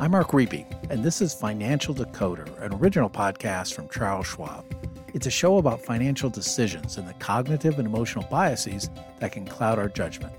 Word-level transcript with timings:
I'm 0.00 0.12
Mark 0.12 0.28
Riepe, 0.28 0.64
and 0.88 1.04
this 1.04 1.20
is 1.20 1.34
Financial 1.34 1.94
Decoder, 1.94 2.58
an 2.62 2.72
original 2.72 3.10
podcast 3.10 3.74
from 3.74 3.90
Charles 3.90 4.26
Schwab. 4.26 4.64
It's 5.12 5.26
a 5.26 5.30
show 5.30 5.58
about 5.58 5.84
financial 5.84 6.30
decisions 6.30 6.96
and 6.96 7.06
the 7.06 7.12
cognitive 7.12 7.78
and 7.78 7.86
emotional 7.86 8.26
biases 8.30 8.88
that 9.18 9.32
can 9.32 9.44
cloud 9.44 9.78
our 9.78 9.90
judgment. 9.90 10.32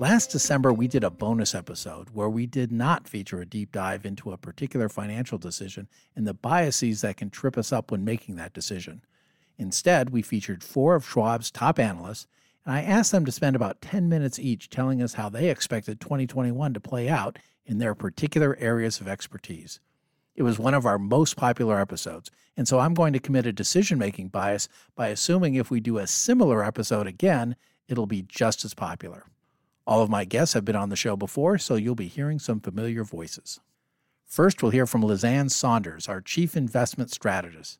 Last 0.00 0.32
December, 0.32 0.72
we 0.72 0.88
did 0.88 1.04
a 1.04 1.10
bonus 1.10 1.54
episode 1.54 2.10
where 2.10 2.28
we 2.28 2.44
did 2.46 2.72
not 2.72 3.06
feature 3.06 3.40
a 3.40 3.46
deep 3.46 3.70
dive 3.70 4.04
into 4.04 4.32
a 4.32 4.36
particular 4.36 4.88
financial 4.88 5.38
decision 5.38 5.86
and 6.16 6.26
the 6.26 6.34
biases 6.34 7.00
that 7.02 7.16
can 7.16 7.30
trip 7.30 7.56
us 7.56 7.72
up 7.72 7.92
when 7.92 8.04
making 8.04 8.34
that 8.34 8.52
decision. 8.52 9.02
Instead, 9.58 10.10
we 10.10 10.22
featured 10.22 10.64
four 10.64 10.96
of 10.96 11.06
Schwab's 11.06 11.52
top 11.52 11.78
analysts, 11.78 12.26
and 12.68 12.76
I 12.76 12.82
asked 12.82 13.12
them 13.12 13.24
to 13.24 13.32
spend 13.32 13.56
about 13.56 13.80
10 13.80 14.10
minutes 14.10 14.38
each 14.38 14.68
telling 14.68 15.00
us 15.00 15.14
how 15.14 15.30
they 15.30 15.48
expected 15.48 16.02
2021 16.02 16.74
to 16.74 16.80
play 16.80 17.08
out 17.08 17.38
in 17.64 17.78
their 17.78 17.94
particular 17.94 18.58
areas 18.60 19.00
of 19.00 19.08
expertise. 19.08 19.80
It 20.36 20.42
was 20.42 20.58
one 20.58 20.74
of 20.74 20.84
our 20.84 20.98
most 20.98 21.34
popular 21.34 21.80
episodes, 21.80 22.30
and 22.58 22.68
so 22.68 22.78
I'm 22.78 22.92
going 22.92 23.14
to 23.14 23.20
commit 23.20 23.46
a 23.46 23.54
decision 23.54 23.98
making 23.98 24.28
bias 24.28 24.68
by 24.94 25.08
assuming 25.08 25.54
if 25.54 25.70
we 25.70 25.80
do 25.80 25.96
a 25.96 26.06
similar 26.06 26.62
episode 26.62 27.06
again, 27.06 27.56
it'll 27.88 28.06
be 28.06 28.20
just 28.20 28.66
as 28.66 28.74
popular. 28.74 29.24
All 29.86 30.02
of 30.02 30.10
my 30.10 30.26
guests 30.26 30.52
have 30.52 30.66
been 30.66 30.76
on 30.76 30.90
the 30.90 30.94
show 30.94 31.16
before, 31.16 31.56
so 31.56 31.76
you'll 31.76 31.94
be 31.94 32.06
hearing 32.06 32.38
some 32.38 32.60
familiar 32.60 33.02
voices. 33.02 33.60
First, 34.26 34.62
we'll 34.62 34.72
hear 34.72 34.86
from 34.86 35.00
Liz 35.00 35.24
Ann 35.24 35.48
Sonders, 35.48 36.06
our 36.06 36.20
Chief 36.20 36.54
Investment 36.54 37.10
Strategist. 37.10 37.78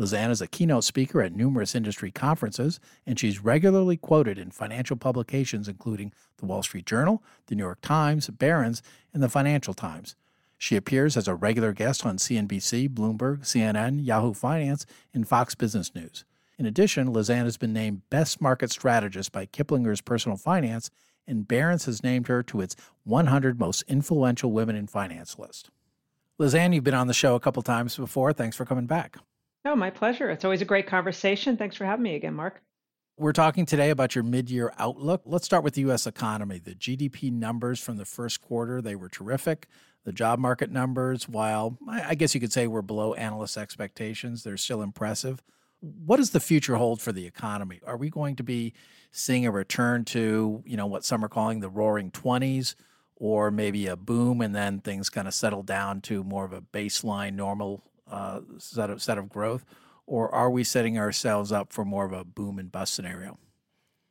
Liz 0.00 0.14
Ann 0.14 0.30
is 0.30 0.40
a 0.40 0.46
keynote 0.46 0.84
speaker 0.84 1.20
at 1.20 1.36
numerous 1.36 1.74
industry 1.74 2.10
conferences, 2.10 2.80
and 3.04 3.20
she's 3.20 3.44
regularly 3.44 3.98
quoted 3.98 4.38
in 4.38 4.50
financial 4.50 4.96
publications 4.96 5.68
including 5.68 6.10
the 6.38 6.46
Wall 6.46 6.62
Street 6.62 6.86
Journal, 6.86 7.22
the 7.48 7.54
New 7.54 7.64
York 7.64 7.82
Times, 7.82 8.30
Barron's, 8.30 8.82
and 9.12 9.22
the 9.22 9.28
Financial 9.28 9.74
Times. 9.74 10.16
She 10.56 10.74
appears 10.74 11.18
as 11.18 11.28
a 11.28 11.34
regular 11.34 11.74
guest 11.74 12.06
on 12.06 12.16
CNBC, 12.16 12.88
Bloomberg, 12.88 13.40
CNN, 13.40 14.02
Yahoo 14.02 14.32
Finance, 14.32 14.86
and 15.12 15.28
Fox 15.28 15.54
Business 15.54 15.94
News. 15.94 16.24
In 16.58 16.64
addition, 16.64 17.12
Liz 17.12 17.28
Ann 17.28 17.44
has 17.44 17.58
been 17.58 17.74
named 17.74 18.00
Best 18.08 18.40
Market 18.40 18.70
Strategist 18.70 19.32
by 19.32 19.44
Kiplinger's 19.44 20.00
Personal 20.00 20.38
Finance, 20.38 20.90
and 21.26 21.46
Barron's 21.46 21.84
has 21.84 22.02
named 22.02 22.28
her 22.28 22.42
to 22.44 22.62
its 22.62 22.74
100 23.04 23.60
Most 23.60 23.82
Influential 23.82 24.50
Women 24.50 24.76
in 24.76 24.86
Finance 24.86 25.38
list. 25.38 25.68
Liz 26.38 26.54
Ann, 26.54 26.72
you've 26.72 26.84
been 26.84 26.94
on 26.94 27.06
the 27.06 27.12
show 27.12 27.34
a 27.34 27.40
couple 27.40 27.60
times 27.60 27.98
before. 27.98 28.32
Thanks 28.32 28.56
for 28.56 28.64
coming 28.64 28.86
back. 28.86 29.18
Oh, 29.64 29.76
my 29.76 29.90
pleasure. 29.90 30.30
It's 30.30 30.44
always 30.44 30.62
a 30.62 30.66
great 30.66 30.86
conversation. 30.86 31.56
Thanks 31.56 31.76
for 31.76 31.84
having 31.84 32.02
me 32.02 32.14
again, 32.14 32.34
Mark. 32.34 32.62
We're 33.18 33.34
talking 33.34 33.66
today 33.66 33.90
about 33.90 34.14
your 34.14 34.24
mid-year 34.24 34.72
outlook. 34.78 35.20
Let's 35.26 35.44
start 35.44 35.62
with 35.62 35.74
the 35.74 35.82
US 35.82 36.06
economy. 36.06 36.58
The 36.58 36.74
GDP 36.74 37.30
numbers 37.30 37.78
from 37.78 37.98
the 37.98 38.06
first 38.06 38.40
quarter, 38.40 38.80
they 38.80 38.96
were 38.96 39.10
terrific. 39.10 39.66
The 40.04 40.12
job 40.12 40.38
market 40.38 40.70
numbers, 40.70 41.28
while 41.28 41.76
I 41.86 42.14
guess 42.14 42.34
you 42.34 42.40
could 42.40 42.52
say 42.52 42.66
we're 42.66 42.80
below 42.80 43.12
analyst 43.12 43.58
expectations, 43.58 44.42
they're 44.42 44.56
still 44.56 44.80
impressive. 44.80 45.42
What 45.80 46.16
does 46.16 46.30
the 46.30 46.40
future 46.40 46.76
hold 46.76 47.02
for 47.02 47.12
the 47.12 47.26
economy? 47.26 47.80
Are 47.86 47.98
we 47.98 48.08
going 48.08 48.36
to 48.36 48.42
be 48.42 48.72
seeing 49.12 49.44
a 49.44 49.50
return 49.50 50.06
to, 50.06 50.62
you 50.64 50.76
know, 50.78 50.86
what 50.86 51.04
some 51.04 51.22
are 51.22 51.28
calling 51.28 51.60
the 51.60 51.68
roaring 51.68 52.10
20s 52.10 52.74
or 53.16 53.50
maybe 53.50 53.86
a 53.86 53.96
boom 53.96 54.40
and 54.40 54.54
then 54.54 54.80
things 54.80 55.10
kind 55.10 55.28
of 55.28 55.34
settle 55.34 55.62
down 55.62 56.00
to 56.00 56.24
more 56.24 56.46
of 56.46 56.54
a 56.54 56.62
baseline 56.62 57.34
normal 57.34 57.84
uh, 58.10 58.40
set 58.58 58.90
of 58.90 59.02
set 59.02 59.18
of 59.18 59.28
growth, 59.28 59.64
or 60.06 60.34
are 60.34 60.50
we 60.50 60.64
setting 60.64 60.98
ourselves 60.98 61.52
up 61.52 61.72
for 61.72 61.84
more 61.84 62.04
of 62.04 62.12
a 62.12 62.24
boom 62.24 62.58
and 62.58 62.70
bust 62.72 62.94
scenario? 62.94 63.38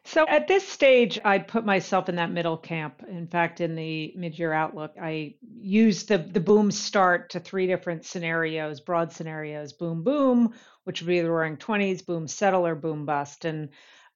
So 0.06 0.26
at 0.28 0.48
this 0.48 0.68
stage, 0.68 1.20
I'd 1.24 1.48
put 1.48 1.66
myself 1.66 2.10
in 2.10 2.16
that 2.16 2.32
middle 2.32 2.58
camp. 2.58 3.04
In 3.08 3.28
fact, 3.28 3.62
in 3.62 3.76
the 3.76 4.14
mid-year 4.16 4.52
outlook, 4.52 4.96
I 5.00 5.36
used 5.42 6.08
the 6.08 6.18
the 6.18 6.40
boom 6.40 6.72
start 6.72 7.32
to 7.32 7.40
three 7.40 7.68
different 7.68 8.06
scenarios, 8.06 8.80
broad 8.80 9.12
scenarios: 9.12 9.74
boom, 9.74 10.04
boom, 10.04 10.54
which 10.86 11.02
would 11.02 11.08
be 11.08 11.20
the 11.20 11.30
roaring 11.30 11.58
twenties, 11.58 12.02
boom, 12.02 12.28
settle, 12.28 12.66
or 12.66 12.76
boom, 12.76 13.06
bust. 13.06 13.46
And 13.46 13.70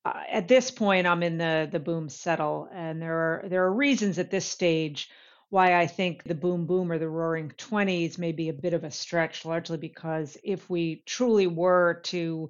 uh, 0.06 0.24
at 0.32 0.48
this 0.48 0.72
point, 0.72 1.06
I'm 1.06 1.22
in 1.22 1.38
the 1.38 1.68
the 1.72 1.80
boom 1.80 2.10
settle, 2.10 2.70
and 2.74 3.02
there 3.02 3.18
are 3.18 3.50
there 3.50 3.64
are 3.66 3.74
reasons 3.74 4.18
at 4.18 4.32
this 4.32 4.46
stage 4.46 5.10
why 5.54 5.80
I 5.80 5.86
think 5.86 6.24
the 6.24 6.34
boom 6.34 6.66
boom 6.66 6.92
or 6.92 6.98
the 6.98 7.08
roaring 7.08 7.52
20s 7.60 8.18
may 8.18 8.32
be 8.32 8.50
a 8.50 8.54
bit 8.54 8.74
of 8.74 8.84
a 8.84 8.90
stretch, 8.90 9.46
largely 9.46 9.78
because 9.78 10.36
if 10.44 10.68
we 10.68 11.04
truly 11.06 11.46
were 11.46 12.02
to 12.06 12.50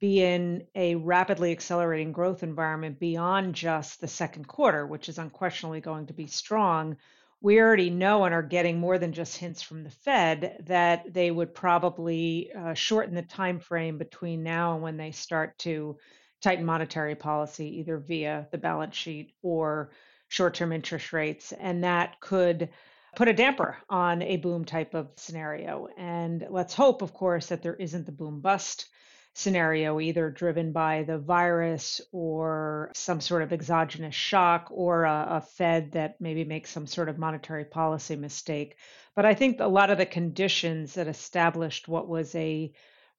be 0.00 0.22
in 0.22 0.64
a 0.76 0.94
rapidly 0.94 1.50
accelerating 1.50 2.12
growth 2.12 2.44
environment 2.44 3.00
beyond 3.00 3.56
just 3.56 4.00
the 4.00 4.06
second 4.06 4.46
quarter, 4.46 4.86
which 4.86 5.08
is 5.08 5.18
unquestionably 5.18 5.80
going 5.80 6.06
to 6.06 6.12
be 6.12 6.28
strong, 6.28 6.96
we 7.40 7.60
already 7.60 7.90
know 7.90 8.22
and 8.22 8.32
are 8.32 8.40
getting 8.40 8.78
more 8.78 8.98
than 8.98 9.12
just 9.12 9.36
hints 9.36 9.60
from 9.60 9.82
the 9.82 9.90
Fed 9.90 10.62
that 10.68 11.12
they 11.12 11.32
would 11.32 11.56
probably 11.56 12.52
uh, 12.56 12.72
shorten 12.74 13.16
the 13.16 13.22
time 13.22 13.58
frame 13.58 13.98
between 13.98 14.44
now 14.44 14.74
and 14.74 14.82
when 14.84 14.96
they 14.96 15.10
start 15.10 15.58
to 15.58 15.98
tighten 16.40 16.64
monetary 16.64 17.16
policy, 17.16 17.80
either 17.80 17.98
via 17.98 18.46
the 18.52 18.58
balance 18.58 18.94
sheet 18.94 19.34
or 19.42 19.90
short 20.28 20.54
term 20.54 20.72
interest 20.72 21.12
rates. 21.12 21.52
And 21.52 21.84
that 21.84 22.20
could 22.20 22.70
put 23.16 23.28
a 23.28 23.32
damper 23.32 23.76
on 23.88 24.22
a 24.22 24.36
boom 24.36 24.64
type 24.64 24.94
of 24.94 25.10
scenario. 25.16 25.88
And 25.96 26.46
let's 26.50 26.74
hope, 26.74 27.02
of 27.02 27.14
course, 27.14 27.46
that 27.46 27.62
there 27.62 27.76
isn't 27.76 28.06
the 28.06 28.12
boom 28.12 28.40
bust 28.40 28.88
scenario, 29.34 29.98
either 30.00 30.30
driven 30.30 30.72
by 30.72 31.02
the 31.02 31.18
virus 31.18 32.00
or 32.12 32.90
some 32.94 33.20
sort 33.20 33.42
of 33.42 33.52
exogenous 33.52 34.14
shock 34.14 34.68
or 34.70 35.04
a, 35.04 35.26
a, 35.30 35.40
Fed 35.40 35.92
that 35.92 36.20
maybe 36.20 36.44
makes 36.44 36.70
some 36.70 36.86
sort 36.86 37.08
of 37.08 37.18
monetary 37.18 37.64
policy 37.64 38.14
mistake. 38.14 38.76
But 39.16 39.26
I 39.26 39.34
think 39.34 39.58
a 39.58 39.66
lot 39.66 39.90
of 39.90 39.98
the 39.98 40.06
conditions 40.06 40.94
that 40.94 41.08
established 41.08 41.88
what 41.88 42.08
was 42.08 42.32
a 42.36 42.72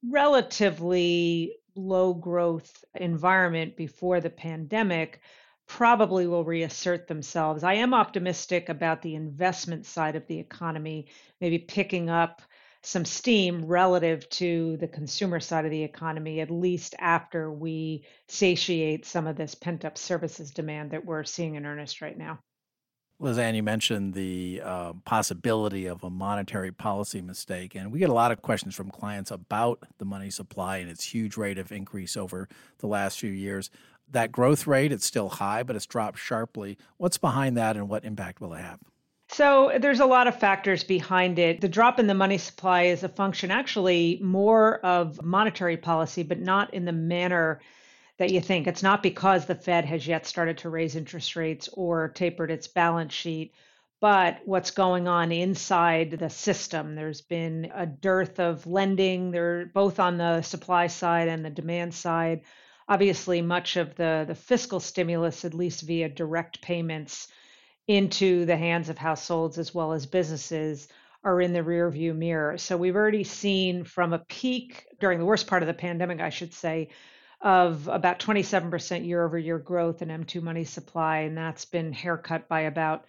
relatively 0.09 1.57
low 1.75 2.13
growth 2.13 2.85
environment 2.95 3.75
before 3.75 4.22
the 4.22 4.29
pandemic 4.29 5.19
probably 5.68 6.28
will 6.28 6.44
reassert 6.44 7.08
themselves. 7.08 7.64
I 7.64 7.76
am 7.76 7.94
optimistic 7.94 8.70
about 8.70 9.02
the 9.02 9.16
investment 9.16 9.86
side 9.86 10.16
of 10.16 10.28
the 10.28 10.40
economy, 10.40 11.08
maybe 11.42 11.59
picking 11.59 12.09
up 12.09 12.42
some 12.81 13.03
steam 13.03 13.66
relative 13.66 14.30
to 14.30 14.78
the 14.78 14.88
consumer 14.88 15.40
side 15.40 15.66
of 15.66 15.72
the 15.72 15.84
economy, 15.84 16.40
at 16.40 16.52
least 16.52 16.94
after 17.00 17.52
we 17.52 18.06
satiate 18.28 19.06
some 19.06 19.26
of 19.26 19.36
this 19.36 19.56
pent 19.56 19.84
up 19.84 19.98
services 19.98 20.52
demand 20.52 20.92
that 20.92 21.03
we're 21.03 21.24
seeing 21.24 21.56
in 21.56 21.66
earnest 21.66 22.02
right 22.02 22.18
now. 22.18 22.40
Liz 23.18 23.38
Ann, 23.38 23.56
you 23.56 23.64
mentioned 23.64 24.14
the 24.14 24.62
uh, 24.64 24.94
possibility 25.06 25.86
of 25.86 26.03
a 26.03 26.09
monetary 26.09 26.72
policy 26.72 27.22
mistake, 27.22 27.74
and 27.74 27.92
we 27.92 28.00
get 28.00 28.09
a 28.09 28.14
lot 28.14 28.34
of 28.34 28.42
questions 28.42 28.76
from 28.76 28.92
clients 28.92 29.32
about 29.32 29.80
the 30.00 30.06
money 30.06 30.30
supply 30.30 30.78
and 30.78 30.90
its 30.90 31.06
huge 31.06 31.38
rate 31.38 31.58
of 31.58 31.72
increase 31.72 32.18
over 32.18 32.50
the 32.80 32.88
last 32.88 33.18
few 33.18 33.32
years 33.32 33.72
that 34.11 34.31
growth 34.31 34.67
rate, 34.67 34.91
it's 34.91 35.05
still 35.05 35.29
high, 35.29 35.63
but 35.63 35.75
it's 35.75 35.85
dropped 35.85 36.19
sharply. 36.19 36.77
What's 36.97 37.17
behind 37.17 37.57
that 37.57 37.75
and 37.75 37.89
what 37.89 38.05
impact 38.05 38.41
will 38.41 38.53
it 38.53 38.61
have? 38.61 38.79
So 39.29 39.71
there's 39.79 39.99
a 39.99 40.05
lot 40.05 40.27
of 40.27 40.39
factors 40.39 40.83
behind 40.83 41.39
it. 41.39 41.59
The 41.59 41.67
drop 41.67 41.99
in 41.99 42.07
the 42.07 42.13
money 42.13 42.38
supply 42.38 42.83
is 42.83 43.03
a 43.03 43.09
function 43.09 43.51
actually 43.51 44.19
more 44.21 44.77
of 44.85 45.21
monetary 45.23 45.77
policy, 45.77 46.23
but 46.23 46.39
not 46.39 46.73
in 46.73 46.85
the 46.85 46.91
manner 46.91 47.59
that 48.17 48.31
you 48.31 48.39
think. 48.39 48.67
It's 48.67 48.83
not 48.83 49.03
because 49.03 49.45
the 49.45 49.55
Fed 49.55 49.85
has 49.85 50.07
yet 50.07 50.25
started 50.25 50.59
to 50.59 50.69
raise 50.69 50.95
interest 50.95 51.35
rates 51.35 51.69
or 51.73 52.09
tapered 52.09 52.51
its 52.51 52.67
balance 52.67 53.13
sheet, 53.13 53.53
but 53.99 54.39
what's 54.45 54.72
going 54.72 55.07
on 55.07 55.31
inside 55.31 56.11
the 56.11 56.29
system. 56.29 56.95
There's 56.95 57.22
been 57.22 57.72
a 57.73 57.85
dearth 57.85 58.39
of 58.39 58.67
lending, 58.67 59.31
there 59.31 59.66
both 59.66 59.99
on 59.99 60.17
the 60.17 60.43
supply 60.43 60.87
side 60.87 61.27
and 61.27 61.43
the 61.43 61.49
demand 61.49 61.93
side 61.93 62.41
obviously 62.88 63.41
much 63.41 63.78
of 63.78 63.96
the, 63.96 64.25
the 64.28 64.35
fiscal 64.35 64.79
stimulus, 64.79 65.46
at 65.46 65.53
least 65.53 65.82
via 65.82 66.09
direct 66.09 66.61
payments 66.61 67.28
into 67.87 68.46
the 68.46 68.58
hands 68.58 68.90
of 68.90 68.97
households 68.97 69.58
as 69.58 69.73
well 69.73 69.93
as 69.93 70.05
businesses, 70.05 70.87
are 71.23 71.41
in 71.41 71.53
the 71.53 71.59
rearview 71.59 72.16
mirror. 72.16 72.58
So 72.58 72.78
we've 72.78 72.96
already 72.96 73.23
seen 73.23 73.84
from 73.84 74.14
a 74.14 74.20
peak 74.20 74.85
during 74.99 75.17
the 75.17 75.26
worst 75.26 75.47
part 75.47 75.64
of 75.64 75.67
the 75.67 75.73
pandemic, 75.73 76.22
I 76.22 76.29
should 76.29 76.53
say, 76.53 76.90
of 77.41 77.87
about 77.87 78.20
27% 78.20 79.05
year 79.05 79.26
over 79.26 79.37
year 79.37 79.58
growth 79.58 80.02
in 80.02 80.09
M2 80.09 80.41
money 80.41 80.64
supply, 80.64 81.20
and 81.20 81.37
that's 81.37 81.66
been 81.66 81.91
haircut 81.91 82.47
by 82.47 82.61
about 82.61 83.05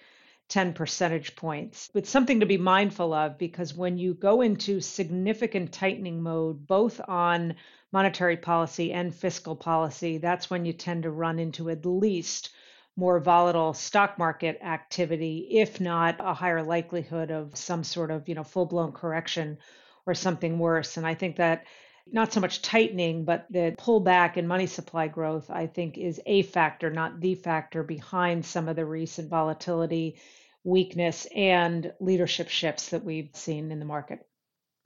10 0.49 0.75
percentage 0.75 1.35
points. 1.37 1.91
It's 1.95 2.11
something 2.11 2.41
to 2.41 2.47
be 2.47 2.57
mindful 2.57 3.13
of 3.13 3.39
because 3.39 3.75
when 3.75 3.99
you 3.99 4.15
go 4.15 4.43
into 4.43 4.81
significant 4.81 5.73
tightening 5.73 6.23
mode, 6.23 6.67
both 6.67 7.01
on 7.09 7.57
monetary 7.93 8.37
policy 8.37 8.93
and 8.93 9.15
fiscal 9.15 9.57
policy, 9.57 10.19
that's 10.19 10.49
when 10.49 10.65
you 10.65 10.73
tend 10.73 11.03
to 11.03 11.11
run 11.11 11.39
into 11.39 11.71
at 11.71 11.85
least 11.85 12.51
more 12.97 13.21
volatile 13.21 13.75
stock 13.75 14.19
market 14.19 14.59
activity, 14.63 15.49
if 15.51 15.81
not 15.81 16.17
a 16.19 16.33
higher 16.33 16.63
likelihood 16.63 17.31
of 17.31 17.57
some 17.57 17.85
sort 17.85 18.11
of, 18.11 18.29
you 18.29 18.35
know, 18.35 18.45
full-blown 18.45 18.93
correction 18.93 19.59
or 20.07 20.15
something 20.15 20.59
worse. 20.59 20.97
And 20.97 21.07
I 21.07 21.15
think 21.15 21.37
that 21.37 21.65
not 22.13 22.33
so 22.33 22.41
much 22.41 22.63
tightening, 22.63 23.25
but 23.25 23.47
the 23.51 23.75
pullback 23.79 24.37
in 24.37 24.47
money 24.47 24.67
supply 24.67 25.09
growth, 25.09 25.51
I 25.51 25.67
think, 25.67 25.99
is 25.99 26.21
a 26.27 26.43
factor, 26.43 26.91
not 26.91 27.21
the 27.21 27.35
factor 27.35 27.83
behind 27.83 28.45
some 28.45 28.69
of 28.69 28.77
the 28.77 28.87
recent 28.87 29.29
volatility 29.29 30.17
weakness 30.65 31.27
and 31.35 31.93
leadership 32.01 32.49
shifts 32.49 32.91
that 32.91 33.05
we've 33.05 33.31
seen 33.35 33.71
in 33.71 33.79
the 33.79 33.85
market. 33.85 34.27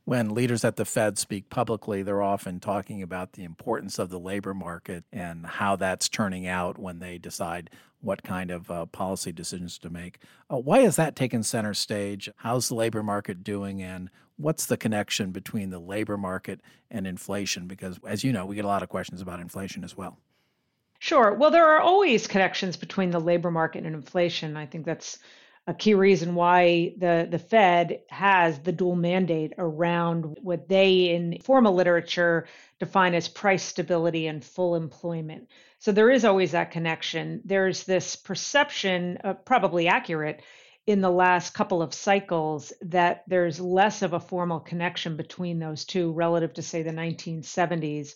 When 0.05 0.35
leaders 0.35 0.65
at 0.65 0.77
the 0.77 0.85
Fed 0.85 1.19
speak 1.19 1.51
publicly, 1.51 2.03
they're 2.03 2.23
often 2.23 2.59
talking 2.59 3.03
about 3.03 3.33
the 3.33 3.45
importance 3.45 3.99
of 3.99 4.11
the 4.11 4.19
labor 4.19 4.55
market 4.55 5.05
and 5.13 5.47
how 5.47 5.77
that's 5.77 6.09
turning 6.09 6.47
out 6.47 6.79
when 6.79 6.99
they 6.99 7.17
decide 7.19 7.71
what 8.01 8.23
kind 8.23 8.51
of 8.51 8.71
uh, 8.71 8.87
policy 8.87 9.31
decisions 9.31 9.79
to 9.79 9.91
make. 9.91 10.19
Uh, 10.51 10.57
why 10.57 10.81
has 10.81 10.97
that 10.97 11.17
taken 11.17 11.43
center 11.43 11.75
stage? 11.75 12.31
How's 12.37 12.69
the 12.69 12.75
labor 12.75 13.03
market 13.03 13.45
doing? 13.45 13.83
And 13.83 14.11
what's 14.41 14.67
the 14.67 14.77
connection 14.77 15.31
between 15.31 15.71
the 15.71 15.79
labor 15.79 16.17
market 16.17 16.61
and 16.91 17.07
inflation? 17.07 17.67
Because, 17.67 17.99
as 18.07 18.25
you 18.25 18.33
know, 18.33 18.47
we 18.47 18.57
get 18.57 18.65
a 18.65 18.69
lot 18.69 18.83
of 18.83 18.89
questions 18.89 19.21
about 19.21 19.41
inflation 19.41 19.85
as 19.85 19.97
well. 19.97 20.19
Sure. 20.99 21.35
Well, 21.35 21.51
there 21.51 21.67
are 21.67 21.81
always 21.81 22.27
connections 22.27 22.77
between 22.77 23.11
the 23.11 23.21
labor 23.21 23.51
market 23.51 23.85
and 23.85 23.95
inflation. 23.95 24.57
I 24.57 24.67
think 24.67 24.85
that's 24.85 25.19
a 25.67 25.75
key 25.75 25.95
reason 25.95 26.35
why 26.35 26.95
the, 26.99 27.29
the 27.31 27.39
Fed 27.39 28.01
has 28.09 28.59
the 28.59 28.73
dual 28.73 28.97
mandate 28.97 29.53
around 29.57 30.39
what 30.43 30.69
they 30.69 31.11
in 31.11 31.39
formal 31.43 31.75
literature 31.75 32.47
define 32.79 33.15
as 33.15 33.29
price 33.29 33.63
stability 33.63 34.27
and 34.27 34.45
full 34.45 34.75
employment. 34.75 35.49
So 35.79 35.93
there 35.93 36.11
is 36.11 36.25
always 36.25 36.53
that 36.53 36.71
connection. 36.71 37.41
There's 37.45 37.85
this 37.85 38.17
perception, 38.17 39.19
uh, 39.23 39.35
probably 39.35 39.89
accurate, 39.89 40.43
in 40.87 41.01
the 41.01 41.11
last 41.11 41.55
couple 41.55 41.83
of 41.83 41.95
cycles 41.95 42.73
that 42.83 43.25
there's 43.27 43.61
less 43.61 44.03
of 44.03 44.13
a 44.13 44.21
formal 44.21 44.61
connection 44.61 45.17
between 45.17 45.59
those 45.59 45.85
two 45.85 46.13
relative 46.13 46.55
to, 46.55 46.63
say, 46.63 46.83
the 46.83 46.91
1970s, 46.91 48.15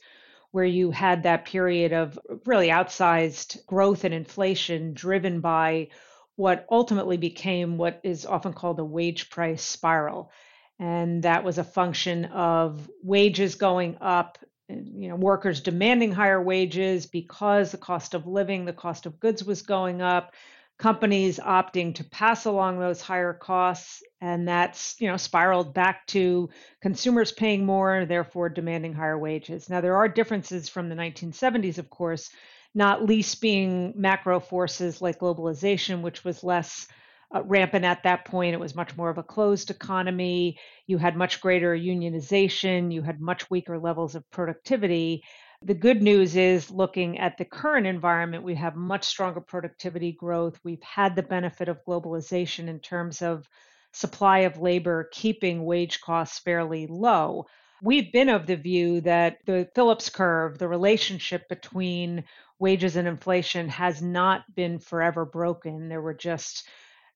where 0.50 0.64
you 0.64 0.90
had 0.90 1.22
that 1.22 1.44
period 1.44 1.92
of 1.92 2.18
really 2.46 2.68
outsized 2.68 3.64
growth 3.66 4.04
and 4.04 4.14
inflation 4.14 4.94
driven 4.94 5.40
by 5.40 5.88
what 6.36 6.66
ultimately 6.70 7.16
became 7.16 7.76
what 7.76 8.00
is 8.02 8.26
often 8.26 8.52
called 8.52 8.76
the 8.76 8.84
wage 8.84 9.30
price 9.30 9.62
spiral. 9.62 10.30
And 10.78 11.22
that 11.22 11.44
was 11.44 11.58
a 11.58 11.64
function 11.64 12.24
of 12.26 12.90
wages 13.02 13.54
going 13.54 13.98
up, 14.00 14.38
you 14.68 15.08
know, 15.08 15.16
workers 15.16 15.60
demanding 15.60 16.10
higher 16.12 16.42
wages 16.42 17.06
because 17.06 17.70
the 17.70 17.78
cost 17.78 18.14
of 18.14 18.26
living, 18.26 18.64
the 18.64 18.72
cost 18.72 19.06
of 19.06 19.20
goods 19.20 19.44
was 19.44 19.62
going 19.62 20.02
up, 20.02 20.34
companies 20.78 21.38
opting 21.38 21.94
to 21.94 22.04
pass 22.04 22.46
along 22.46 22.78
those 22.78 23.00
higher 23.00 23.32
costs 23.32 24.02
and 24.20 24.48
that's 24.48 24.96
you 25.00 25.08
know 25.08 25.16
spiraled 25.16 25.72
back 25.72 26.06
to 26.06 26.48
consumers 26.82 27.30
paying 27.30 27.64
more 27.64 28.04
therefore 28.06 28.48
demanding 28.48 28.92
higher 28.92 29.18
wages 29.18 29.70
now 29.70 29.80
there 29.80 29.96
are 29.96 30.08
differences 30.08 30.68
from 30.68 30.88
the 30.88 30.96
1970s 30.96 31.78
of 31.78 31.88
course 31.90 32.30
not 32.74 33.04
least 33.04 33.40
being 33.40 33.92
macro 33.96 34.40
forces 34.40 35.00
like 35.00 35.20
globalization, 35.20 36.02
which 36.02 36.24
was 36.24 36.42
less 36.42 36.88
uh, 37.34 37.42
rampant 37.44 37.84
at 37.84 38.02
that 38.02 38.24
point. 38.24 38.54
It 38.54 38.60
was 38.60 38.74
much 38.74 38.96
more 38.96 39.10
of 39.10 39.18
a 39.18 39.22
closed 39.22 39.70
economy. 39.70 40.58
You 40.86 40.98
had 40.98 41.16
much 41.16 41.40
greater 41.40 41.76
unionization, 41.76 42.92
you 42.92 43.02
had 43.02 43.20
much 43.20 43.48
weaker 43.50 43.78
levels 43.78 44.14
of 44.14 44.28
productivity. 44.30 45.22
The 45.66 45.72
good 45.72 46.02
news 46.02 46.36
is 46.36 46.70
looking 46.70 47.18
at 47.18 47.38
the 47.38 47.46
current 47.46 47.86
environment, 47.86 48.44
we 48.44 48.54
have 48.56 48.76
much 48.76 49.04
stronger 49.04 49.40
productivity 49.40 50.12
growth. 50.12 50.60
We've 50.62 50.82
had 50.82 51.16
the 51.16 51.22
benefit 51.22 51.70
of 51.70 51.82
globalization 51.86 52.68
in 52.68 52.80
terms 52.80 53.22
of 53.22 53.48
supply 53.90 54.40
of 54.40 54.58
labor 54.58 55.08
keeping 55.10 55.64
wage 55.64 56.02
costs 56.02 56.38
fairly 56.38 56.86
low. 56.86 57.46
We've 57.82 58.12
been 58.12 58.28
of 58.28 58.46
the 58.46 58.56
view 58.56 59.00
that 59.02 59.38
the 59.46 59.66
Phillips 59.74 60.10
curve, 60.10 60.58
the 60.58 60.68
relationship 60.68 61.48
between 61.48 62.24
wages 62.58 62.96
and 62.96 63.08
inflation 63.08 63.70
has 63.70 64.02
not 64.02 64.42
been 64.54 64.78
forever 64.78 65.24
broken. 65.24 65.88
There 65.88 66.02
were 66.02 66.12
just 66.12 66.68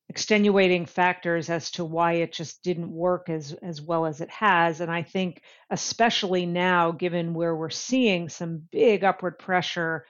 extenuating 0.08 0.87
factors 0.87 1.50
as 1.50 1.70
to 1.70 1.84
why 1.84 2.14
it 2.14 2.32
just 2.32 2.62
didn't 2.62 2.90
work 2.90 3.28
as 3.28 3.52
as 3.62 3.81
well 3.82 4.06
as 4.06 4.20
it 4.20 4.31
has 4.31 4.81
and 4.81 4.90
i 4.90 5.02
think 5.02 5.43
especially 5.70 6.46
now 6.46 6.90
given 6.90 7.34
where 7.34 7.55
we're 7.55 7.69
seeing 7.69 8.28
some 8.28 8.62
big 8.72 9.05
upward 9.05 9.38
pressure 9.38 10.06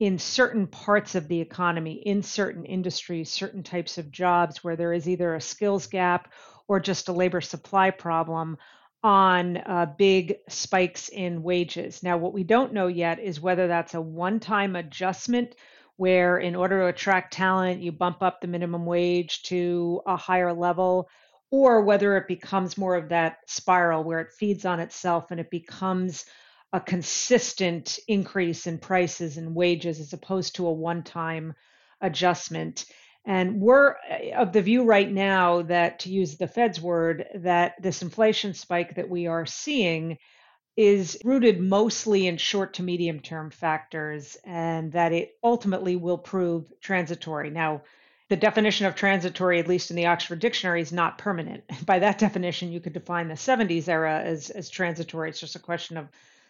in 0.00 0.18
certain 0.18 0.66
parts 0.66 1.14
of 1.14 1.28
the 1.28 1.40
economy 1.40 1.94
in 2.04 2.22
certain 2.22 2.64
industries 2.64 3.30
certain 3.30 3.62
types 3.62 3.96
of 3.96 4.10
jobs 4.10 4.62
where 4.62 4.76
there 4.76 4.92
is 4.92 5.08
either 5.08 5.34
a 5.34 5.40
skills 5.40 5.86
gap 5.86 6.32
or 6.68 6.78
just 6.78 7.08
a 7.08 7.12
labor 7.12 7.40
supply 7.40 7.90
problem 7.90 8.58
on 9.02 9.58
uh, 9.58 9.86
big 9.96 10.36
spikes 10.48 11.08
in 11.08 11.42
wages. 11.42 12.02
Now, 12.02 12.18
what 12.18 12.32
we 12.32 12.42
don't 12.42 12.72
know 12.72 12.88
yet 12.88 13.20
is 13.20 13.40
whether 13.40 13.68
that's 13.68 13.94
a 13.94 14.00
one 14.00 14.40
time 14.40 14.76
adjustment 14.76 15.54
where, 15.98 16.38
in 16.38 16.56
order 16.56 16.80
to 16.80 16.86
attract 16.86 17.34
talent, 17.34 17.82
you 17.82 17.92
bump 17.92 18.22
up 18.22 18.40
the 18.40 18.46
minimum 18.46 18.86
wage 18.86 19.42
to 19.42 20.00
a 20.06 20.16
higher 20.16 20.52
level, 20.52 21.08
or 21.50 21.82
whether 21.82 22.16
it 22.16 22.28
becomes 22.28 22.78
more 22.78 22.94
of 22.94 23.08
that 23.08 23.38
spiral 23.46 24.04
where 24.04 24.20
it 24.20 24.32
feeds 24.38 24.64
on 24.64 24.80
itself 24.80 25.30
and 25.30 25.40
it 25.40 25.50
becomes 25.50 26.24
a 26.72 26.80
consistent 26.80 27.98
increase 28.06 28.66
in 28.66 28.78
prices 28.78 29.38
and 29.38 29.54
wages 29.54 29.98
as 30.00 30.12
opposed 30.12 30.54
to 30.54 30.66
a 30.66 30.72
one 30.72 31.02
time 31.02 31.54
adjustment. 32.00 32.84
And 33.24 33.60
we're 33.60 33.96
uh, 34.10 34.36
of 34.36 34.52
the 34.52 34.62
view 34.62 34.84
right 34.84 35.10
now 35.10 35.62
that, 35.62 36.00
to 36.00 36.10
use 36.10 36.36
the 36.36 36.46
Fed's 36.46 36.80
word, 36.80 37.26
that 37.34 37.74
this 37.82 38.02
inflation 38.02 38.54
spike 38.54 38.94
that 38.94 39.08
we 39.08 39.26
are 39.26 39.46
seeing 39.46 40.18
is 40.78 41.18
rooted 41.24 41.60
mostly 41.60 42.28
in 42.28 42.36
short 42.36 42.74
to 42.74 42.84
medium 42.84 43.18
term 43.18 43.50
factors 43.50 44.36
and 44.44 44.92
that 44.92 45.12
it 45.12 45.36
ultimately 45.42 45.96
will 45.96 46.16
prove 46.16 46.72
transitory. 46.80 47.50
Now, 47.50 47.82
the 48.28 48.36
definition 48.36 48.86
of 48.86 48.94
transitory, 48.94 49.58
at 49.58 49.66
least 49.66 49.90
in 49.90 49.96
the 49.96 50.06
Oxford 50.06 50.38
Dictionary, 50.38 50.80
is 50.80 50.92
not 50.92 51.18
permanent. 51.18 51.64
By 51.84 51.98
that 51.98 52.18
definition, 52.18 52.70
you 52.70 52.78
could 52.78 52.92
define 52.92 53.26
the 53.26 53.34
70s 53.34 53.88
era 53.88 54.20
as, 54.20 54.50
as 54.50 54.70
transitory. 54.70 55.30
It's 55.30 55.40
just 55.40 55.56
a 55.56 55.60
question 55.60 55.96
of 55.96 56.06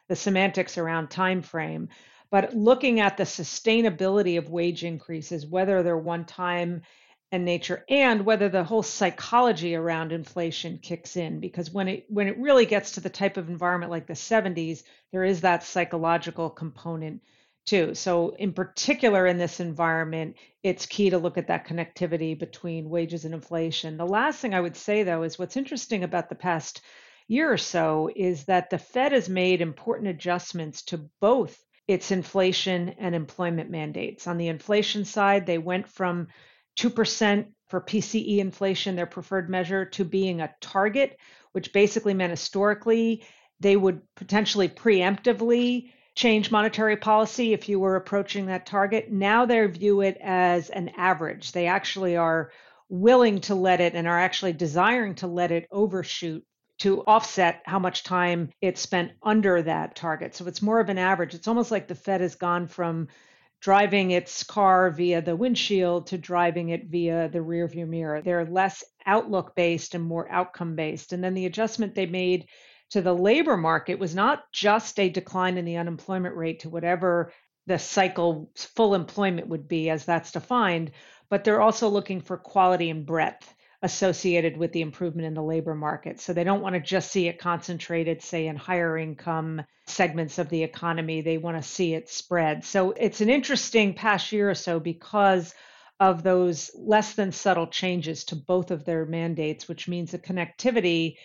the 0.08 0.16
semantics 0.16 0.76
around 0.76 1.08
time 1.08 1.40
frame. 1.40 1.88
But 2.30 2.54
looking 2.54 3.00
at 3.00 3.16
the 3.16 3.24
sustainability 3.24 4.36
of 4.36 4.50
wage 4.50 4.84
increases, 4.84 5.46
whether 5.46 5.82
they're 5.82 5.96
one 5.96 6.26
time 6.26 6.82
in 7.30 7.44
nature 7.44 7.84
and 7.88 8.24
whether 8.24 8.48
the 8.48 8.64
whole 8.64 8.82
psychology 8.82 9.74
around 9.74 10.12
inflation 10.12 10.78
kicks 10.78 11.16
in 11.16 11.40
because 11.40 11.70
when 11.70 11.88
it 11.88 12.06
when 12.08 12.26
it 12.26 12.38
really 12.38 12.64
gets 12.64 12.92
to 12.92 13.00
the 13.00 13.10
type 13.10 13.36
of 13.36 13.48
environment 13.50 13.90
like 13.90 14.06
the 14.06 14.14
70s 14.14 14.82
there 15.12 15.24
is 15.24 15.42
that 15.42 15.62
psychological 15.62 16.48
component 16.48 17.22
too 17.66 17.94
so 17.94 18.30
in 18.38 18.52
particular 18.52 19.26
in 19.26 19.36
this 19.36 19.60
environment 19.60 20.36
it's 20.62 20.86
key 20.86 21.10
to 21.10 21.18
look 21.18 21.36
at 21.36 21.48
that 21.48 21.66
connectivity 21.66 22.38
between 22.38 22.88
wages 22.88 23.26
and 23.26 23.34
inflation 23.34 23.98
the 23.98 24.06
last 24.06 24.40
thing 24.40 24.54
i 24.54 24.60
would 24.60 24.76
say 24.76 25.02
though 25.02 25.22
is 25.22 25.38
what's 25.38 25.56
interesting 25.56 26.04
about 26.04 26.30
the 26.30 26.34
past 26.34 26.80
year 27.26 27.52
or 27.52 27.58
so 27.58 28.10
is 28.16 28.44
that 28.44 28.70
the 28.70 28.78
fed 28.78 29.12
has 29.12 29.28
made 29.28 29.60
important 29.60 30.08
adjustments 30.08 30.80
to 30.80 30.96
both 31.20 31.62
its 31.88 32.10
inflation 32.10 32.90
and 32.98 33.14
employment 33.14 33.70
mandates. 33.70 34.26
On 34.26 34.36
the 34.36 34.48
inflation 34.48 35.06
side, 35.06 35.46
they 35.46 35.56
went 35.56 35.88
from 35.88 36.28
2% 36.78 37.46
for 37.66 37.80
PCE 37.80 38.38
inflation, 38.38 38.96
their 38.96 39.06
preferred 39.06 39.50
measure, 39.50 39.84
to 39.84 40.04
being 40.04 40.40
a 40.40 40.54
target, 40.60 41.18
which 41.52 41.72
basically 41.72 42.14
meant 42.14 42.30
historically 42.30 43.24
they 43.60 43.76
would 43.76 44.00
potentially 44.14 44.68
preemptively 44.68 45.90
change 46.14 46.50
monetary 46.50 46.96
policy 46.96 47.52
if 47.52 47.68
you 47.68 47.78
were 47.80 47.96
approaching 47.96 48.46
that 48.46 48.66
target. 48.66 49.10
Now 49.10 49.44
they 49.44 49.66
view 49.66 50.00
it 50.00 50.16
as 50.20 50.70
an 50.70 50.90
average. 50.96 51.52
They 51.52 51.66
actually 51.66 52.16
are 52.16 52.52
willing 52.88 53.40
to 53.42 53.54
let 53.54 53.80
it 53.80 53.94
and 53.94 54.06
are 54.06 54.18
actually 54.18 54.52
desiring 54.52 55.14
to 55.16 55.26
let 55.26 55.50
it 55.50 55.66
overshoot 55.70 56.44
to 56.78 57.02
offset 57.02 57.62
how 57.66 57.78
much 57.78 58.04
time 58.04 58.50
it 58.60 58.78
spent 58.78 59.12
under 59.22 59.62
that 59.62 59.96
target. 59.96 60.34
So 60.34 60.46
it's 60.46 60.62
more 60.62 60.78
of 60.78 60.88
an 60.88 60.98
average. 60.98 61.34
It's 61.34 61.48
almost 61.48 61.72
like 61.72 61.88
the 61.88 61.94
Fed 61.94 62.20
has 62.20 62.36
gone 62.36 62.68
from 62.68 63.08
driving 63.60 64.12
its 64.12 64.44
car 64.44 64.90
via 64.90 65.20
the 65.20 65.34
windshield 65.36 66.06
to 66.08 66.18
driving 66.18 66.68
it 66.68 66.86
via 66.86 67.28
the 67.28 67.40
rearview 67.40 67.86
mirror. 67.88 68.22
They're 68.22 68.44
less 68.44 68.84
outlook 69.04 69.54
based 69.56 69.94
and 69.94 70.04
more 70.04 70.30
outcome 70.30 70.76
based. 70.76 71.12
And 71.12 71.22
then 71.22 71.34
the 71.34 71.46
adjustment 71.46 71.94
they 71.94 72.06
made 72.06 72.46
to 72.90 73.02
the 73.02 73.14
labor 73.14 73.56
market 73.56 73.98
was 73.98 74.14
not 74.14 74.44
just 74.52 74.98
a 75.00 75.08
decline 75.08 75.58
in 75.58 75.64
the 75.64 75.76
unemployment 75.76 76.36
rate 76.36 76.60
to 76.60 76.70
whatever 76.70 77.32
the 77.66 77.78
cycle 77.78 78.50
full 78.56 78.94
employment 78.94 79.48
would 79.48 79.68
be 79.68 79.90
as 79.90 80.04
that's 80.04 80.32
defined, 80.32 80.92
but 81.28 81.44
they're 81.44 81.60
also 81.60 81.88
looking 81.88 82.20
for 82.20 82.36
quality 82.38 82.88
and 82.88 83.04
breadth 83.04 83.54
associated 83.82 84.56
with 84.56 84.72
the 84.72 84.80
improvement 84.80 85.26
in 85.26 85.34
the 85.34 85.42
labor 85.42 85.74
market. 85.74 86.20
So 86.20 86.32
they 86.32 86.44
don't 86.44 86.62
want 86.62 86.74
to 86.74 86.80
just 86.80 87.12
see 87.12 87.28
it 87.28 87.38
concentrated, 87.38 88.22
say, 88.22 88.48
in 88.48 88.56
higher 88.56 88.98
income 88.98 89.62
segments 89.86 90.38
of 90.38 90.48
the 90.48 90.62
economy. 90.64 91.20
They 91.20 91.38
want 91.38 91.62
to 91.62 91.68
see 91.68 91.94
it 91.94 92.08
spread. 92.08 92.64
So 92.64 92.90
it's 92.92 93.20
an 93.20 93.30
interesting 93.30 93.94
past 93.94 94.32
year 94.32 94.50
or 94.50 94.54
so 94.54 94.80
because 94.80 95.54
of 96.00 96.22
those 96.22 96.70
less 96.76 97.14
than 97.14 97.32
subtle 97.32 97.66
changes 97.66 98.24
to 98.24 98.36
both 98.36 98.70
of 98.70 98.84
their 98.84 99.04
mandates, 99.04 99.68
which 99.68 99.88
means 99.88 100.10
the 100.10 100.18
connectivity 100.18 101.16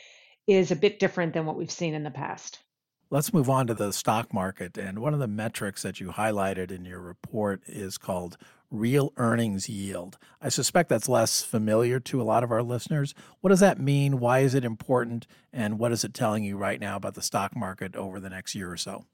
is 0.48 0.72
a 0.72 0.76
bit 0.76 1.00
different 1.00 1.34
than 1.34 1.46
what 1.46 1.56
we've 1.56 1.72
seen 1.72 1.94
in 1.94 2.04
the 2.04 2.12
past. 2.12 2.60
Let's 3.14 3.32
move 3.32 3.48
on 3.48 3.68
to 3.68 3.76
the 3.76 3.94
stock 3.94 4.34
market. 4.34 4.76
And 4.76 4.98
one 4.98 5.14
of 5.14 5.20
the 5.20 5.28
metrics 5.28 5.84
that 5.84 6.00
you 6.00 6.08
highlighted 6.08 6.72
in 6.72 6.84
your 6.84 7.00
report 7.00 7.62
is 7.68 8.00
called 8.00 8.38
real 8.72 9.14
earnings 9.18 9.70
yield. 9.70 10.18
I 10.42 10.50
suspect 10.50 10.90
that's 10.90 11.08
less 11.08 11.44
familiar 11.44 12.00
to 12.00 12.20
a 12.20 12.24
lot 12.24 12.44
of 12.44 12.52
our 12.52 12.64
listeners. 12.64 13.14
What 13.42 13.52
does 13.52 13.60
that 13.60 13.80
mean? 13.80 14.20
Why 14.20 14.40
is 14.40 14.56
it 14.56 14.66
important? 14.66 15.28
And 15.54 15.78
what 15.78 15.92
is 15.92 16.04
it 16.04 16.16
telling 16.16 16.44
you 16.44 16.58
right 16.58 16.80
now 16.80 16.96
about 16.96 17.14
the 17.14 17.22
stock 17.22 17.56
market 17.56 17.96
over 17.96 18.20
the 18.20 18.32
next 18.32 18.56
year 18.56 18.72
or 18.72 18.78
so? 18.78 19.06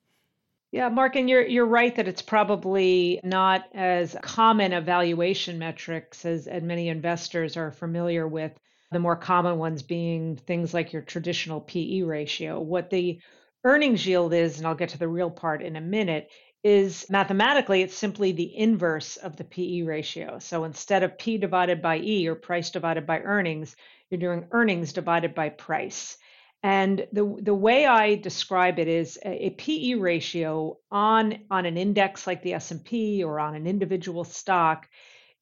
Yeah, 0.71 0.87
Mark, 0.87 1.17
and 1.17 1.29
you're 1.29 1.45
you're 1.45 1.65
right 1.65 1.93
that 1.97 2.07
it's 2.07 2.21
probably 2.21 3.19
not 3.21 3.65
as 3.73 4.15
common 4.21 4.71
evaluation 4.71 5.59
metrics 5.59 6.23
as, 6.23 6.47
as 6.47 6.63
many 6.63 6.87
investors 6.87 7.57
are 7.57 7.73
familiar 7.73 8.25
with. 8.29 8.53
The 8.93 8.99
more 8.99 9.17
common 9.17 9.57
ones 9.57 9.83
being 9.83 10.37
things 10.37 10.73
like 10.73 10.93
your 10.93 11.01
traditional 11.01 11.59
PE 11.59 12.03
ratio. 12.03 12.61
What 12.61 12.89
the 12.89 13.19
earnings 13.63 14.05
yield 14.05 14.33
is, 14.33 14.57
and 14.57 14.67
I'll 14.67 14.75
get 14.75 14.89
to 14.89 14.97
the 14.97 15.07
real 15.07 15.29
part 15.29 15.61
in 15.61 15.75
a 15.75 15.81
minute, 15.81 16.29
is 16.63 17.05
mathematically 17.09 17.81
it's 17.81 17.95
simply 17.95 18.31
the 18.31 18.57
inverse 18.57 19.17
of 19.17 19.37
the 19.37 19.45
PE 19.45 19.81
ratio. 19.83 20.39
So 20.39 20.65
instead 20.65 21.03
of 21.03 21.17
P 21.17 21.37
divided 21.37 21.81
by 21.81 21.99
E 21.99 22.27
or 22.27 22.35
price 22.35 22.69
divided 22.69 23.05
by 23.05 23.19
earnings, 23.19 23.75
you're 24.09 24.19
doing 24.19 24.47
earnings 24.51 24.91
divided 24.91 25.33
by 25.33 25.49
price. 25.49 26.17
And 26.61 27.07
the 27.13 27.37
the 27.41 27.55
way 27.55 27.85
I 27.85 28.15
describe 28.15 28.79
it 28.79 28.89
is 28.89 29.17
a, 29.23 29.45
a 29.45 29.49
PE 29.51 29.93
ratio 29.93 30.77
on 30.91 31.45
on 31.49 31.65
an 31.65 31.77
index 31.77 32.27
like 32.27 32.41
the 32.43 32.53
S&P 32.55 33.23
or 33.23 33.39
on 33.39 33.55
an 33.55 33.65
individual 33.65 34.25
stock 34.25 34.89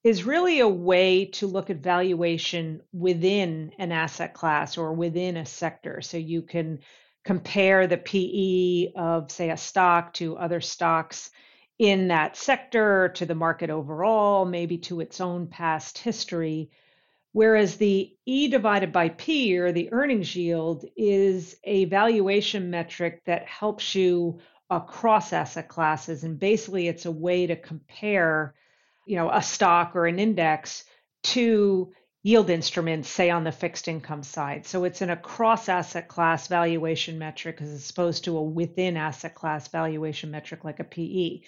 is 0.04 0.24
really 0.24 0.60
a 0.60 0.68
way 0.68 1.26
to 1.26 1.48
look 1.48 1.72
at 1.72 1.78
valuation 1.78 2.82
within 2.94 3.72
an 3.80 3.92
asset 3.92 4.36
class 4.36 4.78
or 4.78 4.94
within 4.94 5.38
a 5.38 5.46
sector. 5.46 6.02
So 6.02 6.18
you 6.18 6.44
can 6.44 6.80
compare 7.28 7.88
the 7.88 7.98
PE 7.98 8.94
of, 8.96 9.30
say, 9.30 9.50
a 9.50 9.58
stock 9.58 10.14
to 10.14 10.38
other 10.38 10.62
stocks 10.62 11.30
in 11.78 12.08
that 12.08 12.38
sector, 12.38 13.10
to 13.16 13.26
the 13.26 13.36
market 13.36 13.70
overall, 13.70 14.46
maybe 14.46 14.78
to 14.78 15.02
its 15.02 15.20
own 15.20 15.46
past 15.46 15.98
history. 15.98 16.72
Whereas 17.34 17.76
the 17.76 18.16
E 18.26 18.48
divided 18.48 18.94
by 18.94 19.10
P 19.10 19.60
or 19.60 19.74
the 19.74 19.92
earnings 19.92 20.38
yield 20.38 20.86
is 20.96 21.58
a 21.66 21.84
valuation 21.86 22.70
metric 22.70 23.22
that 23.26 23.46
helps 23.46 23.94
you 23.94 24.40
across 24.70 25.34
asset 25.34 25.68
classes. 25.68 26.24
And 26.24 26.40
basically, 26.40 26.88
it's 26.88 27.06
a 27.06 27.12
way 27.12 27.46
to 27.46 27.58
compare, 27.58 28.56
you 29.06 29.18
know, 29.18 29.30
a 29.30 29.42
stock 29.42 29.98
or 29.98 30.06
an 30.06 30.18
index 30.18 30.86
to 31.24 31.92
yield 32.24 32.50
instruments, 32.50 33.10
say 33.10 33.30
on 33.30 33.44
the 33.44 33.52
fixed 33.52 33.88
income 33.88 34.24
side. 34.24 34.66
So 34.66 34.84
it's 34.84 35.02
an 35.02 35.10
across 35.10 35.70
asset 35.70 36.08
class 36.08 36.48
valuation 36.48 37.18
metric 37.18 37.62
as 37.62 37.90
opposed 37.90 38.26
to 38.26 38.38
a 38.38 38.44
within 38.44 38.98
asset 38.98 39.36
class 39.36 39.68
valuation 39.68 40.32
metric 40.32 40.64
like 40.64 40.80
a 40.80 40.84
PE. 40.84 41.42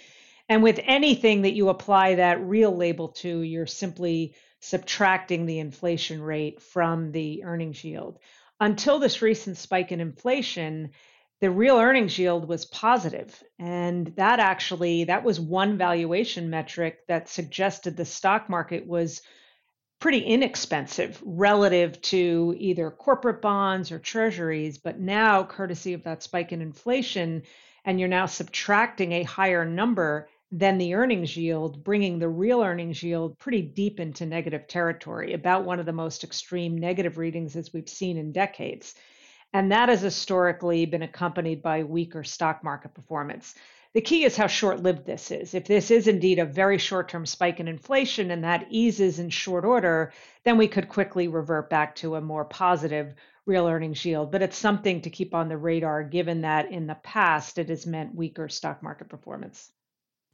And 0.48 0.64
with 0.64 0.80
anything 0.84 1.44
that 1.44 1.54
you 1.54 1.70
apply 1.70 2.16
that 2.16 2.42
real 2.42 2.76
label 2.76 3.10
to, 3.10 3.42
you're 3.42 3.68
simply 3.68 4.36
subtracting 4.62 5.46
the 5.46 5.60
inflation 5.60 6.22
rate 6.22 6.62
from 6.62 7.12
the 7.12 7.44
earnings 7.44 7.84
yield. 7.84 8.20
Until 8.60 9.00
this 9.00 9.22
recent 9.22 9.58
spike 9.58 9.92
in 9.92 10.02
inflation, 10.02 10.92
the 11.40 11.50
real 11.50 11.78
earnings 11.78 12.18
yield 12.18 12.48
was 12.48 12.66
positive 12.66 13.42
and 13.58 14.08
that 14.18 14.40
actually 14.40 15.06
that 15.06 15.24
was 15.24 15.40
one 15.40 15.78
valuation 15.78 16.50
metric 16.50 17.00
that 17.08 17.30
suggested 17.30 17.96
the 17.96 18.04
stock 18.06 18.50
market 18.50 18.86
was 18.86 19.22
pretty 20.00 20.20
inexpensive 20.20 21.22
relative 21.26 22.02
to 22.02 22.56
either 22.58 22.90
corporate 22.90 23.42
bonds 23.42 23.92
or 23.92 24.00
treasuries. 24.00 24.78
But 24.78 25.00
now, 25.00 25.44
courtesy 25.44 25.94
of 25.94 26.04
that 26.04 26.24
spike 26.24 26.52
in 26.52 26.62
inflation, 26.62 27.44
and 27.86 28.00
you're 28.00 28.10
now 28.10 28.26
subtracting 28.26 29.12
a 29.12 29.24
higher 29.24 29.66
number 29.66 30.30
than 30.52 30.78
the 30.78 30.96
earnings 30.96 31.38
yield, 31.38 31.84
bringing 31.84 32.18
the 32.18 32.30
real 32.30 32.62
earnings 32.62 33.04
yield 33.04 33.38
pretty 33.38 33.62
deep 33.62 34.00
into 34.00 34.26
negative 34.26 34.68
territory, 34.68 35.34
about 35.34 35.64
one 35.64 35.80
of 35.80 35.86
the 35.86 35.94
most 35.94 36.24
extreme 36.24 36.78
negative 36.78 37.18
readings 37.18 37.56
as 37.56 37.72
we've 37.72 37.90
seen 37.90 38.18
in 38.18 38.32
decades. 38.32 38.96
And 39.54 39.72
that 39.72 39.90
has 39.90 40.02
historically 40.02 40.86
been 40.86 41.02
accompanied 41.04 41.62
by 41.62 41.84
weaker 41.84 42.24
stock 42.24 42.64
market 42.64 42.94
performance. 42.94 43.56
The 43.94 44.02
key 44.02 44.24
is 44.24 44.38
how 44.38 44.46
short 44.46 44.84
lived 44.84 45.06
this 45.06 45.32
is. 45.32 45.56
If 45.56 45.66
this 45.66 45.90
is 45.90 46.08
indeed 46.08 46.38
a 46.38 46.46
very 46.46 46.78
short 46.78 47.10
term 47.10 47.26
spike 47.26 47.60
in 47.60 47.68
inflation 47.68 48.30
and 48.30 48.44
that 48.44 48.68
eases 48.70 49.18
in 49.18 49.32
short 49.32 49.66
order, 49.66 50.14
then 50.44 50.58
we 50.58 50.68
could 50.68 50.90
quickly 50.90 51.28
revert 51.28 51.72
back 51.72 51.96
to 51.96 52.16
a 52.16 52.22
more 52.22 52.46
positive 52.46 53.16
real 53.48 53.68
earnings 53.68 54.06
yield. 54.06 54.32
But 54.32 54.44
it's 54.44 54.58
something 54.58 55.02
to 55.02 55.10
keep 55.10 55.34
on 55.34 55.50
the 55.50 55.58
radar 55.58 56.04
given 56.04 56.42
that 56.42 56.72
in 56.72 56.86
the 56.86 56.96
past 56.96 57.58
it 57.58 57.70
has 57.70 57.88
meant 57.88 58.14
weaker 58.14 58.48
stock 58.48 58.84
market 58.84 59.10
performance. 59.10 59.72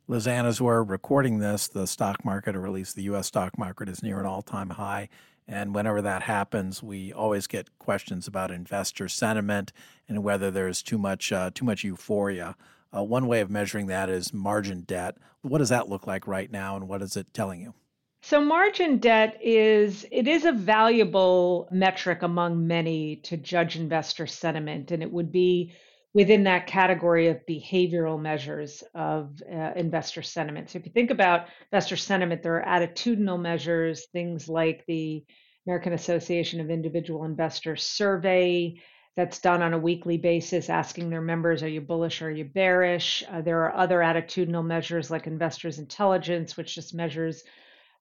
Liz 0.08 0.28
Ann, 0.28 0.46
as 0.46 0.62
we're 0.62 0.84
recording 0.84 1.40
this, 1.40 1.70
the 1.70 1.88
stock 1.88 2.26
market, 2.26 2.58
or 2.58 2.66
at 2.66 2.74
least 2.74 2.98
the 2.98 3.04
US 3.04 3.28
stock 3.28 3.58
market, 3.58 3.88
is 3.88 4.04
near 4.04 4.20
an 4.20 4.26
all 4.26 4.42
time 4.42 4.72
high. 4.72 5.08
And 5.48 5.74
whenever 5.74 6.02
that 6.02 6.24
happens, 6.24 6.84
we 6.84 7.14
always 7.14 7.48
get 7.48 7.80
questions 7.80 8.28
about 8.28 8.52
investor 8.52 9.08
sentiment 9.08 9.72
and 10.10 10.24
whether 10.24 10.52
there's 10.52 10.84
too 10.84 10.98
much 10.98 11.32
uh, 11.32 11.52
too 11.54 11.64
much 11.64 11.86
euphoria. 11.86 12.58
Uh, 12.96 13.04
one 13.04 13.28
way 13.28 13.42
of 13.42 13.50
measuring 13.50 13.88
that 13.88 14.10
is 14.10 14.34
margin 14.34 14.82
debt. 14.82 15.18
What 15.42 15.58
does 15.58 15.70
that 15.70 15.90
look 15.90 16.08
like 16.08 16.28
right 16.28 16.52
now, 16.52 16.76
and 16.76 16.88
what 16.88 17.02
is 17.02 17.18
it 17.18 17.34
telling 17.34 17.62
you? 17.62 17.74
So 18.22 18.42
margin 18.42 18.98
debt 18.98 19.38
is 19.44 20.06
it 20.12 20.28
is 20.28 20.46
a 20.46 20.52
valuable 20.52 21.68
metric 21.72 22.24
among 22.24 22.66
many 22.66 23.18
to 23.18 23.38
judge 23.38 23.76
investor 23.76 24.26
sentiment, 24.26 24.92
and 24.92 25.04
it 25.04 25.12
would 25.12 25.32
be 25.32 25.74
within 26.14 26.46
that 26.46 26.66
category 26.66 27.28
of 27.28 27.46
behavioral 27.48 28.20
measures 28.20 28.84
of 28.96 29.42
uh, 29.54 29.74
investor 29.76 30.22
sentiment. 30.22 30.70
So 30.70 30.80
if 30.80 30.86
you 30.86 30.92
think 30.94 31.12
about 31.12 31.48
investor 31.72 31.98
sentiment, 31.98 32.42
there 32.42 32.66
are 32.66 32.80
attitudinal 32.80 33.40
measures, 33.40 34.08
things 34.14 34.48
like 34.48 34.86
the 34.88 35.26
American 35.68 35.94
Association 35.94 36.62
of 36.62 36.70
Individual 36.70 37.26
Investors 37.26 37.84
survey, 37.84 38.76
that's 39.16 39.40
done 39.40 39.62
on 39.62 39.74
a 39.74 39.80
weekly 39.80 40.18
basis, 40.18 40.70
asking 40.70 41.10
their 41.10 41.22
members, 41.22 41.64
are 41.64 41.70
you 41.70 41.82
bullish 41.82 42.22
are 42.22 42.32
you 42.32 42.44
bearish? 42.44 43.24
Uh, 43.30 43.42
there 43.42 43.62
are 43.62 43.76
other 43.76 44.00
attitudinal 44.00 44.66
measures 44.66 45.10
like 45.10 45.26
investors 45.26 45.80
intelligence, 45.80 46.58
which 46.58 46.76
just 46.76 46.94
measures 46.94 47.44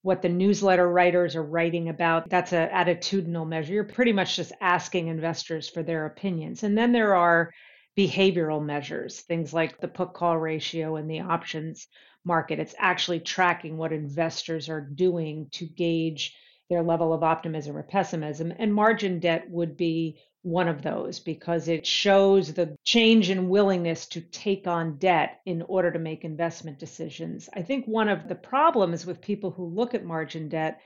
what 0.03 0.23
the 0.23 0.29
newsletter 0.29 0.89
writers 0.89 1.37
are 1.37 1.43
writing 1.43 1.89
about. 1.89 2.29
That's 2.29 2.53
an 2.53 2.69
attitudinal 2.69 3.47
measure. 3.47 3.73
You're 3.73 3.85
pretty 3.85 4.13
much 4.13 4.37
just 4.37 4.53
asking 4.61 5.09
investors 5.09 5.69
for 5.69 5.83
their 5.83 6.07
opinions. 6.07 6.63
And 6.63 6.77
then 6.77 6.93
there 6.93 7.15
are 7.15 7.53
behavioral 7.97 8.63
measures, 8.63 9.21
things 9.21 9.55
like 9.55 9.81
the 9.81 9.89
put 9.89 10.15
call 10.15 10.37
ratio 10.37 10.97
and 10.97 11.09
the 11.09 11.21
options 11.21 11.87
market. 12.25 12.59
It's 12.59 12.75
actually 12.77 13.21
tracking 13.21 13.77
what 13.77 13.93
investors 13.93 14.69
are 14.69 14.81
doing 14.81 15.49
to 15.53 15.65
gauge 15.65 16.35
their 16.69 16.83
level 16.83 17.13
of 17.13 17.23
optimism 17.23 17.77
or 17.77 17.83
pessimism. 17.83 18.53
And 18.59 18.75
margin 18.75 19.21
debt 19.21 19.49
would 19.49 19.77
be 19.77 20.19
one 20.45 20.69
of 20.69 20.83
those 20.83 21.21
because 21.21 21.69
it 21.69 21.87
shows 21.87 22.53
the 22.53 22.77
change 22.85 23.31
in 23.31 23.49
willingness 23.49 24.07
to 24.07 24.21
take 24.21 24.67
on 24.67 24.99
debt 24.99 25.41
in 25.47 25.63
order 25.63 25.91
to 25.91 25.99
make 25.99 26.23
investment 26.23 26.79
decisions. 26.79 27.49
I 27.55 27.63
think 27.63 27.87
one 27.87 28.11
of 28.11 28.29
the 28.29 28.35
problems 28.35 29.07
with 29.07 29.23
people 29.23 29.51
who 29.51 29.65
look 29.65 29.95
at 29.95 30.05
margin 30.05 30.51
debt, 30.51 30.83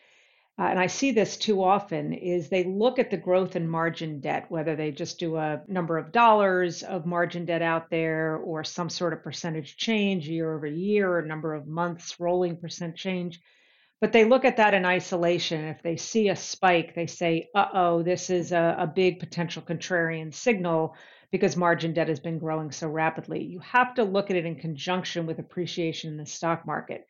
uh, 0.61 0.63
and 0.63 0.79
I 0.79 0.87
see 0.87 1.11
this 1.11 1.37
too 1.37 1.65
often, 1.65 2.13
is 2.13 2.49
they 2.49 2.63
look 2.63 3.01
at 3.01 3.11
the 3.11 3.17
growth 3.17 3.57
in 3.57 3.69
margin 3.69 4.21
debt, 4.21 4.47
whether 4.49 4.77
they 4.77 4.93
just 4.93 5.19
do 5.19 5.37
a 5.37 5.61
number 5.67 5.99
of 5.99 6.13
dollars 6.13 6.85
of 6.85 7.05
margin 7.05 7.45
debt 7.45 7.63
out 7.63 7.91
there 7.91 8.37
or 8.37 8.63
some 8.63 8.89
sort 8.89 9.13
of 9.13 9.25
percentage 9.25 9.77
change 9.77 10.29
year 10.29 10.55
over 10.55 10.69
year 10.69 11.17
or 11.19 11.23
number 11.23 11.53
of 11.53 11.67
months 11.67 12.21
rolling 12.21 12.57
percent 12.57 12.95
change 12.95 13.41
but 14.01 14.13
they 14.13 14.25
look 14.25 14.45
at 14.45 14.57
that 14.59 14.75
in 14.75 14.85
isolation. 14.85 15.65
If 15.65 15.83
they 15.83 15.97
see 15.97 16.29
a 16.29 16.37
spike, 16.37 16.95
they 16.95 17.07
say, 17.07 17.49
uh 17.55 17.67
oh, 17.75 18.03
this 18.03 18.31
is 18.31 18.53
a, 18.53 18.77
a, 18.79 18.87
big 18.87 19.19
potential 19.19 19.63
contrarian 19.63 20.33
signal 20.33 20.95
because 21.31 21.57
margin 21.57 21.93
debt 21.93 22.09
has 22.09 22.21
been 22.21 22.39
growing 22.39 22.71
so 22.71 22.89
rapidly. 22.89 23.43
You 23.43 23.59
have 23.61 23.95
to 23.95 24.05
look 24.05 24.31
at 24.31 24.37
it 24.37 24.47
in 24.47 24.55
conjunction 24.57 25.27
with 25.27 25.39
appreciation 25.39 26.13
in 26.13 26.17
the 26.17 26.27
stock 26.27 26.65
market. 26.65 27.07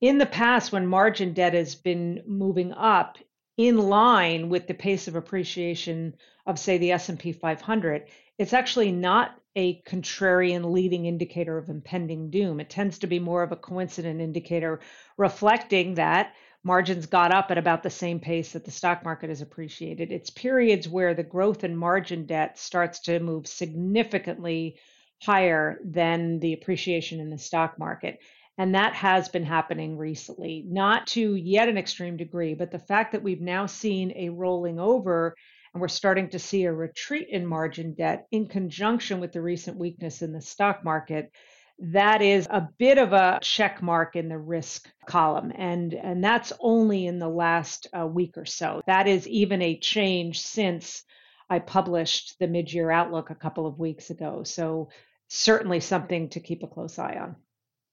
In 0.00 0.18
the 0.18 0.26
past, 0.26 0.72
when 0.72 0.86
margin 0.86 1.32
debt 1.32 1.54
has 1.54 1.74
been 1.74 2.22
moving 2.26 2.72
up 2.72 3.18
in 3.56 3.78
line 3.78 4.48
with 4.48 4.66
the 4.66 4.74
pace 4.74 5.06
of 5.06 5.14
appreciation 5.14 6.14
of, 6.46 6.58
say, 6.58 6.78
the 6.78 6.92
S&P 6.92 7.32
500, 7.32 8.08
it's 8.42 8.52
actually 8.52 8.90
not 8.90 9.38
a 9.54 9.80
contrarian 9.82 10.72
leading 10.72 11.06
indicator 11.06 11.56
of 11.56 11.68
impending 11.68 12.28
doom. 12.28 12.58
It 12.58 12.68
tends 12.68 12.98
to 12.98 13.06
be 13.06 13.20
more 13.20 13.44
of 13.44 13.52
a 13.52 13.56
coincident 13.56 14.20
indicator 14.20 14.80
reflecting 15.16 15.94
that 15.94 16.34
margins 16.64 17.06
got 17.06 17.32
up 17.32 17.52
at 17.52 17.58
about 17.58 17.84
the 17.84 17.90
same 17.90 18.18
pace 18.18 18.52
that 18.52 18.64
the 18.64 18.70
stock 18.72 19.04
market 19.04 19.28
has 19.28 19.42
appreciated. 19.42 20.10
It's 20.10 20.30
periods 20.30 20.88
where 20.88 21.14
the 21.14 21.22
growth 21.22 21.62
in 21.62 21.76
margin 21.76 22.26
debt 22.26 22.58
starts 22.58 22.98
to 23.00 23.20
move 23.20 23.46
significantly 23.46 24.76
higher 25.22 25.78
than 25.84 26.40
the 26.40 26.52
appreciation 26.52 27.20
in 27.20 27.30
the 27.30 27.38
stock 27.38 27.78
market. 27.78 28.18
And 28.58 28.74
that 28.74 28.94
has 28.94 29.28
been 29.28 29.44
happening 29.44 29.96
recently, 29.96 30.64
not 30.66 31.06
to 31.08 31.36
yet 31.36 31.68
an 31.68 31.78
extreme 31.78 32.16
degree, 32.16 32.54
but 32.54 32.72
the 32.72 32.78
fact 32.80 33.12
that 33.12 33.22
we've 33.22 33.40
now 33.40 33.66
seen 33.66 34.12
a 34.16 34.30
rolling 34.30 34.80
over 34.80 35.36
and 35.72 35.80
we're 35.80 35.88
starting 35.88 36.28
to 36.30 36.38
see 36.38 36.64
a 36.64 36.72
retreat 36.72 37.28
in 37.30 37.46
margin 37.46 37.94
debt 37.94 38.26
in 38.30 38.46
conjunction 38.46 39.20
with 39.20 39.32
the 39.32 39.40
recent 39.40 39.78
weakness 39.78 40.22
in 40.22 40.32
the 40.32 40.40
stock 40.40 40.84
market, 40.84 41.32
that 41.78 42.22
is 42.22 42.46
a 42.50 42.68
bit 42.78 42.98
of 42.98 43.12
a 43.12 43.38
check 43.42 43.82
mark 43.82 44.14
in 44.14 44.28
the 44.28 44.38
risk 44.38 44.88
column. 45.06 45.52
And, 45.54 45.94
and 45.94 46.22
that's 46.22 46.52
only 46.60 47.06
in 47.06 47.18
the 47.18 47.28
last 47.28 47.86
uh, 47.98 48.06
week 48.06 48.36
or 48.36 48.44
so. 48.44 48.82
That 48.86 49.08
is 49.08 49.26
even 49.26 49.62
a 49.62 49.78
change 49.78 50.40
since 50.40 51.04
I 51.48 51.58
published 51.58 52.38
the 52.38 52.46
mid 52.46 52.72
year 52.72 52.90
outlook 52.90 53.30
a 53.30 53.34
couple 53.34 53.66
of 53.66 53.78
weeks 53.78 54.10
ago. 54.10 54.42
So, 54.44 54.90
certainly 55.28 55.80
something 55.80 56.28
to 56.28 56.40
keep 56.40 56.62
a 56.62 56.66
close 56.66 56.98
eye 56.98 57.16
on. 57.16 57.36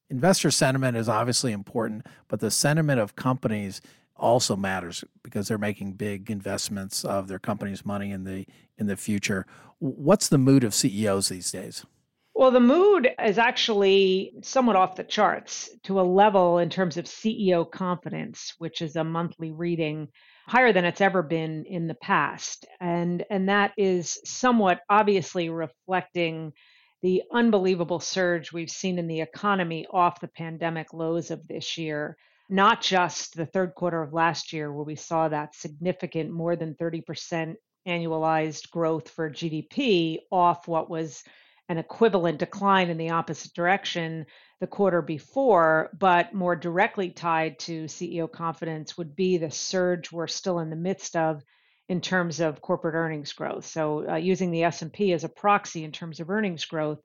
Investor 0.10 0.52
sentiment 0.52 0.98
is 0.98 1.08
obviously 1.08 1.52
important, 1.52 2.06
but 2.28 2.40
the 2.40 2.52
sentiment 2.52 3.00
of 3.00 3.16
companies 3.16 3.80
also 4.20 4.56
matters 4.56 5.04
because 5.24 5.48
they're 5.48 5.58
making 5.58 5.94
big 5.94 6.30
investments 6.30 7.04
of 7.04 7.28
their 7.28 7.40
company's 7.40 7.86
money 7.86 8.12
in 8.12 8.24
the 8.24 8.46
in 8.78 8.88
the 8.88 8.98
future. 8.98 9.46
What's 9.80 10.28
the 10.28 10.38
mood 10.38 10.64
of 10.64 10.74
CEOs 10.74 11.30
these 11.30 11.52
days? 11.52 11.86
Well, 12.34 12.52
the 12.52 12.60
mood 12.62 13.10
is 13.22 13.38
actually 13.38 14.34
somewhat 14.44 14.78
off 14.78 14.96
the 14.96 15.04
charts 15.04 15.70
to 15.84 16.00
a 16.00 16.04
level 16.04 16.60
in 16.60 16.70
terms 16.70 16.96
of 16.96 17.06
CEO 17.06 17.70
confidence, 17.70 18.54
which 18.60 18.82
is 18.82 18.96
a 18.96 19.04
monthly 19.04 19.52
reading 19.52 20.08
higher 20.48 20.72
than 20.72 20.86
it's 20.86 21.02
ever 21.02 21.22
been 21.22 21.66
in 21.66 21.88
the 21.88 21.96
past. 21.96 22.66
And 22.80 23.26
and 23.30 23.50
that 23.50 23.74
is 23.78 24.20
somewhat 24.24 24.82
obviously 24.90 25.50
reflecting 25.50 26.54
the 27.02 27.24
unbelievable 27.32 28.00
surge 28.00 28.52
we've 28.52 28.70
seen 28.70 29.00
in 29.00 29.08
the 29.08 29.22
economy 29.22 29.86
off 29.92 30.20
the 30.20 30.28
pandemic 30.28 30.94
lows 30.94 31.32
of 31.32 31.48
this 31.48 31.78
year 31.78 32.18
not 32.50 32.82
just 32.82 33.36
the 33.36 33.46
third 33.46 33.76
quarter 33.76 34.02
of 34.02 34.14
last 34.14 34.52
year, 34.52 34.72
where 34.74 34.84
we 34.84 34.96
saw 34.96 35.30
that 35.30 35.56
significant 35.56 36.32
more 36.32 36.56
than 36.56 36.76
30% 36.76 37.56
annualized 37.88 38.70
growth 38.72 39.10
for 39.10 39.30
GDP 39.30 40.20
off 40.32 40.68
what 40.68 40.90
was 40.90 41.24
an 41.70 41.78
equivalent 41.78 42.40
decline 42.40 42.90
in 42.90 42.98
the 42.98 43.12
opposite 43.12 43.54
direction 43.54 44.26
the 44.60 44.68
quarter 44.68 45.02
before, 45.02 45.90
but 45.98 46.34
more 46.34 46.56
directly 46.56 47.12
tied 47.12 47.60
to 47.60 47.86
CEO 47.86 48.30
confidence 48.30 48.98
would 48.98 49.16
be 49.16 49.38
the 49.38 49.52
surge 49.52 50.12
we're 50.12 50.28
still 50.28 50.60
in 50.60 50.70
the 50.70 50.76
midst 50.76 51.16
of 51.16 51.44
in 51.88 52.02
terms 52.02 52.40
of 52.40 52.62
corporate 52.62 52.96
earnings 52.96 53.34
growth. 53.34 53.66
So, 53.66 54.10
uh, 54.10 54.16
using 54.16 54.52
the 54.52 54.64
S&P 54.64 55.14
as 55.14 55.24
a 55.24 55.30
proxy 55.30 55.84
in 55.84 55.92
terms 55.92 56.20
of 56.20 56.30
earnings 56.30 56.66
growth, 56.66 57.00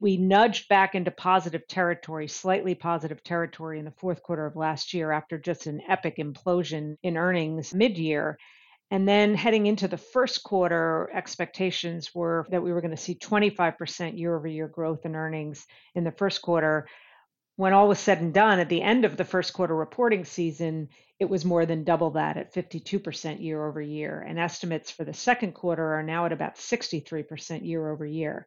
we 0.00 0.16
nudged 0.16 0.66
back 0.68 0.94
into 0.94 1.10
positive 1.10 1.66
territory, 1.68 2.26
slightly 2.26 2.74
positive 2.74 3.22
territory 3.22 3.78
in 3.78 3.84
the 3.84 3.90
fourth 3.90 4.22
quarter 4.22 4.46
of 4.46 4.56
last 4.56 4.94
year 4.94 5.12
after 5.12 5.38
just 5.38 5.66
an 5.66 5.82
epic 5.88 6.16
implosion 6.16 6.96
in 7.02 7.18
earnings 7.18 7.74
mid 7.74 7.98
year. 7.98 8.38
And 8.90 9.06
then 9.06 9.34
heading 9.34 9.66
into 9.66 9.86
the 9.86 9.98
first 9.98 10.42
quarter, 10.42 11.10
expectations 11.14 12.14
were 12.14 12.46
that 12.50 12.62
we 12.62 12.72
were 12.72 12.80
going 12.80 12.96
to 12.96 12.96
see 12.96 13.14
25% 13.14 14.18
year 14.18 14.34
over 14.34 14.48
year 14.48 14.66
growth 14.66 15.04
in 15.04 15.14
earnings 15.14 15.66
in 15.94 16.02
the 16.02 16.10
first 16.10 16.42
quarter. 16.42 16.88
When 17.56 17.74
all 17.74 17.86
was 17.86 17.98
said 18.00 18.22
and 18.22 18.32
done, 18.32 18.58
at 18.58 18.70
the 18.70 18.80
end 18.80 19.04
of 19.04 19.18
the 19.18 19.24
first 19.24 19.52
quarter 19.52 19.76
reporting 19.76 20.24
season, 20.24 20.88
it 21.20 21.28
was 21.28 21.44
more 21.44 21.66
than 21.66 21.84
double 21.84 22.12
that 22.12 22.38
at 22.38 22.54
52% 22.54 23.42
year 23.42 23.64
over 23.64 23.82
year. 23.82 24.24
And 24.26 24.38
estimates 24.38 24.90
for 24.90 25.04
the 25.04 25.12
second 25.12 25.52
quarter 25.52 25.94
are 25.94 26.02
now 26.02 26.24
at 26.24 26.32
about 26.32 26.56
63% 26.56 27.64
year 27.64 27.90
over 27.90 28.06
year. 28.06 28.46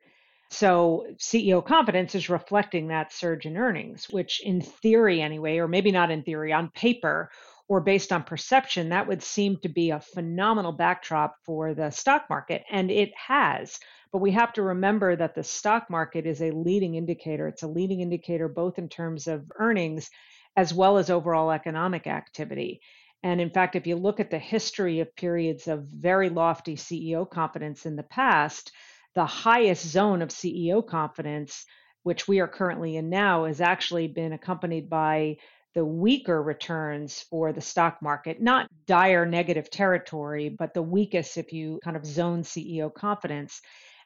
So 0.54 1.08
CEO 1.18 1.66
confidence 1.66 2.14
is 2.14 2.30
reflecting 2.30 2.88
that 2.88 3.12
surge 3.12 3.48
in 3.48 3.58
earnings, 3.58 4.06
which 4.12 4.40
in 4.44 4.62
theory, 4.62 5.20
anyway, 5.20 5.58
or 5.58 5.68
maybe 5.68 5.92
not 5.92 6.12
in 6.12 6.22
theory, 6.22 6.54
on 6.54 6.70
paper 6.70 7.32
or 7.68 7.82
based 7.82 8.12
on 8.14 8.24
perception, 8.24 8.90
that 8.90 9.08
would 9.08 9.24
seem 9.24 9.58
to 9.64 9.70
be 9.70 9.90
a 9.90 10.00
phenomenal 10.00 10.72
backdrop 10.72 11.38
for 11.44 11.74
the 11.74 11.90
stock 11.90 12.26
market. 12.30 12.64
And 12.70 12.92
it 12.92 13.12
has. 13.16 13.80
But 14.12 14.22
we 14.22 14.30
have 14.34 14.54
to 14.54 14.62
remember 14.62 15.16
that 15.16 15.34
the 15.34 15.44
stock 15.44 15.90
market 15.90 16.28
is 16.28 16.40
a 16.40 16.52
leading 16.52 16.96
indicator. 16.96 17.48
It's 17.48 17.64
a 17.64 17.68
leading 17.68 18.02
indicator 18.02 18.48
both 18.48 18.78
in 18.78 18.90
terms 18.90 19.28
of 19.28 19.52
earnings 19.58 20.12
as 20.56 20.72
well 20.72 20.98
as 20.98 21.10
overall 21.10 21.50
economic 21.50 22.06
activity. 22.06 22.80
And 23.24 23.42
in 23.42 23.50
fact, 23.50 23.76
if 23.76 23.88
you 23.88 23.96
look 23.96 24.20
at 24.20 24.30
the 24.30 24.38
history 24.38 25.00
of 25.00 25.16
periods 25.16 25.68
of 25.68 25.88
very 25.88 26.30
lofty 26.30 26.76
CEO 26.76 27.28
confidence 27.28 27.88
in 27.88 27.96
the 27.96 28.04
past, 28.04 28.72
the 29.16 29.26
highest 29.26 29.86
zone 29.86 30.22
of 30.22 30.30
CEO 30.30 30.86
confidence, 30.86 31.66
which 32.04 32.28
we 32.28 32.40
are 32.40 32.48
currently 32.48 32.98
in 32.98 33.10
now, 33.10 33.46
has 33.46 33.62
actually 33.62 34.08
been 34.08 34.34
accompanied 34.34 34.90
by 34.90 35.38
the 35.74 35.86
weaker 35.86 36.42
returns 36.42 37.22
for 37.30 37.52
the 37.52 37.62
stock 37.62 38.02
market, 38.02 38.42
not 38.42 38.70
dire 38.86 39.26
negative 39.26 39.70
territory, 39.72 40.50
but 40.50 40.74
the 40.74 40.82
weakest 40.82 41.38
if 41.38 41.52
you 41.52 41.80
kind 41.84 41.98
of 41.98 42.06
zone 42.06 42.44
CEO 42.44 42.94
confidence. 42.94 43.62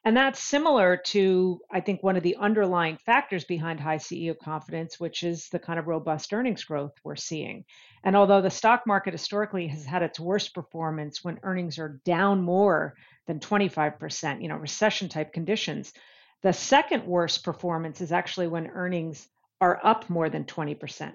And 0.05 0.15
that's 0.15 0.41
similar 0.41 0.95
to, 1.07 1.59
I 1.69 1.81
think, 1.81 2.01
one 2.01 2.15
of 2.15 2.23
the 2.23 2.37
underlying 2.37 2.97
factors 2.97 3.43
behind 3.43 3.79
high 3.79 3.97
CEO 3.97 4.37
confidence, 4.37 4.99
which 4.99 5.23
is 5.23 5.49
the 5.49 5.59
kind 5.59 5.79
of 5.79 5.87
robust 5.87 6.31
earnings 6.31 6.63
growth 6.63 6.93
we're 7.03 7.17
seeing. 7.17 7.65
And 8.05 8.15
although 8.15 8.41
the 8.41 8.49
stock 8.49 8.83
market 8.87 9.11
historically 9.11 9.67
has 9.67 9.83
had 9.83 10.03
its 10.03 10.19
worst 10.19 10.53
performance 10.53 11.23
when 11.23 11.39
earnings 11.43 11.77
are 11.77 11.99
down 12.05 12.41
more 12.41 12.95
than 13.27 13.39
25%, 13.39 14.41
you 14.41 14.47
know, 14.47 14.55
recession 14.55 15.09
type 15.09 15.33
conditions. 15.33 15.93
The 16.43 16.53
second 16.53 17.05
worst 17.05 17.43
performance 17.43 18.01
is 18.01 18.11
actually 18.11 18.47
when 18.47 18.67
earnings 18.67 19.27
are 19.59 19.79
up 19.83 20.09
more 20.09 20.29
than 20.29 20.45
20%. 20.45 21.13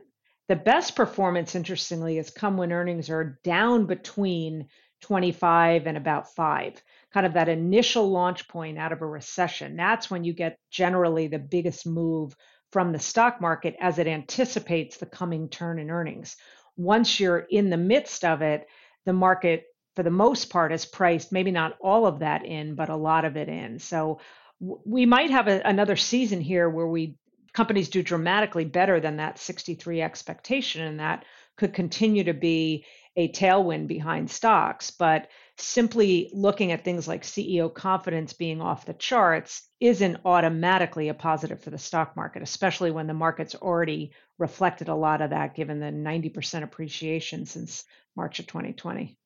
The 0.48 0.57
best 0.57 0.96
performance, 0.96 1.55
interestingly, 1.55 2.16
has 2.16 2.31
come 2.31 2.57
when 2.57 2.72
earnings 2.72 3.09
are 3.09 3.38
down 3.44 3.87
between 3.87 4.68
25 5.03 5.87
and 5.87 5.96
about 5.96 6.35
five, 6.35 6.83
kind 7.12 7.27
of 7.27 7.35
that 7.35 7.48
initial 7.48 8.11
launch 8.11 8.48
point 8.48 8.79
out 8.79 8.92
of 8.92 9.03
a 9.03 9.07
recession. 9.07 9.77
That's 9.77 10.11
when 10.11 10.25
you 10.25 10.33
get 10.33 10.59
generally 10.70 11.27
the 11.27 11.38
biggest 11.38 11.87
move 11.87 12.37
from 12.70 12.92
the 12.92 12.98
stock 12.98 13.40
market 13.40 13.77
as 13.81 13.98
it 13.98 14.07
anticipates 14.07 14.96
the 14.96 15.07
coming 15.07 15.48
turn 15.48 15.79
in 15.79 15.90
earnings. 15.90 16.37
Once 16.77 17.20
you're 17.20 17.46
in 17.51 17.70
the 17.70 17.77
midst 17.77 18.25
of 18.25 18.42
it, 18.42 18.66
the 19.05 19.12
market 19.12 19.64
for 19.96 20.02
the 20.02 20.11
most 20.11 20.50
part 20.50 20.70
has 20.70 20.85
priced 20.85 21.33
maybe 21.33 21.50
not 21.50 21.76
all 21.81 22.07
of 22.07 22.20
that 22.20 22.44
in, 22.44 22.74
but 22.74 22.88
a 22.88 22.96
lot 22.96 23.24
of 23.24 23.37
it 23.37 23.48
in. 23.48 23.78
So 23.78 24.20
we 24.61 25.07
might 25.07 25.31
have 25.31 25.48
a, 25.48 25.61
another 25.64 25.96
season 25.96 26.40
here 26.40 26.68
where 26.68 26.87
we 26.87 27.16
companies 27.52 27.88
do 27.88 28.02
dramatically 28.02 28.64
better 28.64 29.00
than 29.00 29.18
that 29.18 29.38
63 29.38 30.00
expectation, 30.00 30.83
and 30.83 31.00
that 31.00 31.24
could 31.57 31.74
continue 31.74 32.24
to 32.24 32.33
be 32.33 32.87
a 33.16 33.31
tailwind 33.31 33.88
behind 33.88 34.31
stocks. 34.31 34.90
But 34.90 35.28
simply 35.59 36.31
looking 36.33 36.72
at 36.72 36.83
things 36.83 37.07
like 37.07 37.22
CEO 37.22 37.72
confidence 37.72 38.33
being 38.33 38.62
off 38.62 38.87
the 38.87 38.94
charts 38.94 39.68
isn't 39.81 40.20
automatically 40.24 41.09
a 41.09 41.14
positive 41.14 41.62
for 41.62 41.70
the 41.70 41.78
stock 41.78 42.16
market, 42.16 42.42
especially 42.42 42.90
when 42.90 43.07
the 43.07 43.14
market's 43.14 43.55
already 43.55 44.12
reflected 44.38 44.88
a 44.88 44.94
lot 44.94 45.20
of 45.20 45.31
that 45.31 45.55
given 45.55 45.78
the 45.78 45.87
90% 45.87 46.62
appreciation 46.62 47.44
since 47.44 47.85
March 48.16 48.38
of 48.38 48.46
2020. 48.46 49.18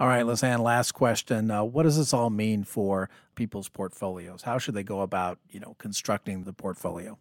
All 0.00 0.06
right, 0.06 0.24
Liz 0.24 0.42
Ann, 0.42 0.62
last 0.62 0.92
question. 0.92 1.50
Uh, 1.50 1.62
what 1.62 1.82
does 1.82 1.98
this 1.98 2.14
all 2.14 2.30
mean 2.30 2.64
for 2.64 3.10
people's 3.34 3.68
portfolios? 3.68 4.40
How 4.40 4.56
should 4.56 4.72
they 4.72 4.82
go 4.82 5.02
about, 5.02 5.38
you 5.50 5.60
know, 5.60 5.76
constructing 5.78 6.44
the 6.44 6.54
portfolio? 6.54 7.18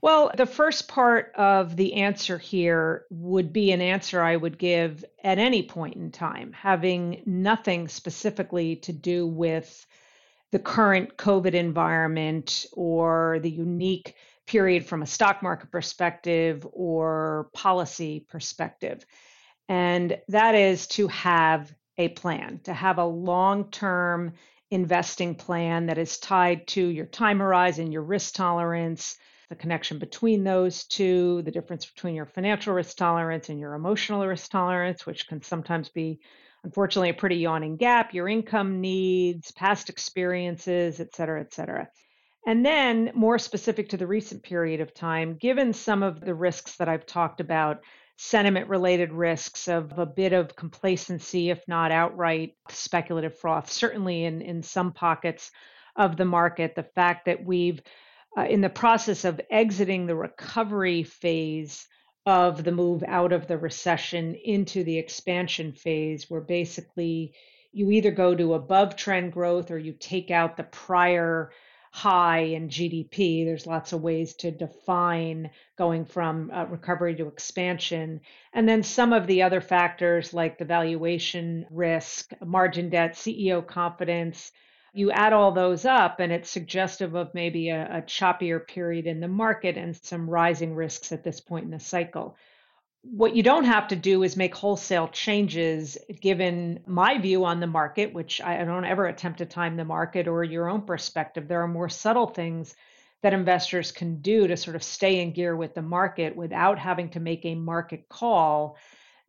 Well, 0.00 0.30
the 0.34 0.46
first 0.46 0.88
part 0.88 1.32
of 1.34 1.76
the 1.76 1.92
answer 1.94 2.38
here 2.38 3.04
would 3.10 3.52
be 3.52 3.72
an 3.72 3.82
answer 3.82 4.22
I 4.22 4.36
would 4.36 4.56
give 4.56 5.04
at 5.22 5.38
any 5.38 5.62
point 5.64 5.96
in 5.96 6.10
time, 6.10 6.50
having 6.52 7.22
nothing 7.26 7.88
specifically 7.88 8.76
to 8.76 8.92
do 8.94 9.26
with 9.26 9.86
the 10.50 10.58
current 10.58 11.18
COVID 11.18 11.52
environment 11.52 12.64
or 12.72 13.38
the 13.42 13.50
unique 13.50 14.14
period 14.46 14.86
from 14.86 15.02
a 15.02 15.06
stock 15.06 15.42
market 15.42 15.70
perspective 15.70 16.66
or 16.72 17.50
policy 17.52 18.24
perspective. 18.30 19.04
And 19.68 20.18
that 20.28 20.54
is 20.54 20.86
to 20.86 21.08
have 21.08 21.74
a 21.98 22.08
plan, 22.08 22.60
to 22.64 22.72
have 22.72 22.98
a 22.98 23.04
long 23.04 23.70
term 23.70 24.32
investing 24.70 25.34
plan 25.34 25.86
that 25.86 25.98
is 25.98 26.18
tied 26.18 26.66
to 26.68 26.86
your 26.86 27.06
time 27.06 27.40
horizon, 27.40 27.92
your 27.92 28.02
risk 28.02 28.34
tolerance, 28.34 29.16
the 29.48 29.56
connection 29.56 29.98
between 29.98 30.44
those 30.44 30.84
two, 30.84 31.42
the 31.42 31.50
difference 31.50 31.86
between 31.86 32.14
your 32.14 32.26
financial 32.26 32.74
risk 32.74 32.96
tolerance 32.96 33.48
and 33.48 33.58
your 33.58 33.74
emotional 33.74 34.26
risk 34.26 34.50
tolerance, 34.50 35.06
which 35.06 35.26
can 35.26 35.42
sometimes 35.42 35.88
be, 35.88 36.20
unfortunately, 36.64 37.08
a 37.08 37.14
pretty 37.14 37.36
yawning 37.36 37.76
gap, 37.76 38.12
your 38.12 38.28
income 38.28 38.80
needs, 38.80 39.50
past 39.52 39.88
experiences, 39.88 41.00
et 41.00 41.14
cetera, 41.14 41.40
et 41.40 41.52
cetera. 41.52 41.88
And 42.46 42.64
then, 42.64 43.10
more 43.14 43.38
specific 43.38 43.88
to 43.90 43.96
the 43.96 44.06
recent 44.06 44.42
period 44.42 44.80
of 44.80 44.94
time, 44.94 45.36
given 45.40 45.72
some 45.72 46.02
of 46.02 46.20
the 46.20 46.34
risks 46.34 46.76
that 46.76 46.88
I've 46.88 47.06
talked 47.06 47.40
about, 47.40 47.82
sentiment 48.20 48.68
related 48.68 49.12
risks 49.12 49.68
of 49.68 49.96
a 49.96 50.04
bit 50.04 50.32
of 50.32 50.56
complacency, 50.56 51.50
if 51.50 51.62
not 51.68 51.92
outright 51.92 52.56
speculative 52.68 53.38
froth, 53.38 53.70
certainly 53.70 54.24
in, 54.24 54.42
in 54.42 54.60
some 54.60 54.92
pockets 54.92 55.52
of 55.94 56.16
the 56.16 56.24
market. 56.24 56.74
The 56.74 56.82
fact 56.82 57.26
that 57.26 57.44
we've, 57.44 57.80
uh, 58.36 58.42
in 58.42 58.60
the 58.60 58.68
process 58.68 59.24
of 59.24 59.40
exiting 59.50 60.06
the 60.06 60.16
recovery 60.16 61.04
phase 61.04 61.86
of 62.26 62.64
the 62.64 62.72
move 62.72 63.04
out 63.06 63.32
of 63.32 63.46
the 63.46 63.56
recession 63.56 64.34
into 64.34 64.82
the 64.82 64.98
expansion 64.98 65.72
phase, 65.72 66.28
where 66.28 66.40
basically 66.40 67.34
you 67.72 67.92
either 67.92 68.10
go 68.10 68.34
to 68.34 68.54
above 68.54 68.96
trend 68.96 69.32
growth 69.32 69.70
or 69.70 69.78
you 69.78 69.92
take 69.92 70.32
out 70.32 70.56
the 70.56 70.64
prior 70.64 71.52
high 71.98 72.38
in 72.38 72.68
GDP. 72.68 73.44
There's 73.44 73.66
lots 73.66 73.92
of 73.92 74.00
ways 74.00 74.34
to 74.36 74.52
define 74.52 75.50
going 75.76 76.04
from 76.04 76.52
uh, 76.52 76.66
recovery 76.66 77.16
to 77.16 77.26
expansion. 77.26 78.20
And 78.52 78.68
then 78.68 78.84
some 78.84 79.12
of 79.12 79.26
the 79.26 79.42
other 79.42 79.60
factors 79.60 80.32
like 80.32 80.58
the 80.58 80.64
valuation 80.64 81.66
risk, 81.70 82.30
margin 82.44 82.88
debt, 82.88 83.14
CEO 83.14 83.66
confidence. 83.66 84.52
You 84.92 85.10
add 85.10 85.32
all 85.32 85.50
those 85.50 85.84
up, 85.84 86.20
and 86.20 86.32
it's 86.32 86.48
suggestive 86.48 87.16
of 87.16 87.34
maybe 87.34 87.70
a, 87.70 87.98
a 87.98 88.02
choppier 88.02 88.64
period 88.64 89.06
in 89.06 89.18
the 89.18 89.26
market 89.26 89.76
and 89.76 89.96
some 89.96 90.30
rising 90.30 90.76
risks 90.76 91.10
at 91.10 91.24
this 91.24 91.40
point 91.40 91.64
in 91.64 91.72
the 91.72 91.80
cycle 91.80 92.36
what 93.02 93.34
you 93.34 93.42
don't 93.42 93.64
have 93.64 93.88
to 93.88 93.96
do 93.96 94.22
is 94.22 94.36
make 94.36 94.54
wholesale 94.54 95.08
changes 95.08 95.96
given 96.20 96.80
my 96.86 97.18
view 97.18 97.44
on 97.44 97.60
the 97.60 97.66
market 97.66 98.12
which 98.12 98.40
i 98.40 98.64
don't 98.64 98.84
ever 98.84 99.06
attempt 99.06 99.38
to 99.38 99.46
time 99.46 99.76
the 99.76 99.84
market 99.84 100.26
or 100.26 100.42
your 100.42 100.68
own 100.68 100.82
perspective. 100.82 101.46
There 101.46 101.62
are 101.62 101.68
more 101.68 101.88
subtle 101.88 102.26
things 102.26 102.74
that 103.22 103.34
investors 103.34 103.92
can 103.92 104.20
do 104.20 104.46
to 104.46 104.56
sort 104.56 104.76
of 104.76 104.82
stay 104.82 105.20
in 105.20 105.32
gear 105.32 105.56
with 105.56 105.74
the 105.74 105.82
market 105.82 106.36
without 106.36 106.78
having 106.78 107.10
to 107.10 107.20
make 107.20 107.44
a 107.44 107.54
market 107.54 108.08
call 108.08 108.76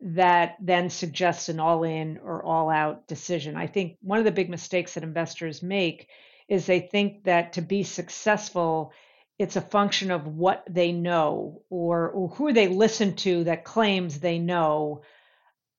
that 0.00 0.56
then 0.60 0.88
suggests 0.88 1.48
an 1.48 1.60
all 1.60 1.82
in 1.82 2.18
or 2.18 2.42
all 2.42 2.70
out 2.70 3.06
decision. 3.06 3.56
I 3.56 3.66
think 3.66 3.98
one 4.00 4.18
of 4.18 4.24
the 4.24 4.30
big 4.30 4.48
mistakes 4.48 4.94
that 4.94 5.02
investors 5.02 5.62
make 5.62 6.08
is 6.48 6.66
they 6.66 6.80
think 6.80 7.24
that 7.24 7.52
to 7.54 7.62
be 7.62 7.82
successful 7.82 8.92
it's 9.40 9.56
a 9.56 9.62
function 9.62 10.10
of 10.10 10.26
what 10.26 10.62
they 10.68 10.92
know 10.92 11.62
or, 11.70 12.10
or 12.10 12.28
who 12.28 12.52
they 12.52 12.68
listen 12.68 13.16
to 13.16 13.44
that 13.44 13.64
claims 13.64 14.20
they 14.20 14.38
know 14.38 15.00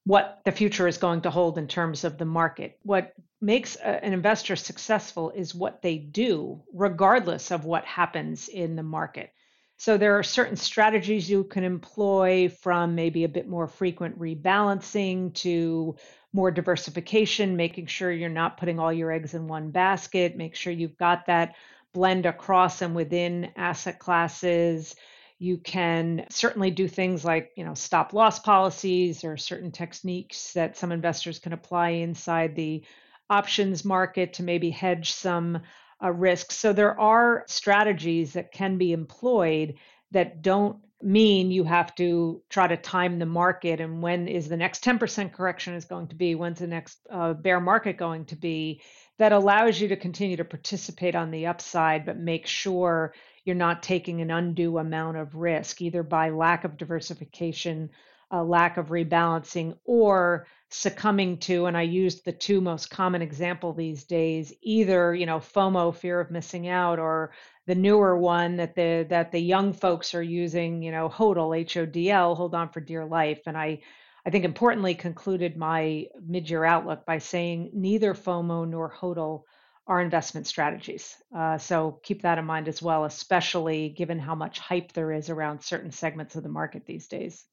what 0.04 0.42
the 0.46 0.52
future 0.52 0.88
is 0.88 0.98
going 0.98 1.22
to 1.22 1.30
hold 1.30 1.60
in 1.60 1.68
terms 1.68 2.04
of 2.04 2.18
the 2.18 2.26
market. 2.26 2.80
What 2.82 3.14
makes 3.40 3.76
a, 3.76 4.04
an 4.04 4.14
investor 4.14 4.56
successful 4.56 5.30
is 5.30 5.54
what 5.54 5.84
they 5.84 6.00
do, 6.00 6.64
regardless 6.74 7.52
of 7.52 7.64
what 7.64 7.86
happens 7.86 8.48
in 8.48 8.76
the 8.76 8.82
market. 8.82 9.32
So 9.78 9.96
there 9.96 10.18
are 10.18 10.24
certain 10.24 10.56
strategies 10.56 11.30
you 11.30 11.44
can 11.44 11.64
employ 11.64 12.50
from 12.50 12.96
maybe 12.96 13.26
a 13.26 13.30
bit 13.30 13.48
more 13.48 13.68
frequent 13.68 14.18
rebalancing 14.18 15.36
to 15.36 15.96
more 16.34 16.50
diversification, 16.50 17.56
making 17.56 17.86
sure 17.86 18.12
you're 18.12 18.28
not 18.28 18.58
putting 18.58 18.80
all 18.80 18.92
your 18.92 19.12
eggs 19.12 19.36
in 19.36 19.48
one 19.48 19.70
basket, 19.70 20.36
make 20.36 20.56
sure 20.56 20.74
you've 20.74 20.98
got 20.98 21.28
that 21.28 21.54
blend 21.94 22.26
across 22.26 22.82
and 22.82 22.96
within 22.96 23.52
asset 23.56 24.00
classes. 24.00 24.96
You 25.40 25.58
can 25.58 26.26
certainly 26.30 26.72
do 26.72 26.88
things 26.88 27.26
like, 27.26 27.52
you 27.56 27.66
know, 27.66 27.74
stop 27.74 28.14
loss 28.14 28.40
policies 28.40 29.24
or 29.24 29.38
certain 29.38 29.72
techniques 29.72 30.54
that 30.54 30.78
some 30.78 30.92
investors 30.92 31.40
can 31.40 31.54
apply 31.54 31.90
inside 31.90 32.56
the 32.56 32.84
options 33.30 33.84
market 33.84 34.34
to 34.34 34.44
maybe 34.44 34.70
hedge 34.70 35.12
some 35.14 35.62
uh, 36.04 36.12
risks. 36.12 36.58
So 36.58 36.74
there 36.74 37.00
are 37.00 37.44
strategies 37.48 38.34
that 38.34 38.52
can 38.52 38.78
be 38.78 38.92
employed 38.92 39.76
that 40.12 40.42
don't 40.42 40.78
mean 41.04 41.52
you 41.52 41.64
have 41.64 41.96
to 41.96 42.42
try 42.50 42.68
to 42.68 42.78
time 42.78 43.18
the 43.18 43.26
market 43.26 43.80
and 43.80 44.02
when 44.02 44.28
is 44.28 44.48
the 44.48 44.58
next 44.58 44.84
10% 44.84 45.34
correction 45.34 45.74
is 45.74 45.86
going 45.86 46.08
to 46.08 46.16
be 46.16 46.36
when's 46.36 46.60
the 46.60 46.68
next 46.68 47.00
uh, 47.10 47.34
bear 47.34 47.60
market 47.60 47.98
going 47.98 48.26
to 48.26 48.36
be 48.36 48.82
that 49.22 49.34
allows 49.34 49.80
you 49.80 49.88
to 49.88 49.96
continue 49.96 50.36
to 50.36 50.44
participate 50.44 51.14
on 51.14 51.30
the 51.30 51.46
upside, 51.46 52.08
but 52.08 52.18
make 52.18 52.48
sure 52.48 53.14
you're 53.46 53.56
not 53.56 53.84
taking 53.84 54.20
an 54.20 54.32
undue 54.32 54.80
amount 54.80 55.16
of 55.16 55.36
risk, 55.36 55.80
either 55.80 56.02
by 56.02 56.32
lack 56.32 56.64
of 56.64 56.76
diversification, 56.76 57.92
a 58.32 58.44
lack 58.44 58.78
of 58.78 58.88
rebalancing, 58.88 59.78
or 59.86 60.48
succumbing 60.70 61.38
to, 61.38 61.68
and 61.68 61.78
I 61.78 61.84
used 61.84 62.26
the 62.26 62.32
two 62.32 62.62
most 62.62 62.90
common 62.90 63.22
example 63.22 63.74
these 63.74 64.06
days, 64.06 64.54
either, 64.64 65.14
you 65.14 65.28
know, 65.28 65.38
FOMO, 65.38 65.94
fear 65.94 66.20
of 66.20 66.32
missing 66.32 66.68
out, 66.68 66.98
or 66.98 67.32
the 67.68 67.76
newer 67.76 68.18
one 68.18 68.56
that 68.58 68.74
the 68.74 69.06
that 69.10 69.32
the 69.32 69.40
young 69.40 69.72
folks 69.72 70.16
are 70.16 70.24
using, 70.24 70.82
you 70.82 70.92
know, 70.92 71.08
HODL, 71.08 71.56
H-O-D-L, 71.56 72.34
hold 72.34 72.56
on 72.56 72.70
for 72.70 72.80
dear 72.80 73.06
life. 73.06 73.42
And 73.46 73.56
I 73.56 73.82
I 74.26 74.30
think 74.30 74.46
importantly 74.46 74.94
concluded 74.96 75.58
my 75.58 76.08
mid 76.26 76.50
year 76.50 76.64
outlook 76.64 77.06
by 77.06 77.18
saying 77.18 77.72
neither 77.74 78.14
FOMO 78.14 78.68
nor 78.68 78.92
HODL 78.92 79.44
are 79.88 80.02
investment 80.02 80.48
strategies. 80.48 81.16
Uh, 81.36 81.58
so 81.58 82.00
keep 82.04 82.22
that 82.22 82.38
in 82.38 82.46
mind 82.46 82.68
as 82.68 82.82
well, 82.82 83.06
especially 83.06 83.90
given 83.90 84.20
how 84.20 84.36
much 84.36 84.60
hype 84.60 84.94
there 84.94 85.12
is 85.12 85.30
around 85.30 85.62
certain 85.62 85.92
segments 85.92 86.36
of 86.36 86.44
the 86.44 86.50
market 86.50 86.86
these 86.86 87.08
days. 87.08 87.46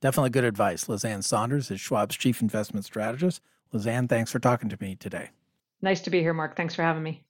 Definitely 0.00 0.30
good 0.30 0.44
advice. 0.44 0.88
Liz 0.88 1.04
Ann 1.04 1.22
Sonders 1.22 1.70
is 1.70 1.80
Schwab's 1.80 2.16
chief 2.16 2.40
investment 2.40 2.84
strategist. 2.84 3.42
Liz 3.72 3.86
Ann, 3.86 4.06
thanks 4.06 4.30
for 4.30 4.38
talking 4.38 4.68
to 4.68 4.78
me 4.80 4.94
today. 4.94 5.30
Nice 5.82 6.00
to 6.02 6.10
be 6.10 6.20
here, 6.20 6.34
Mark. 6.34 6.56
Thanks 6.56 6.74
for 6.74 6.82
having 6.82 7.02
me. 7.02 7.24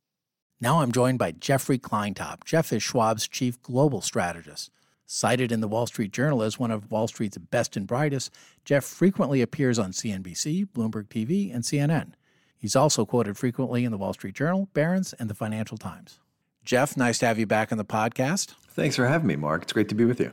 Now 0.61 0.81
I'm 0.81 0.93
joined 0.93 1.19
by 1.19 1.33
Jeffrey 1.33 1.79
Kleintop. 1.79 2.45
Jeff 2.45 2.73
is 2.73 2.83
Schwab's 2.83 3.29
chief 3.29 3.63
global 3.63 4.01
strategist. 4.01 4.71
Cited 5.11 5.51
in 5.51 5.63
the 5.63 5.69
Wall 5.69 5.87
Street 5.87 6.13
Journal 6.13 6.43
as 6.43 6.59
one 6.59 6.71
of 6.71 6.91
Wall 6.91 7.09
Street's 7.09 7.39
best 7.39 7.79
and 7.79 7.87
brightest, 7.87 8.31
Jeff 8.67 8.85
frequently 8.85 9.41
appears 9.41 9.79
on 9.79 9.91
CNBC, 9.91 10.69
Bloomberg 10.69 11.09
TV, 11.09 11.51
and 11.53 11.65
CNN. 11.65 12.13
He's 12.59 12.77
also 12.77 13.07
quoted 13.07 13.39
frequently 13.39 13.87
in 13.87 13.91
the 13.91 13.97
Wall 13.97 14.13
Street 14.13 14.35
Journal, 14.35 14.69
Barron's, 14.75 15.15
and 15.15 15.31
the 15.31 15.35
Financial 15.35 15.79
Times. 15.79 16.21
Jeff, 16.63 16.95
nice 16.95 17.19
to 17.21 17.27
have 17.27 17.39
you 17.39 17.47
back 17.47 17.73
on 17.73 17.79
the 17.79 17.87
podcast. 17.87 18.53
Thanks 18.73 18.97
for 18.97 19.07
having 19.07 19.27
me, 19.27 19.37
Mark. 19.37 19.63
It's 19.63 19.73
great 19.73 19.89
to 19.89 19.95
be 19.95 20.05
with 20.05 20.21
you. 20.21 20.33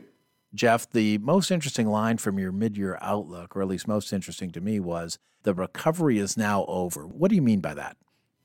Jeff, 0.52 0.90
the 0.90 1.16
most 1.18 1.50
interesting 1.50 1.86
line 1.86 2.18
from 2.18 2.38
your 2.38 2.52
mid 2.52 2.76
year 2.76 2.98
outlook, 3.00 3.56
or 3.56 3.62
at 3.62 3.68
least 3.68 3.88
most 3.88 4.12
interesting 4.12 4.50
to 4.50 4.60
me, 4.60 4.78
was 4.78 5.18
the 5.44 5.54
recovery 5.54 6.18
is 6.18 6.36
now 6.36 6.66
over. 6.66 7.06
What 7.06 7.30
do 7.30 7.34
you 7.34 7.42
mean 7.42 7.60
by 7.60 7.72
that? 7.72 7.96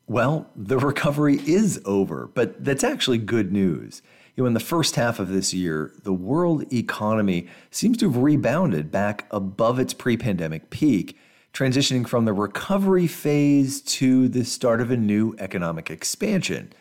Well, 0.07 0.49
the 0.55 0.77
recovery 0.77 1.41
is 1.45 1.81
over, 1.83 2.27
but 2.33 2.63
that's 2.63 2.85
actually 2.85 3.17
good 3.17 3.51
news. 3.51 4.01
Know, 4.41 4.47
in 4.47 4.55
the 4.55 4.59
first 4.59 4.95
half 4.95 5.19
of 5.19 5.27
this 5.27 5.53
year, 5.53 5.93
the 6.01 6.11
world 6.11 6.73
economy 6.73 7.47
seems 7.69 7.95
to 7.97 8.09
have 8.09 8.23
rebounded 8.23 8.89
back 8.89 9.27
above 9.29 9.77
its 9.77 9.93
pre 9.93 10.17
pandemic 10.17 10.71
peak, 10.71 11.15
transitioning 11.53 12.07
from 12.07 12.25
the 12.25 12.33
recovery 12.33 13.05
phase 13.05 13.81
to 13.81 14.27
the 14.27 14.43
start 14.43 14.81
of 14.81 14.89
a 14.89 14.97
new 14.97 15.35
economic 15.37 15.91
expansion. 15.91 16.73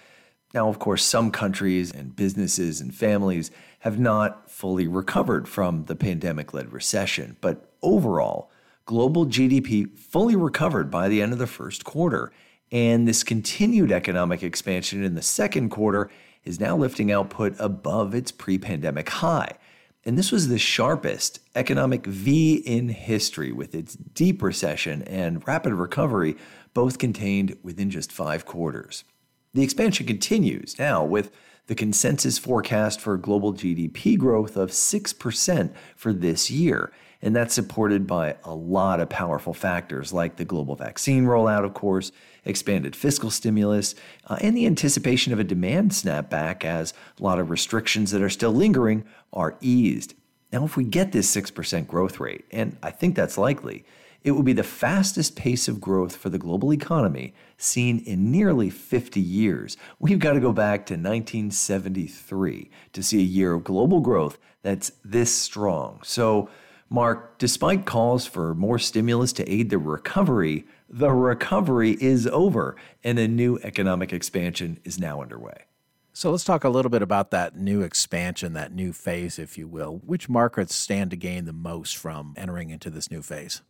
Now, 0.54 0.70
of 0.70 0.78
course, 0.78 1.04
some 1.04 1.30
countries 1.30 1.92
and 1.92 2.16
businesses 2.16 2.80
and 2.80 2.94
families 2.94 3.50
have 3.80 3.98
not 3.98 4.50
fully 4.50 4.88
recovered 4.88 5.46
from 5.46 5.84
the 5.84 5.96
pandemic 5.96 6.54
led 6.54 6.72
recession, 6.72 7.36
but 7.42 7.70
overall, 7.82 8.50
global 8.86 9.26
GDP 9.26 9.98
fully 9.98 10.34
recovered 10.34 10.90
by 10.90 11.10
the 11.10 11.20
end 11.20 11.34
of 11.34 11.38
the 11.38 11.46
first 11.46 11.84
quarter. 11.84 12.32
And 12.72 13.06
this 13.06 13.22
continued 13.22 13.92
economic 13.92 14.42
expansion 14.42 15.04
in 15.04 15.14
the 15.14 15.20
second 15.20 15.68
quarter 15.68 16.08
is 16.44 16.60
now 16.60 16.76
lifting 16.76 17.12
output 17.12 17.54
above 17.58 18.14
its 18.14 18.32
pre 18.32 18.58
pandemic 18.58 19.08
high. 19.08 19.56
And 20.04 20.16
this 20.16 20.32
was 20.32 20.48
the 20.48 20.58
sharpest 20.58 21.40
economic 21.54 22.06
V 22.06 22.54
in 22.54 22.88
history, 22.88 23.52
with 23.52 23.74
its 23.74 23.94
deep 23.94 24.42
recession 24.42 25.02
and 25.02 25.46
rapid 25.46 25.74
recovery 25.74 26.36
both 26.72 26.98
contained 26.98 27.56
within 27.62 27.90
just 27.90 28.10
five 28.10 28.46
quarters. 28.46 29.04
The 29.52 29.62
expansion 29.62 30.06
continues 30.06 30.78
now 30.78 31.04
with 31.04 31.30
the 31.66 31.74
consensus 31.74 32.38
forecast 32.38 33.00
for 33.00 33.16
global 33.16 33.52
GDP 33.52 34.16
growth 34.16 34.56
of 34.56 34.70
6% 34.70 35.74
for 35.96 36.12
this 36.12 36.50
year. 36.50 36.92
And 37.22 37.36
that's 37.36 37.54
supported 37.54 38.06
by 38.06 38.36
a 38.44 38.54
lot 38.54 39.00
of 39.00 39.10
powerful 39.10 39.52
factors 39.52 40.12
like 40.12 40.36
the 40.36 40.44
global 40.44 40.76
vaccine 40.76 41.24
rollout, 41.24 41.64
of 41.64 41.74
course, 41.74 42.12
expanded 42.44 42.96
fiscal 42.96 43.30
stimulus, 43.30 43.94
uh, 44.26 44.38
and 44.40 44.56
the 44.56 44.66
anticipation 44.66 45.32
of 45.32 45.38
a 45.38 45.44
demand 45.44 45.90
snapback 45.90 46.64
as 46.64 46.94
a 47.18 47.22
lot 47.22 47.38
of 47.38 47.50
restrictions 47.50 48.10
that 48.10 48.22
are 48.22 48.30
still 48.30 48.52
lingering 48.52 49.04
are 49.32 49.56
eased. 49.60 50.14
Now, 50.52 50.64
if 50.64 50.76
we 50.76 50.84
get 50.84 51.12
this 51.12 51.34
6% 51.34 51.86
growth 51.86 52.18
rate, 52.18 52.44
and 52.50 52.76
I 52.82 52.90
think 52.90 53.14
that's 53.14 53.38
likely, 53.38 53.84
it 54.22 54.32
will 54.32 54.42
be 54.42 54.52
the 54.52 54.62
fastest 54.62 55.34
pace 55.36 55.68
of 55.68 55.80
growth 55.80 56.16
for 56.16 56.28
the 56.28 56.38
global 56.38 56.72
economy 56.72 57.34
seen 57.56 58.00
in 58.00 58.30
nearly 58.30 58.68
50 58.68 59.20
years. 59.20 59.76
We've 59.98 60.18
got 60.18 60.34
to 60.34 60.40
go 60.40 60.52
back 60.52 60.86
to 60.86 60.94
1973 60.94 62.70
to 62.92 63.02
see 63.02 63.18
a 63.18 63.22
year 63.22 63.54
of 63.54 63.64
global 63.64 64.00
growth 64.00 64.38
that's 64.62 64.92
this 65.04 65.34
strong. 65.34 66.00
So, 66.02 66.50
Mark, 66.90 67.38
despite 67.38 67.86
calls 67.86 68.26
for 68.26 68.54
more 68.54 68.78
stimulus 68.78 69.32
to 69.34 69.48
aid 69.50 69.70
the 69.70 69.78
recovery, 69.78 70.66
the 70.90 71.12
recovery 71.12 71.96
is 72.00 72.26
over 72.26 72.76
and 73.04 73.18
a 73.18 73.28
new 73.28 73.58
economic 73.62 74.12
expansion 74.12 74.80
is 74.84 74.98
now 74.98 75.22
underway. 75.22 75.64
So 76.12 76.32
let's 76.32 76.44
talk 76.44 76.64
a 76.64 76.68
little 76.68 76.90
bit 76.90 77.02
about 77.02 77.30
that 77.30 77.56
new 77.56 77.82
expansion, 77.82 78.52
that 78.54 78.74
new 78.74 78.92
phase, 78.92 79.38
if 79.38 79.56
you 79.56 79.68
will. 79.68 80.00
Which 80.04 80.28
markets 80.28 80.74
stand 80.74 81.12
to 81.12 81.16
gain 81.16 81.44
the 81.44 81.52
most 81.52 81.96
from 81.96 82.34
entering 82.36 82.70
into 82.70 82.90
this 82.90 83.10
new 83.10 83.22
phase? 83.22 83.62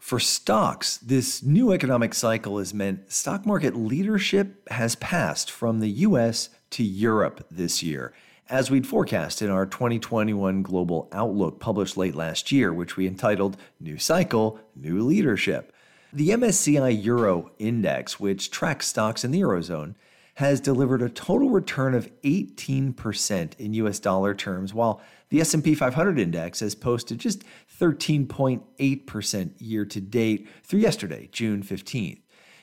For 0.00 0.18
stocks, 0.18 0.96
this 0.96 1.42
new 1.42 1.70
economic 1.70 2.14
cycle 2.14 2.58
has 2.58 2.74
meant 2.74 3.12
stock 3.12 3.46
market 3.46 3.76
leadership 3.76 4.68
has 4.70 4.96
passed 4.96 5.50
from 5.50 5.78
the 5.78 5.90
US 5.90 6.48
to 6.70 6.82
Europe 6.82 7.46
this 7.50 7.82
year 7.82 8.12
as 8.52 8.70
we'd 8.70 8.86
forecast 8.86 9.40
in 9.40 9.50
our 9.50 9.64
2021 9.64 10.62
Global 10.62 11.08
Outlook 11.12 11.58
published 11.58 11.96
late 11.96 12.14
last 12.14 12.52
year, 12.52 12.72
which 12.72 12.96
we 12.96 13.06
entitled 13.06 13.56
New 13.80 13.96
Cycle, 13.96 14.58
New 14.76 15.00
Leadership. 15.00 15.71
The 16.14 16.28
MSCI 16.28 17.02
Euro 17.04 17.52
Index, 17.58 18.20
which 18.20 18.50
tracks 18.50 18.86
stocks 18.86 19.24
in 19.24 19.30
the 19.30 19.40
Eurozone, 19.40 19.94
has 20.34 20.60
delivered 20.60 21.00
a 21.00 21.08
total 21.08 21.48
return 21.48 21.94
of 21.94 22.10
18% 22.20 23.58
in 23.58 23.72
US 23.72 23.98
dollar 23.98 24.34
terms, 24.34 24.74
while 24.74 25.00
the 25.30 25.40
S&P 25.40 25.74
500 25.74 26.18
index 26.18 26.60
has 26.60 26.74
posted 26.74 27.18
just 27.18 27.44
13.8% 27.80 29.50
year 29.58 29.86
to 29.86 30.00
date 30.02 30.46
through 30.62 30.80
yesterday, 30.80 31.30
June 31.32 31.62
15th. 31.62 32.18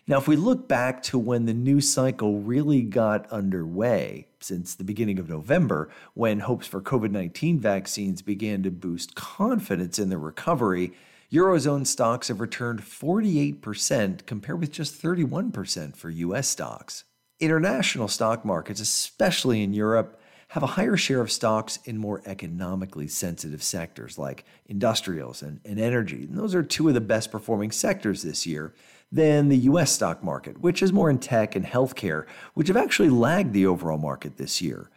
Now, 0.06 0.20
if 0.20 0.28
we 0.28 0.36
look 0.36 0.68
back 0.68 1.02
to 1.04 1.18
when 1.18 1.48
the 1.48 1.54
new 1.56 1.82
cycle 1.82 2.42
really 2.42 2.84
got 2.84 3.32
underway, 3.32 4.28
since 4.40 4.76
the 4.76 4.84
beginning 4.84 5.18
of 5.18 5.28
November, 5.28 5.90
when 6.14 6.42
hopes 6.42 6.68
for 6.68 6.82
COVID 6.82 7.10
19 7.10 7.60
vaccines 7.60 8.22
began 8.22 8.62
to 8.62 8.70
boost 8.70 9.16
confidence 9.16 9.98
in 9.98 10.10
the 10.10 10.20
recovery, 10.20 10.94
Eurozone 11.32 11.86
stocks 11.86 12.30
have 12.30 12.40
returned 12.40 12.82
48% 12.82 14.26
compared 14.26 14.60
with 14.60 14.72
just 14.72 15.00
31% 15.00 15.96
for 15.96 16.10
US 16.10 16.48
stocks. 16.48 17.04
International 17.40 18.08
stock 18.08 18.44
markets, 18.44 18.82
especially 18.82 19.62
in 19.62 19.72
Europe, 19.72 20.20
have 20.50 20.64
a 20.64 20.68
higher 20.68 20.98
share 20.98 21.22
of 21.22 21.32
stocks 21.32 21.78
in 21.86 22.00
more 22.00 22.24
economically 22.26 23.08
sensitive 23.08 23.62
sectors 23.62 24.18
like 24.18 24.44
industrials 24.66 25.44
and, 25.44 25.60
and 25.64 25.80
energy. 25.80 26.24
And 26.24 26.36
those 26.36 26.56
are 26.56 26.64
two 26.64 26.88
of 26.88 26.96
the 26.96 27.02
best 27.02 27.32
performing 27.32 27.70
sectors 27.70 28.24
this 28.24 28.48
year 28.48 28.74
than 29.12 29.50
the 29.50 29.58
US 29.58 29.92
stock 29.92 30.24
market, 30.24 30.60
which 30.62 30.82
is 30.82 30.92
more 30.92 31.12
in 31.12 31.20
tech 31.20 31.56
and 31.56 31.66
healthcare, 31.66 32.26
which 32.56 32.70
have 32.70 32.78
actually 32.78 33.10
lagged 33.10 33.54
the 33.54 33.68
overall 33.68 34.00
market 34.00 34.38
this 34.38 34.64
year. 34.64 34.90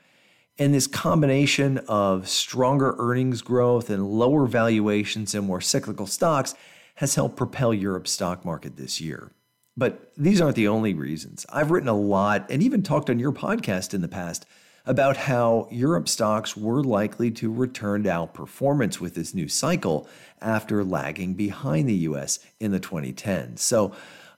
And 0.63 0.73
this 0.73 0.87
combination 0.87 1.79
of 1.89 2.29
stronger 2.29 2.95
earnings 2.97 3.43
growth 3.43 3.91
and 3.91 4.07
lower 4.07 4.47
valuations 4.47 5.35
in 5.35 5.43
more 5.43 5.61
cyclical 5.61 6.07
stocks 6.07 6.55
has 6.95 7.17
helped 7.17 7.35
propel 7.35 7.75
Europe's 7.75 8.13
stock 8.13 8.45
market 8.45 8.77
this 8.77 9.01
year. 9.01 9.33
But 9.77 10.13
these 10.17 10.41
aren't 10.41 10.55
the 10.55 10.69
only 10.69 10.95
reasons. 10.95 11.45
I've 11.49 11.73
written 11.73 11.89
a 11.89 11.99
lot 11.99 12.49
and 12.49 12.63
even 12.63 12.85
talked 12.85 13.11
on 13.11 13.19
your 13.19 13.33
podcast 13.33 13.93
in 13.93 14.03
the 14.03 14.07
past 14.07 14.47
about 14.87 15.17
how 15.17 15.67
Europe 15.73 16.09
stocks 16.09 16.57
were 16.57 16.85
likely 16.85 17.33
to 17.33 17.53
return 17.53 18.05
to 18.05 18.11
outperformance 18.11 19.01
with 19.01 19.17
this 19.17 19.35
new 19.35 19.49
cycle 19.49 20.07
after 20.41 20.85
lagging 20.85 21.35
behind 21.35 21.89
the 21.89 22.07
US 22.07 22.39
in 22.61 22.71
the 22.71 22.79
2010s. 22.79 23.59
So 23.59 23.91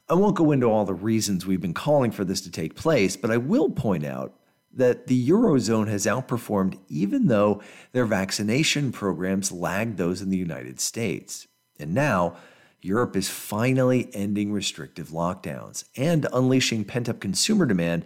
I 0.08 0.14
won't 0.14 0.36
go 0.36 0.52
into 0.52 0.68
all 0.68 0.86
the 0.86 0.94
reasons 0.94 1.44
we've 1.44 1.60
been 1.60 1.74
calling 1.74 2.12
for 2.12 2.24
this 2.24 2.40
to 2.40 2.50
take 2.50 2.76
place, 2.76 3.14
but 3.14 3.30
I 3.30 3.36
will 3.36 3.68
point 3.68 4.06
out 4.06 4.32
that 4.76 5.06
the 5.06 5.28
Eurozone 5.28 5.88
has 5.88 6.06
outperformed 6.06 6.78
even 6.88 7.26
though 7.26 7.62
their 7.92 8.06
vaccination 8.06 8.92
programs 8.92 9.52
lagged 9.52 9.96
those 9.96 10.20
in 10.20 10.30
the 10.30 10.36
United 10.36 10.80
States. 10.80 11.46
And 11.78 11.94
now, 11.94 12.36
Europe 12.80 13.16
is 13.16 13.30
finally 13.30 14.10
ending 14.12 14.52
restrictive 14.52 15.08
lockdowns 15.08 15.84
and 15.96 16.26
unleashing 16.32 16.84
pent 16.84 17.08
up 17.08 17.18
consumer 17.18 17.64
demand 17.64 18.04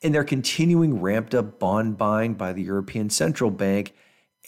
in 0.00 0.12
their 0.12 0.24
continuing 0.24 1.00
ramped 1.00 1.34
up 1.34 1.58
bond 1.58 1.96
buying 1.96 2.34
by 2.34 2.52
the 2.52 2.62
European 2.62 3.08
Central 3.08 3.50
Bank 3.50 3.94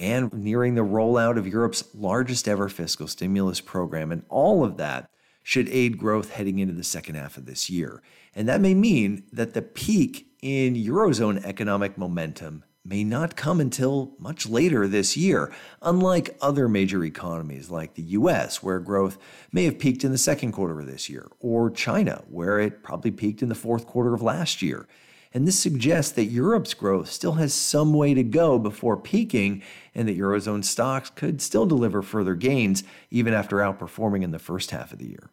and 0.00 0.32
nearing 0.32 0.74
the 0.74 0.82
rollout 0.82 1.38
of 1.38 1.46
Europe's 1.46 1.84
largest 1.94 2.48
ever 2.48 2.68
fiscal 2.68 3.06
stimulus 3.06 3.60
program. 3.60 4.12
And 4.12 4.24
all 4.28 4.64
of 4.64 4.76
that 4.76 5.10
should 5.42 5.68
aid 5.68 5.96
growth 5.96 6.32
heading 6.32 6.58
into 6.58 6.74
the 6.74 6.84
second 6.84 7.14
half 7.14 7.36
of 7.36 7.46
this 7.46 7.70
year. 7.70 8.02
And 8.34 8.48
that 8.48 8.60
may 8.60 8.74
mean 8.74 9.24
that 9.32 9.54
the 9.54 9.62
peak 9.62 10.27
in 10.42 10.74
Eurozone 10.74 11.44
economic 11.44 11.98
momentum 11.98 12.64
may 12.84 13.04
not 13.04 13.36
come 13.36 13.60
until 13.60 14.14
much 14.18 14.48
later 14.48 14.88
this 14.88 15.16
year, 15.16 15.52
unlike 15.82 16.36
other 16.40 16.68
major 16.68 17.04
economies 17.04 17.70
like 17.70 17.94
the 17.94 18.02
US, 18.02 18.62
where 18.62 18.80
growth 18.80 19.18
may 19.52 19.64
have 19.64 19.78
peaked 19.78 20.04
in 20.04 20.12
the 20.12 20.18
second 20.18 20.52
quarter 20.52 20.80
of 20.80 20.86
this 20.86 21.08
year, 21.08 21.28
or 21.40 21.70
China, 21.70 22.22
where 22.28 22.58
it 22.58 22.82
probably 22.82 23.10
peaked 23.10 23.42
in 23.42 23.48
the 23.48 23.54
fourth 23.54 23.86
quarter 23.86 24.14
of 24.14 24.22
last 24.22 24.62
year. 24.62 24.88
And 25.34 25.46
this 25.46 25.58
suggests 25.58 26.12
that 26.12 26.24
Europe's 26.24 26.72
growth 26.72 27.10
still 27.10 27.34
has 27.34 27.52
some 27.52 27.92
way 27.92 28.14
to 28.14 28.22
go 28.22 28.58
before 28.58 28.96
peaking, 28.96 29.62
and 29.94 30.08
that 30.08 30.18
Eurozone 30.18 30.64
stocks 30.64 31.10
could 31.10 31.42
still 31.42 31.66
deliver 31.66 32.00
further 32.00 32.34
gains 32.34 32.82
even 33.10 33.34
after 33.34 33.56
outperforming 33.56 34.22
in 34.22 34.30
the 34.30 34.38
first 34.38 34.70
half 34.70 34.92
of 34.92 34.98
the 34.98 35.08
year. 35.08 35.30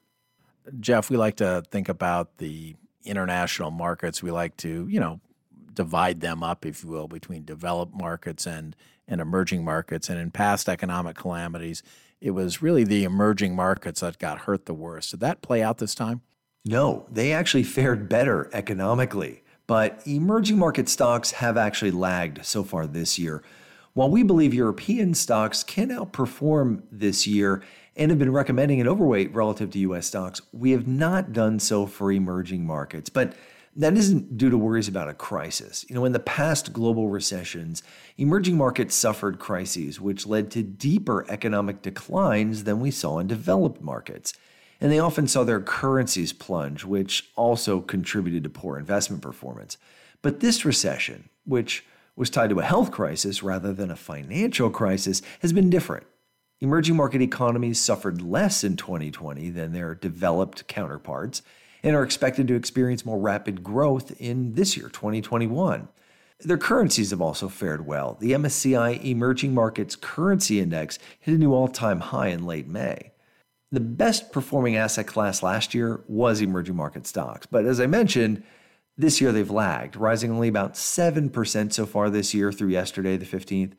Jeff, 0.79 1.09
we 1.09 1.15
like 1.15 1.37
to 1.37 1.63
think 1.71 1.87
about 1.87 2.39
the 2.39 2.75
international 3.05 3.71
markets, 3.71 4.21
we 4.23 4.31
like 4.31 4.57
to, 4.57 4.87
you 4.87 4.99
know, 4.99 5.19
divide 5.73 6.21
them 6.21 6.41
up, 6.43 6.65
if 6.65 6.83
you 6.83 6.89
will, 6.89 7.07
between 7.07 7.43
developed 7.43 7.93
markets 7.93 8.45
and, 8.45 8.75
and 9.07 9.21
emerging 9.21 9.63
markets. 9.63 10.09
And 10.09 10.19
in 10.19 10.31
past 10.31 10.69
economic 10.69 11.15
calamities, 11.15 11.83
it 12.21 12.31
was 12.31 12.61
really 12.61 12.83
the 12.83 13.03
emerging 13.03 13.55
markets 13.55 13.99
that 13.99 14.17
got 14.17 14.39
hurt 14.39 14.65
the 14.65 14.73
worst. 14.73 15.11
Did 15.11 15.19
that 15.19 15.41
play 15.41 15.61
out 15.61 15.77
this 15.77 15.93
time? 15.93 16.21
No, 16.63 17.05
they 17.11 17.31
actually 17.31 17.63
fared 17.77 18.09
better 18.09 18.49
economically. 18.53 19.43
But 19.67 20.01
emerging 20.05 20.59
market 20.59 20.87
stocks 20.89 21.31
have 21.31 21.57
actually 21.57 21.91
lagged 21.91 22.45
so 22.45 22.63
far 22.63 22.85
this 22.85 23.17
year. 23.17 23.43
While 23.93 24.09
we 24.09 24.23
believe 24.23 24.53
European 24.53 25.13
stocks 25.13 25.63
can 25.63 25.89
outperform 25.89 26.83
this 26.91 27.25
year, 27.25 27.63
and 27.95 28.11
have 28.11 28.19
been 28.19 28.31
recommending 28.31 28.81
an 28.81 28.87
overweight 28.87 29.33
relative 29.33 29.71
to 29.71 29.79
US 29.79 30.07
stocks, 30.07 30.41
we 30.51 30.71
have 30.71 30.87
not 30.87 31.33
done 31.33 31.59
so 31.59 31.85
for 31.85 32.11
emerging 32.11 32.65
markets. 32.65 33.09
But 33.09 33.33
that 33.77 33.97
isn't 33.97 34.37
due 34.37 34.49
to 34.49 34.57
worries 34.57 34.87
about 34.87 35.09
a 35.09 35.13
crisis. 35.13 35.85
You 35.89 35.95
know, 35.95 36.05
in 36.05 36.13
the 36.13 36.19
past 36.19 36.71
global 36.71 37.09
recessions, 37.09 37.83
emerging 38.17 38.57
markets 38.57 38.95
suffered 38.95 39.37
crises 39.37 39.99
which 39.99 40.25
led 40.25 40.49
to 40.51 40.63
deeper 40.63 41.25
economic 41.29 41.81
declines 41.81 42.63
than 42.63 42.79
we 42.79 42.91
saw 42.91 43.19
in 43.19 43.27
developed 43.27 43.81
markets. 43.81 44.33
And 44.79 44.91
they 44.91 44.99
often 44.99 45.27
saw 45.27 45.43
their 45.43 45.61
currencies 45.61 46.33
plunge, 46.33 46.85
which 46.85 47.29
also 47.35 47.81
contributed 47.81 48.43
to 48.43 48.49
poor 48.49 48.77
investment 48.77 49.21
performance. 49.21 49.77
But 50.21 50.39
this 50.39 50.65
recession, 50.65 51.29
which 51.45 51.85
was 52.15 52.29
tied 52.29 52.49
to 52.49 52.59
a 52.59 52.63
health 52.63 52.91
crisis 52.91 53.43
rather 53.43 53.73
than 53.73 53.91
a 53.91 53.95
financial 53.95 54.69
crisis, 54.69 55.21
has 55.41 55.51
been 55.51 55.69
different. 55.69 56.05
Emerging 56.61 56.95
market 56.95 57.21
economies 57.21 57.81
suffered 57.81 58.21
less 58.21 58.63
in 58.63 58.77
2020 58.77 59.49
than 59.49 59.73
their 59.73 59.93
developed 59.93 60.65
counterparts 60.67 61.41
and 61.83 61.95
are 61.97 62.03
expected 62.03 62.47
to 62.47 62.55
experience 62.55 63.05
more 63.05 63.19
rapid 63.19 63.61
growth 63.61 64.13
in 64.21 64.53
this 64.53 64.77
year, 64.77 64.87
2021. 64.87 65.89
Their 66.39 66.57
currencies 66.57 67.11
have 67.11 67.21
also 67.21 67.49
fared 67.49 67.85
well. 67.85 68.17
The 68.21 68.31
MSCI 68.31 69.03
Emerging 69.03 69.53
Markets 69.53 69.97
Currency 69.97 70.61
Index 70.61 70.97
hit 71.19 71.35
a 71.35 71.37
new 71.37 71.53
all 71.53 71.67
time 71.67 71.99
high 71.99 72.27
in 72.29 72.45
late 72.45 72.67
May. 72.67 73.11
The 73.71 73.81
best 73.81 74.31
performing 74.31 74.77
asset 74.77 75.07
class 75.07 75.43
last 75.43 75.73
year 75.73 76.05
was 76.07 76.39
emerging 76.39 76.77
market 76.77 77.05
stocks, 77.05 77.45
but 77.45 77.65
as 77.65 77.81
I 77.81 77.87
mentioned, 77.87 78.43
this 78.97 79.19
year 79.19 79.33
they've 79.33 79.51
lagged, 79.51 79.97
rising 79.97 80.31
only 80.31 80.47
about 80.47 80.75
7% 80.75 81.73
so 81.73 81.85
far 81.85 82.09
this 82.09 82.33
year 82.33 82.53
through 82.53 82.69
yesterday, 82.69 83.17
the 83.17 83.25
15th. 83.25 83.73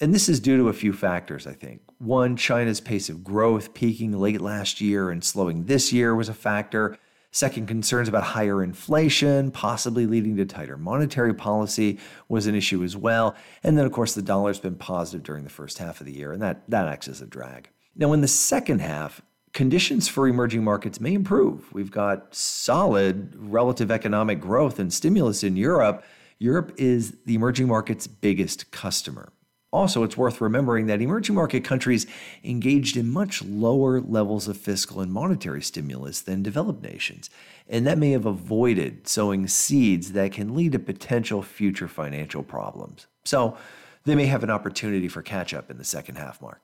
And 0.00 0.14
this 0.14 0.28
is 0.28 0.38
due 0.38 0.56
to 0.56 0.68
a 0.68 0.72
few 0.72 0.92
factors, 0.92 1.46
I 1.46 1.54
think. 1.54 1.80
One, 1.98 2.36
China's 2.36 2.80
pace 2.80 3.08
of 3.08 3.24
growth 3.24 3.74
peaking 3.74 4.12
late 4.12 4.40
last 4.40 4.80
year 4.80 5.10
and 5.10 5.24
slowing 5.24 5.64
this 5.64 5.92
year 5.92 6.14
was 6.14 6.28
a 6.28 6.34
factor. 6.34 6.96
Second, 7.32 7.66
concerns 7.66 8.08
about 8.08 8.22
higher 8.22 8.62
inflation, 8.62 9.50
possibly 9.50 10.06
leading 10.06 10.36
to 10.36 10.46
tighter 10.46 10.76
monetary 10.78 11.34
policy, 11.34 11.98
was 12.28 12.46
an 12.46 12.54
issue 12.54 12.84
as 12.84 12.96
well. 12.96 13.34
And 13.62 13.76
then, 13.76 13.84
of 13.84 13.92
course, 13.92 14.14
the 14.14 14.22
dollar's 14.22 14.60
been 14.60 14.76
positive 14.76 15.24
during 15.24 15.44
the 15.44 15.50
first 15.50 15.78
half 15.78 16.00
of 16.00 16.06
the 16.06 16.12
year, 16.12 16.32
and 16.32 16.40
that, 16.42 16.62
that 16.70 16.86
acts 16.86 17.08
as 17.08 17.20
a 17.20 17.26
drag. 17.26 17.68
Now, 17.96 18.12
in 18.12 18.20
the 18.20 18.28
second 18.28 18.80
half, 18.80 19.20
conditions 19.52 20.08
for 20.08 20.28
emerging 20.28 20.62
markets 20.62 21.00
may 21.00 21.12
improve. 21.12 21.72
We've 21.74 21.90
got 21.90 22.34
solid 22.34 23.34
relative 23.36 23.90
economic 23.90 24.40
growth 24.40 24.78
and 24.78 24.92
stimulus 24.92 25.42
in 25.42 25.56
Europe. 25.56 26.04
Europe 26.38 26.72
is 26.76 27.16
the 27.26 27.34
emerging 27.34 27.66
market's 27.66 28.06
biggest 28.06 28.70
customer. 28.70 29.32
Also, 29.70 30.02
it's 30.02 30.16
worth 30.16 30.40
remembering 30.40 30.86
that 30.86 31.02
emerging 31.02 31.34
market 31.34 31.62
countries 31.62 32.06
engaged 32.42 32.96
in 32.96 33.10
much 33.10 33.42
lower 33.42 34.00
levels 34.00 34.48
of 34.48 34.56
fiscal 34.56 35.00
and 35.00 35.12
monetary 35.12 35.60
stimulus 35.60 36.22
than 36.22 36.42
developed 36.42 36.82
nations, 36.82 37.28
and 37.68 37.86
that 37.86 37.98
may 37.98 38.12
have 38.12 38.24
avoided 38.24 39.06
sowing 39.06 39.46
seeds 39.46 40.12
that 40.12 40.32
can 40.32 40.54
lead 40.54 40.72
to 40.72 40.78
potential 40.78 41.42
future 41.42 41.88
financial 41.88 42.42
problems. 42.42 43.06
So, 43.24 43.58
they 44.04 44.14
may 44.14 44.26
have 44.26 44.42
an 44.42 44.48
opportunity 44.48 45.06
for 45.06 45.20
catch 45.20 45.52
up 45.52 45.70
in 45.70 45.76
the 45.76 45.84
second 45.84 46.16
half 46.16 46.40
mark. 46.40 46.62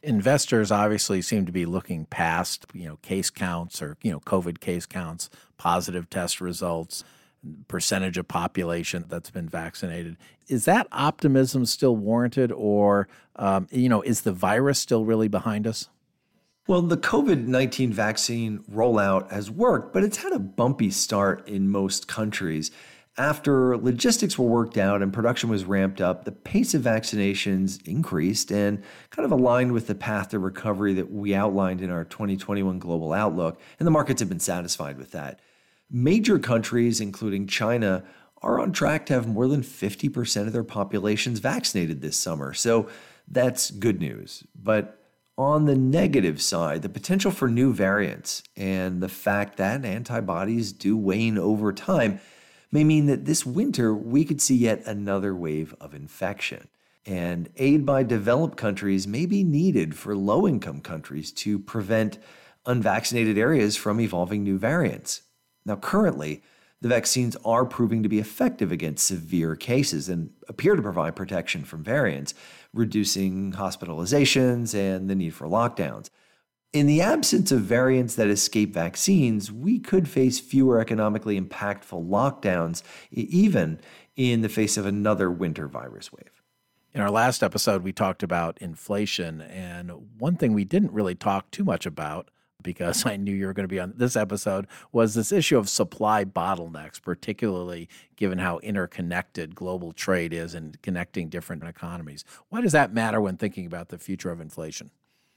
Investors 0.00 0.70
obviously 0.70 1.22
seem 1.22 1.46
to 1.46 1.52
be 1.52 1.66
looking 1.66 2.04
past, 2.04 2.66
you 2.72 2.86
know, 2.86 2.98
case 2.98 3.30
counts 3.30 3.82
or, 3.82 3.96
you 4.02 4.12
know, 4.12 4.20
COVID 4.20 4.60
case 4.60 4.86
counts, 4.86 5.28
positive 5.56 6.08
test 6.08 6.40
results 6.40 7.02
percentage 7.68 8.18
of 8.18 8.28
population 8.28 9.04
that's 9.08 9.30
been 9.30 9.48
vaccinated. 9.48 10.16
Is 10.48 10.64
that 10.66 10.86
optimism 10.92 11.66
still 11.66 11.96
warranted, 11.96 12.52
or 12.52 13.08
um, 13.36 13.66
you 13.70 13.88
know, 13.88 14.02
is 14.02 14.22
the 14.22 14.32
virus 14.32 14.78
still 14.78 15.04
really 15.04 15.28
behind 15.28 15.66
us? 15.66 15.88
Well, 16.66 16.80
the 16.80 16.96
COVID 16.96 17.46
19 17.46 17.92
vaccine 17.92 18.64
rollout 18.72 19.30
has 19.30 19.50
worked, 19.50 19.92
but 19.92 20.02
it's 20.02 20.18
had 20.18 20.32
a 20.32 20.38
bumpy 20.38 20.90
start 20.90 21.46
in 21.46 21.68
most 21.68 22.08
countries. 22.08 22.70
After 23.16 23.76
logistics 23.76 24.38
were 24.38 24.46
worked 24.46 24.76
out 24.76 25.00
and 25.00 25.12
production 25.12 25.48
was 25.48 25.64
ramped 25.64 26.00
up, 26.00 26.24
the 26.24 26.32
pace 26.32 26.74
of 26.74 26.82
vaccinations 26.82 27.86
increased 27.86 28.50
and 28.50 28.82
kind 29.10 29.24
of 29.24 29.30
aligned 29.30 29.72
with 29.72 29.86
the 29.86 29.94
path 29.94 30.30
to 30.30 30.38
recovery 30.38 30.94
that 30.94 31.12
we 31.12 31.32
outlined 31.34 31.80
in 31.80 31.90
our 31.90 32.04
2021 32.04 32.78
global 32.78 33.12
outlook, 33.12 33.60
and 33.78 33.86
the 33.86 33.92
markets 33.92 34.20
have 34.20 34.28
been 34.28 34.40
satisfied 34.40 34.98
with 34.98 35.12
that. 35.12 35.40
Major 35.90 36.38
countries, 36.38 37.00
including 37.00 37.46
China, 37.46 38.04
are 38.42 38.60
on 38.60 38.72
track 38.72 39.06
to 39.06 39.14
have 39.14 39.26
more 39.26 39.48
than 39.48 39.62
50% 39.62 40.46
of 40.46 40.52
their 40.52 40.64
populations 40.64 41.38
vaccinated 41.38 42.00
this 42.00 42.16
summer. 42.16 42.52
So 42.52 42.88
that's 43.26 43.70
good 43.70 44.00
news. 44.00 44.44
But 44.54 45.00
on 45.36 45.64
the 45.64 45.76
negative 45.76 46.40
side, 46.40 46.82
the 46.82 46.88
potential 46.88 47.30
for 47.30 47.48
new 47.48 47.72
variants 47.72 48.42
and 48.56 49.02
the 49.02 49.08
fact 49.08 49.56
that 49.56 49.84
antibodies 49.84 50.72
do 50.72 50.96
wane 50.96 51.38
over 51.38 51.72
time 51.72 52.20
may 52.70 52.84
mean 52.84 53.06
that 53.06 53.24
this 53.24 53.46
winter 53.46 53.94
we 53.94 54.24
could 54.24 54.40
see 54.40 54.56
yet 54.56 54.82
another 54.86 55.34
wave 55.34 55.74
of 55.80 55.94
infection. 55.94 56.68
And 57.06 57.50
aid 57.56 57.84
by 57.84 58.02
developed 58.02 58.56
countries 58.56 59.06
may 59.06 59.26
be 59.26 59.44
needed 59.44 59.94
for 59.94 60.16
low 60.16 60.46
income 60.46 60.80
countries 60.80 61.32
to 61.32 61.58
prevent 61.58 62.18
unvaccinated 62.66 63.36
areas 63.36 63.76
from 63.76 64.00
evolving 64.00 64.42
new 64.42 64.58
variants. 64.58 65.22
Now, 65.64 65.76
currently, 65.76 66.42
the 66.80 66.88
vaccines 66.88 67.36
are 67.44 67.64
proving 67.64 68.02
to 68.02 68.08
be 68.08 68.18
effective 68.18 68.70
against 68.70 69.06
severe 69.06 69.56
cases 69.56 70.08
and 70.08 70.30
appear 70.48 70.76
to 70.76 70.82
provide 70.82 71.16
protection 71.16 71.64
from 71.64 71.82
variants, 71.82 72.34
reducing 72.74 73.52
hospitalizations 73.52 74.74
and 74.74 75.08
the 75.08 75.14
need 75.14 75.34
for 75.34 75.46
lockdowns. 75.46 76.10
In 76.74 76.86
the 76.86 77.00
absence 77.00 77.52
of 77.52 77.62
variants 77.62 78.16
that 78.16 78.28
escape 78.28 78.74
vaccines, 78.74 79.50
we 79.50 79.78
could 79.78 80.08
face 80.08 80.40
fewer 80.40 80.80
economically 80.80 81.40
impactful 81.40 82.06
lockdowns, 82.06 82.82
even 83.10 83.80
in 84.16 84.42
the 84.42 84.48
face 84.48 84.76
of 84.76 84.84
another 84.84 85.30
winter 85.30 85.68
virus 85.68 86.12
wave. 86.12 86.42
In 86.92 87.00
our 87.00 87.10
last 87.10 87.42
episode, 87.42 87.82
we 87.82 87.92
talked 87.92 88.22
about 88.22 88.58
inflation, 88.60 89.40
and 89.40 89.90
one 90.18 90.36
thing 90.36 90.52
we 90.52 90.64
didn't 90.64 90.92
really 90.92 91.14
talk 91.14 91.50
too 91.50 91.64
much 91.64 91.86
about 91.86 92.30
because 92.64 93.06
I 93.06 93.14
knew 93.14 93.32
you 93.32 93.46
were 93.46 93.52
going 93.52 93.68
to 93.68 93.72
be 93.72 93.78
on 93.78 93.94
this 93.96 94.16
episode 94.16 94.66
was 94.90 95.14
this 95.14 95.30
issue 95.30 95.56
of 95.56 95.68
supply 95.68 96.24
bottlenecks, 96.24 97.00
particularly 97.00 97.88
given 98.16 98.38
how 98.38 98.58
interconnected 98.58 99.54
global 99.54 99.92
trade 99.92 100.32
is 100.32 100.54
and 100.54 100.82
connecting 100.82 101.28
different 101.28 101.62
economies. 101.62 102.24
Why 102.48 102.60
does 102.60 102.72
that 102.72 102.92
matter 102.92 103.20
when 103.20 103.36
thinking 103.36 103.66
about 103.66 103.90
the 103.90 103.98
future 103.98 104.32
of 104.32 104.40
inflation? 104.40 104.90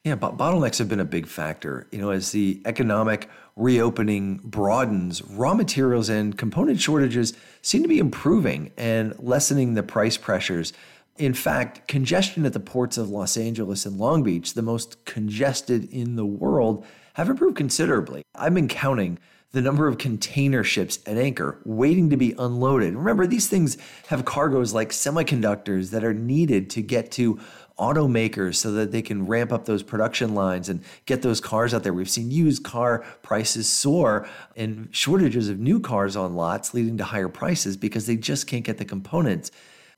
Yeah, 0.07 0.15
but 0.15 0.37
bottlenecks 0.37 0.77
have 0.77 0.87
been 0.87 1.01
a 1.01 1.05
big 1.05 1.27
factor. 1.27 1.85
You 1.91 1.99
know, 1.99 2.11
as 2.11 2.31
the 2.31 2.61
economic 2.65 3.29
reopening 3.57 4.37
broadens, 4.37 5.21
raw 5.21 5.53
materials 5.53 6.07
and 6.07 6.37
component 6.37 6.79
shortages 6.79 7.33
seem 7.61 7.81
to 7.81 7.89
be 7.89 7.99
improving 7.99 8.71
and 8.77 9.19
lessening 9.19 9.73
the 9.73 9.83
price 9.83 10.15
pressures. 10.15 10.71
In 11.17 11.33
fact, 11.33 11.89
congestion 11.89 12.45
at 12.45 12.53
the 12.53 12.59
ports 12.61 12.97
of 12.97 13.09
Los 13.09 13.35
Angeles 13.35 13.85
and 13.85 13.97
Long 13.97 14.23
Beach, 14.23 14.53
the 14.53 14.61
most 14.61 15.03
congested 15.03 15.91
in 15.91 16.15
the 16.15 16.25
world, 16.25 16.85
have 17.17 17.30
improved 17.32 17.58
considerably. 17.58 18.21
I've 18.36 18.53
been 18.53 18.67
counting 18.67 19.17
the 19.51 19.62
number 19.62 19.88
of 19.88 19.97
container 19.97 20.63
ships 20.63 20.99
at 21.08 21.17
anchor 21.17 21.60
waiting 21.65 22.12
to 22.12 22.17
be 22.17 22.36
unloaded. 22.38 22.95
Remember, 22.95 23.25
these 23.25 23.49
things 23.49 23.75
have 24.10 24.23
cargoes 24.23 24.71
like 24.71 24.89
semiconductors 24.89 25.89
that 25.89 26.03
are 26.03 26.13
needed 26.13 26.69
to 26.69 26.84
get 26.84 27.10
to 27.13 27.39
automakers 27.80 28.56
so 28.56 28.71
that 28.73 28.91
they 28.91 29.01
can 29.01 29.25
ramp 29.25 29.51
up 29.51 29.65
those 29.65 29.82
production 29.82 30.36
lines 30.36 30.69
and 30.69 30.84
get 31.08 31.23
those 31.23 31.41
cars 31.41 31.73
out 31.73 31.82
there. 31.82 31.93
We've 31.93 32.08
seen 32.08 32.30
used 32.30 32.63
car 32.63 33.03
prices 33.23 33.67
soar 33.67 34.30
and 34.56 34.88
shortages 34.91 35.49
of 35.49 35.58
new 35.58 35.80
cars 35.80 36.15
on 36.15 36.36
lots 36.36 36.75
leading 36.75 36.97
to 36.97 37.03
higher 37.03 37.30
prices 37.30 37.77
because 37.77 38.06
they 38.06 38.15
just 38.15 38.45
can't 38.45 38.63
get 38.63 38.77
the 38.77 38.86
components. 38.86 39.49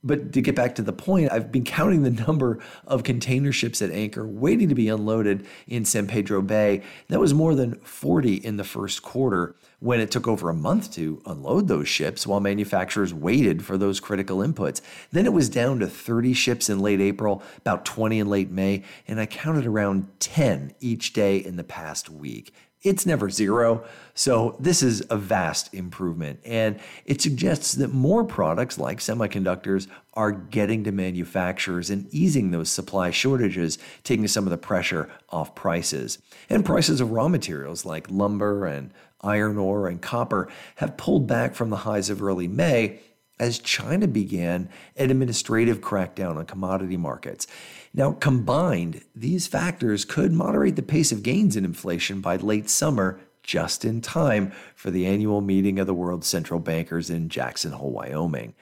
But 0.02 0.32
to 0.32 0.42
get 0.42 0.56
back 0.56 0.76
to 0.76 0.82
the 0.82 0.94
point, 0.94 1.32
I've 1.32 1.52
been 1.52 1.66
counting 1.66 2.04
the 2.04 2.26
number 2.26 2.60
of 2.88 3.04
container 3.04 3.52
ships 3.52 3.82
at 3.82 3.92
anchor 3.92 4.26
waiting 4.26 4.70
to 4.70 4.76
be 4.76 4.88
unloaded 4.88 5.46
in 5.68 5.84
San 5.84 6.08
Pedro 6.08 6.42
Bay. 6.42 6.84
That 7.10 7.20
was 7.20 7.34
more 7.34 7.54
than 7.54 7.76
40 7.82 8.36
in 8.36 8.56
the 8.56 8.64
first 8.64 9.02
quarter 9.02 9.56
when 9.80 10.00
it 10.00 10.10
took 10.10 10.26
over 10.26 10.50
a 10.50 10.54
month 10.54 10.94
to 10.94 11.22
unload 11.26 11.68
those 11.68 11.90
ships 11.90 12.26
while 12.26 12.40
manufacturers 12.40 13.14
waited 13.14 13.64
for 13.66 13.78
those 13.78 14.00
critical 14.00 14.38
inputs. 14.38 14.82
Then 15.12 15.26
it 15.26 15.34
was 15.34 15.50
down 15.50 15.80
to 15.80 15.88
30 15.88 16.34
ships 16.34 16.70
in 16.70 16.80
late 16.80 17.02
April, 17.02 17.44
about 17.58 17.84
20 17.84 18.20
in 18.20 18.30
late 18.30 18.52
May, 18.52 18.84
and 19.06 19.20
I 19.20 19.26
counted 19.26 19.66
around 19.66 20.08
10 20.20 20.76
each 20.80 21.12
day 21.12 21.38
in 21.38 21.58
the 21.58 21.64
past 21.64 22.10
week. 22.10 22.54
It's 22.82 23.06
never 23.06 23.30
zero. 23.30 23.84
So, 24.14 24.56
this 24.58 24.82
is 24.82 25.04
a 25.10 25.18
vast 25.18 25.74
improvement. 25.74 26.40
And 26.46 26.80
it 27.06 27.22
suggests 27.22 27.74
that 27.74 27.94
more 27.94 28.24
products 28.24 28.78
like 28.78 29.00
semiconductors 29.00 29.88
are 30.14 30.32
getting 30.32 30.86
to 30.86 30.92
manufacturers 30.94 31.90
and 31.90 32.08
easing 32.14 32.52
those 32.52 32.70
supply 32.70 33.12
shortages, 33.12 33.80
taking 34.04 34.28
some 34.28 34.46
of 34.46 34.52
the 34.52 34.58
pressure 34.58 35.10
off 35.30 35.56
prices. 35.56 36.20
And 36.50 36.66
prices 36.66 37.02
of 37.02 37.12
raw 37.12 37.28
materials 37.28 37.86
like 37.86 38.10
lumber 38.10 38.66
and 38.66 38.94
iron 39.22 39.58
ore 39.58 39.90
and 39.90 40.02
copper 40.02 40.48
have 40.76 40.96
pulled 40.96 41.28
back 41.28 41.56
from 41.56 41.70
the 41.70 41.78
highs 41.78 42.10
of 42.10 42.24
early 42.24 42.48
May 42.48 43.00
as 43.40 43.60
China 43.60 44.08
began 44.08 44.70
an 44.98 45.10
administrative 45.10 45.80
crackdown 45.80 46.36
on 46.36 46.46
commodity 46.46 46.98
markets. 46.98 47.48
Now, 47.94 48.12
combined, 48.12 49.04
these 49.16 49.48
factors 49.48 50.06
could 50.06 50.32
moderate 50.32 50.76
the 50.76 50.84
pace 50.84 51.12
of 51.12 51.24
gains 51.24 51.56
in 51.56 51.66
inflation 51.66 52.22
by 52.22 52.36
late 52.36 52.70
summer, 52.70 53.20
just 53.42 53.86
in 53.86 54.02
time 54.02 54.52
for 54.76 54.92
the 54.92 55.06
annual 55.06 55.42
meeting 55.42 55.80
of 55.80 55.88
the 55.88 55.94
world's 55.94 56.28
central 56.28 56.60
bankers 56.60 57.10
in 57.10 57.30
Jackson 57.30 57.72
Hole, 57.72 57.92
Wyoming. 57.92 58.54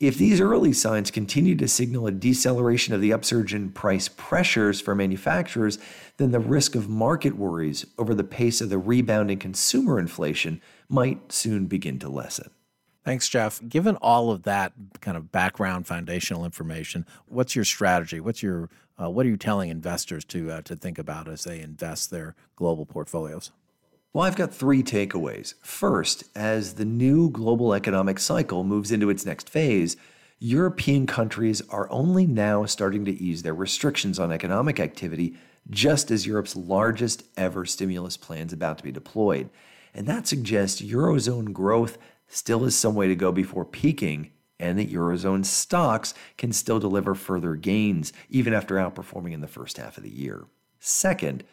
If 0.00 0.16
these 0.18 0.40
early 0.40 0.72
signs 0.72 1.10
continue 1.12 1.54
to 1.56 1.68
signal 1.68 2.06
a 2.06 2.12
deceleration 2.12 2.92
of 2.94 3.00
the 3.00 3.12
upsurge 3.12 3.54
in 3.54 3.70
price 3.70 4.08
pressures 4.08 4.80
for 4.80 4.94
manufacturers, 4.94 5.78
then 6.16 6.32
the 6.32 6.40
risk 6.40 6.74
of 6.74 6.88
market 6.88 7.36
worries 7.36 7.86
over 7.98 8.14
the 8.14 8.24
pace 8.24 8.60
of 8.60 8.68
the 8.68 8.78
rebounding 8.78 9.38
consumer 9.38 9.98
inflation 9.98 10.60
might 10.88 11.30
soon 11.30 11.66
begin 11.66 11.98
to 12.00 12.08
lessen. 12.08 12.50
Thanks, 13.04 13.28
Jeff. 13.28 13.60
Given 13.68 13.96
all 13.96 14.30
of 14.30 14.44
that 14.44 14.72
kind 15.00 15.16
of 15.16 15.32
background 15.32 15.86
foundational 15.86 16.44
information, 16.44 17.04
what's 17.26 17.56
your 17.56 17.64
strategy? 17.64 18.20
What's 18.20 18.42
your 18.42 18.70
uh, 19.00 19.10
what 19.10 19.26
are 19.26 19.28
you 19.28 19.36
telling 19.36 19.70
investors 19.70 20.24
to 20.26 20.50
uh, 20.50 20.62
to 20.62 20.76
think 20.76 20.98
about 20.98 21.28
as 21.28 21.44
they 21.44 21.60
invest 21.60 22.10
their 22.10 22.36
global 22.56 22.86
portfolios? 22.86 23.50
Well, 24.12 24.24
I've 24.24 24.36
got 24.36 24.54
three 24.54 24.82
takeaways. 24.82 25.54
First, 25.62 26.24
as 26.36 26.74
the 26.74 26.84
new 26.84 27.30
global 27.30 27.72
economic 27.72 28.18
cycle 28.18 28.62
moves 28.62 28.92
into 28.92 29.08
its 29.08 29.24
next 29.24 29.48
phase, 29.48 29.96
European 30.38 31.06
countries 31.06 31.62
are 31.70 31.90
only 31.90 32.26
now 32.26 32.66
starting 32.66 33.04
to 33.06 33.12
ease 33.12 33.42
their 33.42 33.54
restrictions 33.54 34.18
on 34.18 34.30
economic 34.30 34.78
activity, 34.78 35.34
just 35.70 36.10
as 36.10 36.26
Europe's 36.26 36.54
largest 36.54 37.24
ever 37.36 37.64
stimulus 37.64 38.16
plan 38.18 38.48
is 38.48 38.52
about 38.52 38.76
to 38.78 38.84
be 38.84 38.92
deployed. 38.92 39.48
And 39.94 40.06
that 40.06 40.26
suggests 40.26 40.82
Eurozone 40.82 41.52
growth 41.52 41.96
still 42.32 42.60
has 42.60 42.74
some 42.74 42.94
way 42.94 43.08
to 43.08 43.14
go 43.14 43.30
before 43.30 43.64
peaking, 43.64 44.30
and 44.58 44.78
that 44.78 44.92
Eurozone 44.92 45.44
stocks 45.44 46.14
can 46.38 46.52
still 46.52 46.78
deliver 46.78 47.14
further 47.14 47.56
gains 47.56 48.12
even 48.30 48.54
after 48.54 48.76
outperforming 48.76 49.32
in 49.32 49.40
the 49.40 49.48
first 49.48 49.76
half 49.76 49.96
of 49.96 50.02
the 50.02 50.10
year. 50.10 50.44
Second, 50.78 51.44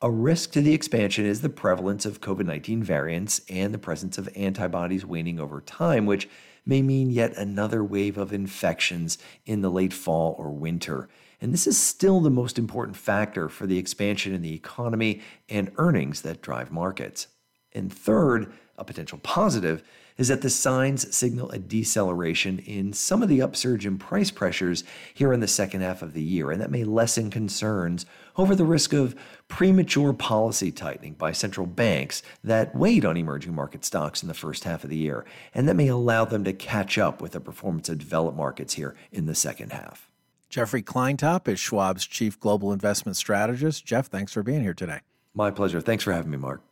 a 0.00 0.10
risk 0.10 0.52
to 0.52 0.60
the 0.60 0.74
expansion 0.74 1.24
is 1.26 1.42
the 1.42 1.48
prevalence 1.48 2.06
of 2.06 2.20
COVID 2.20 2.46
19 2.46 2.82
variants 2.82 3.40
and 3.48 3.72
the 3.72 3.78
presence 3.78 4.18
of 4.18 4.28
antibodies 4.34 5.06
waning 5.06 5.38
over 5.38 5.60
time, 5.60 6.06
which 6.06 6.28
may 6.64 6.82
mean 6.82 7.10
yet 7.10 7.36
another 7.36 7.84
wave 7.84 8.16
of 8.16 8.32
infections 8.32 9.18
in 9.44 9.60
the 9.60 9.70
late 9.70 9.92
fall 9.92 10.34
or 10.38 10.50
winter. 10.50 11.08
And 11.40 11.52
this 11.52 11.66
is 11.66 11.76
still 11.76 12.20
the 12.20 12.30
most 12.30 12.58
important 12.58 12.96
factor 12.96 13.48
for 13.48 13.66
the 13.66 13.78
expansion 13.78 14.32
in 14.32 14.42
the 14.42 14.54
economy 14.54 15.20
and 15.48 15.72
earnings 15.76 16.22
that 16.22 16.40
drive 16.40 16.70
markets. 16.70 17.26
And 17.72 17.92
third, 17.92 18.52
a 18.78 18.84
potential 18.84 19.18
positive 19.22 19.82
is 20.18 20.28
that 20.28 20.42
the 20.42 20.50
signs 20.50 21.14
signal 21.14 21.50
a 21.50 21.58
deceleration 21.58 22.58
in 22.60 22.92
some 22.92 23.22
of 23.22 23.28
the 23.28 23.42
upsurge 23.42 23.86
in 23.86 23.98
price 23.98 24.30
pressures 24.30 24.84
here 25.14 25.32
in 25.32 25.40
the 25.40 25.48
second 25.48 25.80
half 25.80 26.02
of 26.02 26.12
the 26.12 26.22
year, 26.22 26.50
and 26.50 26.60
that 26.60 26.70
may 26.70 26.84
lessen 26.84 27.30
concerns 27.30 28.06
over 28.36 28.54
the 28.54 28.64
risk 28.64 28.92
of 28.92 29.14
premature 29.48 30.12
policy 30.12 30.70
tightening 30.70 31.14
by 31.14 31.32
central 31.32 31.66
banks 31.66 32.22
that 32.42 32.74
weighed 32.74 33.04
on 33.04 33.16
emerging 33.16 33.54
market 33.54 33.84
stocks 33.84 34.22
in 34.22 34.28
the 34.28 34.34
first 34.34 34.64
half 34.64 34.84
of 34.84 34.90
the 34.90 34.96
year, 34.96 35.24
and 35.54 35.68
that 35.68 35.76
may 35.76 35.88
allow 35.88 36.24
them 36.24 36.44
to 36.44 36.52
catch 36.52 36.98
up 36.98 37.20
with 37.20 37.32
the 37.32 37.40
performance 37.40 37.88
of 37.88 37.98
developed 37.98 38.36
markets 38.36 38.74
here 38.74 38.94
in 39.10 39.26
the 39.26 39.34
second 39.34 39.72
half. 39.72 40.08
Jeffrey 40.48 40.82
Kleintop 40.82 41.48
is 41.48 41.58
Schwab's 41.58 42.06
Chief 42.06 42.38
Global 42.38 42.72
Investment 42.72 43.16
Strategist. 43.16 43.86
Jeff, 43.86 44.08
thanks 44.08 44.32
for 44.32 44.42
being 44.42 44.60
here 44.60 44.74
today. 44.74 45.00
My 45.34 45.50
pleasure. 45.50 45.80
Thanks 45.80 46.04
for 46.04 46.12
having 46.12 46.30
me, 46.30 46.36
Mark. 46.36 46.62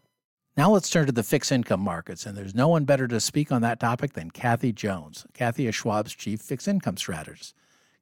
Now 0.60 0.72
let's 0.72 0.90
turn 0.90 1.06
to 1.06 1.12
the 1.12 1.22
fixed 1.22 1.52
income 1.52 1.80
markets, 1.80 2.26
and 2.26 2.36
there's 2.36 2.54
no 2.54 2.68
one 2.68 2.84
better 2.84 3.08
to 3.08 3.18
speak 3.18 3.50
on 3.50 3.62
that 3.62 3.80
topic 3.80 4.12
than 4.12 4.30
Kathy 4.30 4.72
Jones. 4.72 5.24
Kathy 5.32 5.66
is 5.66 5.74
Schwab's 5.74 6.14
chief 6.14 6.42
fixed 6.42 6.68
income 6.68 6.98
strategist. 6.98 7.54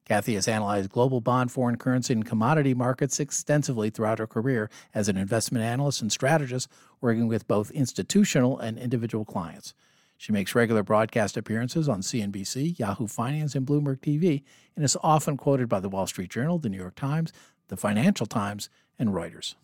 Kathy 0.03 0.33
has 0.33 0.45
analyzed 0.45 0.89
global 0.89 1.21
bond, 1.21 1.53
foreign 1.53 1.77
currency, 1.77 2.11
and 2.11 2.25
commodity 2.25 2.73
markets 2.73 3.17
extensively 3.17 3.89
throughout 3.89 4.19
her 4.19 4.27
career 4.27 4.69
as 4.93 5.07
an 5.07 5.15
investment 5.15 5.63
analyst 5.63 6.01
and 6.01 6.11
strategist, 6.11 6.67
working 6.99 7.29
with 7.29 7.47
both 7.47 7.71
institutional 7.71 8.59
and 8.59 8.77
individual 8.77 9.23
clients. 9.23 9.73
She 10.17 10.33
makes 10.33 10.53
regular 10.53 10.83
broadcast 10.83 11.37
appearances 11.37 11.87
on 11.87 12.01
CNBC, 12.01 12.77
Yahoo 12.77 13.07
Finance, 13.07 13.55
and 13.55 13.65
Bloomberg 13.65 14.01
TV, 14.01 14.43
and 14.75 14.83
is 14.83 14.97
often 15.01 15.37
quoted 15.37 15.69
by 15.69 15.79
the 15.79 15.87
Wall 15.87 16.07
Street 16.07 16.29
Journal, 16.29 16.59
the 16.59 16.67
New 16.67 16.75
York 16.75 16.95
Times, 16.95 17.31
the 17.69 17.77
Financial 17.77 18.25
Times, 18.25 18.69
and 18.99 19.11
Reuters. 19.11 19.55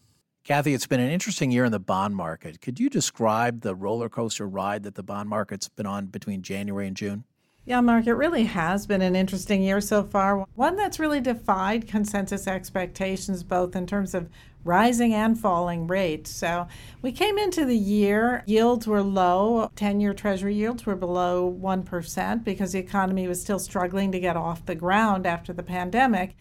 Kathy, 0.45 0.75
it's 0.75 0.85
been 0.85 0.99
an 0.99 1.09
interesting 1.09 1.49
year 1.49 1.65
in 1.65 1.71
the 1.71 1.79
bond 1.79 2.15
market. 2.15 2.61
Could 2.61 2.79
you 2.79 2.87
describe 2.87 3.61
the 3.61 3.73
roller 3.73 4.09
coaster 4.09 4.47
ride 4.47 4.83
that 4.83 4.93
the 4.93 5.01
bond 5.01 5.27
market's 5.27 5.67
been 5.69 5.87
on 5.87 6.05
between 6.05 6.43
January 6.43 6.85
and 6.85 6.95
June? 6.95 7.23
Yeah, 7.65 7.81
Mark, 7.81 8.05
it 8.05 8.13
really 8.13 8.43
has 8.43 8.85
been 8.85 9.01
an 9.01 9.15
interesting 9.15 9.63
year 9.63 9.81
so 9.81 10.03
far. 10.03 10.45
One 10.53 10.75
that's 10.75 10.99
really 10.99 11.19
defied 11.19 11.87
consensus 11.87 12.45
expectations, 12.45 13.41
both 13.41 13.75
in 13.75 13.87
terms 13.87 14.13
of 14.13 14.29
rising 14.63 15.15
and 15.15 15.35
falling 15.35 15.87
rates. 15.87 16.29
So 16.29 16.67
we 17.01 17.11
came 17.11 17.39
into 17.39 17.65
the 17.65 17.75
year, 17.75 18.43
yields 18.45 18.85
were 18.85 19.01
low, 19.01 19.71
10 19.75 19.99
year 19.99 20.13
Treasury 20.13 20.53
yields 20.53 20.85
were 20.85 20.95
below 20.95 21.51
1% 21.59 22.43
because 22.43 22.73
the 22.73 22.79
economy 22.79 23.27
was 23.27 23.41
still 23.41 23.57
struggling 23.57 24.11
to 24.11 24.19
get 24.19 24.37
off 24.37 24.67
the 24.67 24.75
ground 24.75 25.25
after 25.25 25.53
the 25.53 25.63
pandemic. 25.63 26.35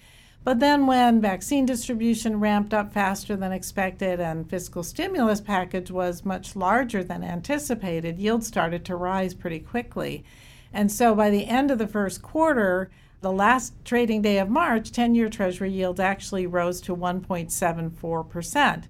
But 0.45 0.61
then, 0.61 0.87
when 0.87 1.23
vaccine 1.23 1.65
distribution 1.65 2.39
ramped 2.39 2.75
up 2.75 2.93
faster 2.93 3.35
than 3.35 3.51
expected 3.51 4.21
and 4.21 4.49
fiscal 4.49 4.83
stimulus 4.83 5.41
package 5.41 5.91
was 5.91 6.27
much 6.27 6.55
larger 6.55 7.03
than 7.03 7.25
anticipated, 7.25 8.19
yields 8.19 8.47
started 8.47 8.85
to 8.85 8.95
rise 8.95 9.33
pretty 9.33 9.61
quickly. 9.61 10.23
And 10.71 10.93
so 10.93 11.15
by 11.15 11.31
the 11.31 11.47
end 11.47 11.71
of 11.71 11.79
the 11.79 11.87
first 11.87 12.21
quarter, 12.21 12.91
the 13.23 13.33
last 13.33 13.73
trading 13.87 14.21
day 14.21 14.37
of 14.37 14.51
March, 14.51 14.93
10 14.93 15.15
year 15.15 15.31
Treasury 15.31 15.71
yields 15.71 15.99
actually 15.99 16.47
rose 16.47 16.83
to 16.83 16.95
1.74%. 16.95 18.85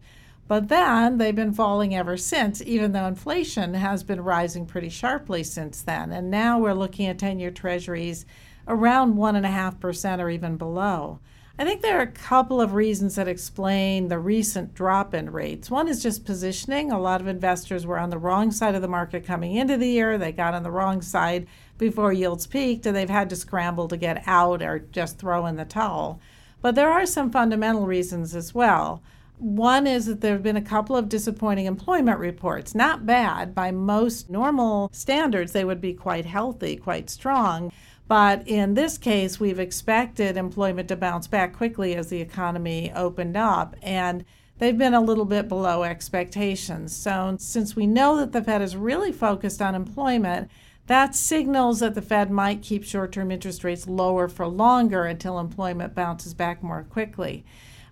But 0.48 0.68
then 0.68 1.18
they've 1.18 1.36
been 1.36 1.54
falling 1.54 1.94
ever 1.94 2.16
since, 2.16 2.62
even 2.62 2.90
though 2.90 3.06
inflation 3.06 3.74
has 3.74 4.02
been 4.02 4.20
rising 4.22 4.66
pretty 4.66 4.88
sharply 4.88 5.44
since 5.44 5.82
then. 5.82 6.10
And 6.10 6.32
now 6.32 6.58
we're 6.58 6.74
looking 6.74 7.06
at 7.06 7.20
10 7.20 7.38
year 7.38 7.52
Treasuries 7.52 8.26
around 8.66 9.14
1.5% 9.14 10.18
or 10.18 10.30
even 10.30 10.56
below. 10.56 11.20
I 11.56 11.64
think 11.64 11.82
there 11.82 11.98
are 11.98 12.02
a 12.02 12.08
couple 12.08 12.60
of 12.60 12.74
reasons 12.74 13.14
that 13.14 13.28
explain 13.28 14.08
the 14.08 14.18
recent 14.18 14.74
drop 14.74 15.14
in 15.14 15.30
rates. 15.30 15.70
One 15.70 15.86
is 15.86 16.02
just 16.02 16.24
positioning. 16.24 16.90
A 16.90 16.98
lot 16.98 17.20
of 17.20 17.28
investors 17.28 17.86
were 17.86 17.98
on 17.98 18.10
the 18.10 18.18
wrong 18.18 18.50
side 18.50 18.74
of 18.74 18.82
the 18.82 18.88
market 18.88 19.24
coming 19.24 19.54
into 19.54 19.76
the 19.76 19.86
year. 19.86 20.18
They 20.18 20.32
got 20.32 20.54
on 20.54 20.64
the 20.64 20.72
wrong 20.72 21.00
side 21.00 21.46
before 21.78 22.12
yields 22.12 22.48
peaked, 22.48 22.86
and 22.86 22.96
they've 22.96 23.08
had 23.08 23.30
to 23.30 23.36
scramble 23.36 23.86
to 23.86 23.96
get 23.96 24.24
out 24.26 24.62
or 24.62 24.80
just 24.80 25.18
throw 25.18 25.46
in 25.46 25.54
the 25.54 25.64
towel. 25.64 26.18
But 26.60 26.74
there 26.74 26.90
are 26.90 27.06
some 27.06 27.30
fundamental 27.30 27.86
reasons 27.86 28.34
as 28.34 28.52
well. 28.52 29.00
One 29.38 29.86
is 29.86 30.06
that 30.06 30.22
there 30.22 30.32
have 30.32 30.42
been 30.42 30.56
a 30.56 30.62
couple 30.62 30.96
of 30.96 31.08
disappointing 31.08 31.66
employment 31.66 32.18
reports. 32.18 32.74
Not 32.74 33.06
bad. 33.06 33.54
By 33.54 33.70
most 33.70 34.28
normal 34.28 34.90
standards, 34.92 35.52
they 35.52 35.64
would 35.64 35.80
be 35.80 35.92
quite 35.92 36.24
healthy, 36.24 36.76
quite 36.76 37.10
strong. 37.10 37.70
But 38.06 38.46
in 38.46 38.74
this 38.74 38.98
case, 38.98 39.40
we've 39.40 39.58
expected 39.58 40.36
employment 40.36 40.88
to 40.88 40.96
bounce 40.96 41.26
back 41.26 41.54
quickly 41.54 41.94
as 41.94 42.08
the 42.08 42.20
economy 42.20 42.92
opened 42.94 43.36
up. 43.36 43.76
And 43.82 44.24
they've 44.58 44.76
been 44.76 44.94
a 44.94 45.00
little 45.00 45.24
bit 45.24 45.48
below 45.48 45.84
expectations. 45.84 46.94
So, 46.94 47.36
since 47.38 47.74
we 47.74 47.86
know 47.86 48.16
that 48.18 48.32
the 48.32 48.42
Fed 48.42 48.62
is 48.62 48.76
really 48.76 49.12
focused 49.12 49.62
on 49.62 49.74
employment, 49.74 50.50
that 50.86 51.14
signals 51.14 51.80
that 51.80 51.94
the 51.94 52.02
Fed 52.02 52.30
might 52.30 52.62
keep 52.62 52.84
short 52.84 53.12
term 53.12 53.30
interest 53.30 53.64
rates 53.64 53.86
lower 53.86 54.28
for 54.28 54.46
longer 54.46 55.04
until 55.04 55.38
employment 55.38 55.94
bounces 55.94 56.34
back 56.34 56.62
more 56.62 56.82
quickly. 56.82 57.44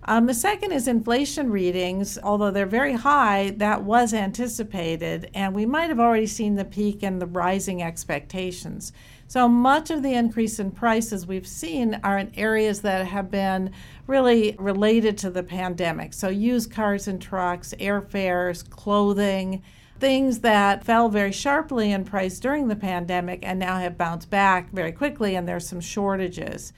Um, 0.05 0.27
the 0.27 0.35
second 0.35 0.73
is 0.73 0.89
inflation 0.89 1.51
readings. 1.51 2.19
Although 2.23 2.51
they're 2.51 2.67
very 2.67 2.95
high, 2.95 3.55
that 3.57 3.85
was 3.85 4.13
anticipated, 4.13 5.31
and 5.33 5.55
we 5.55 5.65
might 5.65 5.89
have 5.89 6.01
already 6.01 6.27
seen 6.27 6.57
the 6.57 6.65
peak 6.65 7.03
in 7.03 7.19
the 7.19 7.27
rising 7.27 7.83
expectations. 7.83 8.93
So 9.33 9.49
much 9.49 9.91
of 9.91 10.03
the 10.03 10.13
increase 10.13 10.59
in 10.59 10.73
prices 10.73 11.27
we've 11.27 11.47
seen 11.47 11.99
are 12.05 12.19
in 12.19 12.33
areas 12.37 12.83
that 12.83 13.07
have 13.07 13.31
been 13.31 13.71
really 14.07 14.55
related 14.59 15.17
to 15.17 15.31
the 15.31 15.43
pandemic. 15.43 16.13
So 16.13 16.29
used 16.29 16.71
cars 16.71 17.09
and 17.09 17.19
trucks, 17.19 17.73
airfares, 17.81 18.69
clothing 18.69 19.63
things 19.99 20.41
that 20.41 20.85
fell 20.85 21.09
very 21.09 21.33
sharply 21.33 21.93
in 21.93 22.05
price 22.05 22.39
during 22.41 22.69
the 22.69 22.77
pandemic 22.77 23.41
and 23.43 23.59
now 23.59 23.79
have 23.79 23.97
bounced 23.97 24.29
back 24.29 24.71
very 24.71 24.93
quickly, 24.93 25.35
and 25.35 25.49
there's 25.49 25.67
some 25.67 25.81
shortages. 25.81 26.75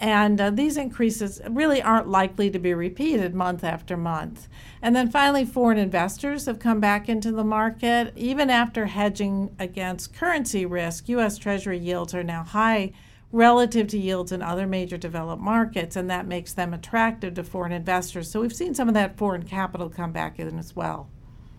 And 0.00 0.40
uh, 0.40 0.50
these 0.50 0.76
increases 0.76 1.40
really 1.48 1.80
aren't 1.80 2.08
likely 2.08 2.50
to 2.50 2.58
be 2.58 2.74
repeated 2.74 3.34
month 3.34 3.62
after 3.62 3.96
month. 3.96 4.48
And 4.82 4.94
then 4.94 5.10
finally, 5.10 5.44
foreign 5.44 5.78
investors 5.78 6.46
have 6.46 6.58
come 6.58 6.80
back 6.80 7.08
into 7.08 7.32
the 7.32 7.44
market. 7.44 8.12
Even 8.16 8.50
after 8.50 8.86
hedging 8.86 9.54
against 9.58 10.12
currency 10.12 10.66
risk, 10.66 11.08
U.S. 11.08 11.38
Treasury 11.38 11.78
yields 11.78 12.12
are 12.14 12.24
now 12.24 12.42
high 12.42 12.92
relative 13.34 13.88
to 13.88 13.98
yields 13.98 14.30
in 14.30 14.42
other 14.42 14.66
major 14.66 14.96
developed 14.96 15.42
markets, 15.42 15.96
and 15.96 16.08
that 16.08 16.26
makes 16.26 16.52
them 16.52 16.72
attractive 16.72 17.34
to 17.34 17.42
foreign 17.42 17.72
investors. 17.72 18.30
So 18.30 18.40
we've 18.40 18.54
seen 18.54 18.74
some 18.74 18.86
of 18.86 18.94
that 18.94 19.16
foreign 19.16 19.42
capital 19.42 19.90
come 19.90 20.12
back 20.12 20.38
in 20.38 20.56
as 20.56 20.76
well. 20.76 21.08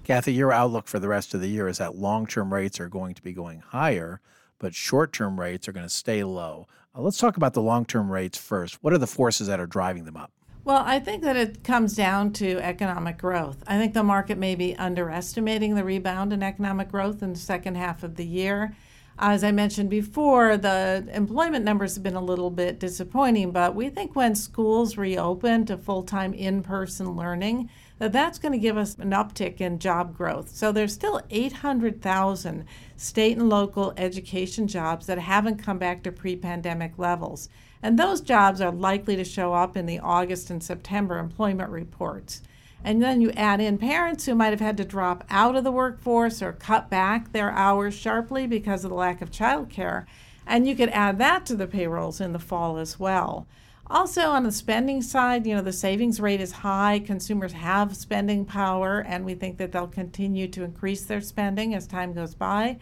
Kathy, 0.06 0.34
your 0.34 0.54
outlook 0.54 0.88
for 0.88 1.00
the 1.00 1.08
rest 1.08 1.34
of 1.34 1.42
the 1.42 1.50
year 1.50 1.68
is 1.68 1.80
that 1.80 1.96
long 1.96 2.28
term 2.28 2.54
rates 2.54 2.80
are 2.80 2.88
going 2.88 3.14
to 3.16 3.22
be 3.22 3.34
going 3.34 3.60
higher, 3.60 4.22
but 4.58 4.74
short 4.74 5.12
term 5.12 5.40
rates 5.40 5.68
are 5.68 5.74
going 5.74 5.86
to 5.86 5.94
stay 5.94 6.24
low. 6.24 6.68
Uh, 6.96 7.02
let's 7.02 7.18
talk 7.18 7.38
about 7.38 7.54
the 7.54 7.62
long 7.62 7.86
term 7.86 8.12
rates 8.12 8.38
first. 8.38 8.76
What 8.82 8.94
are 8.94 8.98
the 8.98 9.08
forces 9.08 9.48
that 9.48 9.60
are 9.60 9.68
driving 9.68 10.06
them 10.06 10.18
up? 10.18 10.32
Well, 10.64 10.82
I 10.84 11.00
think 11.00 11.22
that 11.24 11.36
it 11.36 11.64
comes 11.64 11.96
down 11.96 12.34
to 12.34 12.58
economic 12.60 13.20
growth. 13.20 13.64
I 13.68 13.78
think 13.78 13.94
the 13.94 14.04
market 14.04 14.38
may 14.38 14.56
be 14.56 14.76
underestimating 14.76 15.76
the 15.76 15.84
rebound 15.84 16.34
in 16.34 16.42
economic 16.42 16.90
growth 16.90 17.22
in 17.22 17.34
the 17.34 17.40
second 17.40 17.76
half 17.76 18.02
of 18.02 18.16
the 18.16 18.26
year. 18.26 18.76
As 19.20 19.44
I 19.44 19.52
mentioned 19.52 19.90
before, 19.90 20.58
the 20.58 21.08
employment 21.14 21.64
numbers 21.64 21.94
have 21.94 22.04
been 22.04 22.16
a 22.16 22.22
little 22.22 22.50
bit 22.50 22.80
disappointing, 22.80 23.52
but 23.52 23.76
we 23.76 23.90
think 23.90 24.16
when 24.16 24.36
schools 24.36 24.98
reopen 24.98 25.66
to 25.68 25.78
full 25.78 26.04
time 26.04 26.34
in 26.34 26.64
person 26.64 27.16
learning, 27.16 27.70
that 27.98 28.12
that's 28.12 28.40
going 28.40 28.52
to 28.52 28.58
give 28.58 28.78
us 28.78 28.96
an 28.96 29.12
uptick 29.12 29.62
in 29.62 29.80
job 29.80 30.16
growth. 30.16 30.50
So 30.50 30.72
there's 30.72 30.94
still 30.94 31.22
800,000 31.30 32.66
state 32.98 33.38
and 33.38 33.50
local 33.50 33.94
education 33.98 34.68
jobs 34.68 35.06
that 35.06 35.20
haven't 35.20 35.64
come 35.64 35.78
back 35.78 36.04
to 36.04 36.12
pre-pandemic 36.12 36.98
levels. 36.98 37.50
And 37.82 37.98
those 37.98 38.22
jobs 38.22 38.62
are 38.62 38.72
likely 38.72 39.16
to 39.16 39.24
show 39.24 39.54
up 39.54 39.78
in 39.78 39.86
the 39.86 40.00
August 40.00 40.50
and 40.50 40.62
September 40.62 41.18
employment 41.18 41.70
reports. 41.70 42.42
And 42.84 43.02
then 43.02 43.22
you 43.22 43.32
add 43.32 43.62
in 43.62 43.78
parents 43.78 44.26
who 44.26 44.36
might 44.36 44.52
have 44.52 44.60
had 44.60 44.78
to 44.78 44.86
drop 44.86 45.24
out 45.30 45.56
of 45.56 45.64
the 45.64 45.72
workforce 45.72 46.42
or 46.42 46.54
cut 46.54 46.90
back 46.90 47.32
their 47.32 47.52
hours 47.52 47.96
sharply 47.96 48.46
because 48.46 48.84
of 48.84 48.90
the 48.90 48.96
lack 48.96 49.22
of 49.22 49.32
childcare. 49.32 50.06
And 50.46 50.68
you 50.68 50.76
could 50.76 50.90
add 50.90 51.18
that 51.18 51.46
to 51.48 51.56
the 51.56 51.66
payrolls 51.66 52.22
in 52.22 52.34
the 52.34 52.40
fall 52.40 52.78
as 52.78 53.00
well. 53.00 53.48
Also, 53.88 54.30
on 54.30 54.44
the 54.44 54.52
spending 54.52 55.02
side, 55.02 55.46
you 55.46 55.54
know, 55.54 55.62
the 55.62 55.72
savings 55.72 56.20
rate 56.20 56.42
is 56.42 56.52
high. 56.52 57.00
Consumers 57.00 57.54
have 57.54 57.96
spending 57.96 58.44
power, 58.44 59.00
and 59.08 59.24
we 59.24 59.36
think 59.36 59.58
that 59.58 59.72
they'll 59.72 59.88
continue 59.88 60.48
to 60.48 60.64
increase 60.64 61.04
their 61.04 61.22
spending 61.22 61.76
as 61.76 61.86
time 61.86 62.12
goes 62.12 62.34
by. 62.34 62.78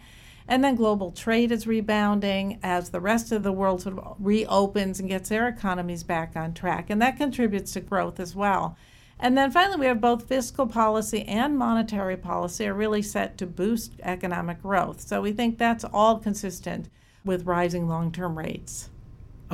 And 0.48 0.64
then 0.64 0.76
global 0.76 1.10
trade 1.10 1.52
is 1.52 1.66
rebounding 1.66 2.58
as 2.62 2.90
the 2.90 3.00
rest 3.00 3.32
of 3.32 3.42
the 3.42 3.52
world 3.52 3.82
sort 3.82 3.98
of 3.98 4.16
reopens 4.18 4.98
and 4.98 5.08
gets 5.08 5.28
their 5.28 5.46
economies 5.46 6.02
back 6.02 6.36
on 6.36 6.54
track. 6.54 6.88
And 6.88 7.00
that 7.02 7.18
contributes 7.18 7.72
to 7.72 7.80
growth 7.80 8.18
as 8.18 8.34
well. 8.34 8.76
And 9.18 9.36
then 9.38 9.50
finally, 9.50 9.80
we 9.80 9.86
have 9.86 10.00
both 10.00 10.28
fiscal 10.28 10.66
policy 10.66 11.22
and 11.22 11.56
monetary 11.56 12.16
policy 12.16 12.66
are 12.66 12.74
really 12.74 13.02
set 13.02 13.38
to 13.38 13.46
boost 13.46 13.92
economic 14.02 14.60
growth. 14.60 15.00
So 15.02 15.20
we 15.20 15.32
think 15.32 15.56
that's 15.56 15.84
all 15.84 16.18
consistent 16.18 16.88
with 17.24 17.46
rising 17.46 17.88
long 17.88 18.10
term 18.10 18.36
rates. 18.36 18.90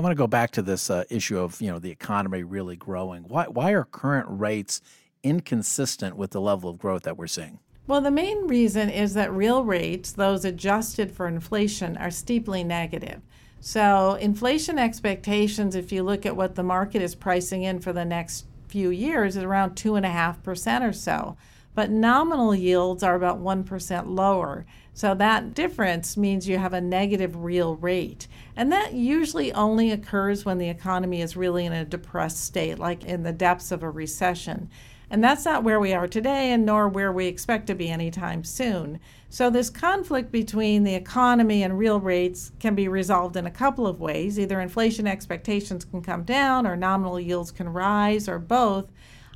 I 0.01 0.03
want 0.03 0.13
to 0.13 0.17
go 0.19 0.27
back 0.27 0.53
to 0.53 0.63
this 0.63 0.89
uh, 0.89 1.05
issue 1.11 1.39
of 1.39 1.61
you 1.61 1.71
know 1.71 1.79
the 1.79 1.91
economy 1.91 2.43
really 2.43 2.75
growing. 2.75 3.25
Why 3.25 3.45
why 3.45 3.73
are 3.73 3.85
current 3.85 4.29
rates 4.31 4.81
inconsistent 5.23 6.17
with 6.17 6.31
the 6.31 6.41
level 6.41 6.71
of 6.71 6.79
growth 6.79 7.03
that 7.03 7.19
we're 7.19 7.27
seeing? 7.27 7.59
Well, 7.87 8.01
the 8.01 8.11
main 8.11 8.47
reason 8.47 8.89
is 8.89 9.13
that 9.13 9.31
real 9.31 9.63
rates, 9.63 10.13
those 10.13 10.47
adjusted 10.47 11.13
for 11.13 11.29
inflation, 11.29 11.99
are 11.99 12.11
steeply 12.11 12.65
negative. 12.65 13.21
So, 13.61 14.15
inflation 14.15 14.79
expectations, 14.79 15.75
if 15.75 15.93
you 15.93 16.03
look 16.03 16.25
at 16.25 16.35
what 16.35 16.55
the 16.55 16.63
market 16.63 17.03
is 17.03 17.15
pricing 17.15 17.65
in 17.65 17.79
for 17.79 17.93
the 17.93 18.07
next 18.07 18.47
few 18.69 18.89
years, 18.89 19.37
is 19.37 19.43
around 19.43 19.73
2.5% 19.73 20.81
or 20.81 20.95
so. 20.95 21.37
But 21.75 21.91
nominal 21.91 22.55
yields 22.55 23.03
are 23.03 23.17
about 23.17 23.39
1% 23.39 24.07
lower. 24.07 24.65
So 24.93 25.15
that 25.15 25.55
difference 25.55 26.17
means 26.17 26.49
you 26.49 26.59
have 26.59 26.73
a 26.73 26.81
negative 26.81 27.37
real 27.37 27.77
rate. 27.77 28.27
And 28.57 28.71
that 28.73 28.93
usually 28.93 29.53
only 29.53 29.91
occurs 29.91 30.45
when 30.45 30.59
the 30.59 30.69
economy 30.69 31.23
is 31.23 31.37
really 31.37 31.65
in 31.65 31.73
a 31.73 31.85
depressed 31.85 32.45
state, 32.45 32.79
like 32.79 33.05
in 33.05 33.23
the 33.23 33.33
depths 33.33 33.73
of 33.73 33.83
a 33.83 33.91
recession. 33.91 34.69
And 35.13 35.25
that's 35.25 35.45
not 35.45 35.65
where 35.65 35.81
we 35.81 35.93
are 35.93 36.07
today, 36.07 36.53
and 36.53 36.65
nor 36.65 36.89
where 36.89 37.11
we 37.11 37.27
expect 37.27 37.67
to 37.67 37.75
be 37.75 37.91
anytime 37.91 38.45
soon. 38.45 39.01
So, 39.29 39.51
this 39.51 39.69
conflict 39.69 40.31
between 40.31 40.85
the 40.85 40.95
economy 40.95 41.65
and 41.65 41.77
real 41.77 41.99
rates 41.99 42.53
can 42.61 42.77
be 42.77 42.87
resolved 42.87 43.37
in 43.37 43.45
a 43.45 43.51
couple 43.51 43.89
of 43.89 44.01
ways. 44.01 44.39
Either 44.39 44.61
inflation 44.61 45.09
expectations 45.09 45.85
can 45.85 46.01
come 46.01 46.23
down, 46.23 46.65
or 46.65 46.77
nominal 46.77 47.19
yields 47.19 47.51
can 47.51 47.69
rise, 47.69 48.29
or 48.29 48.39
both. 48.39 48.87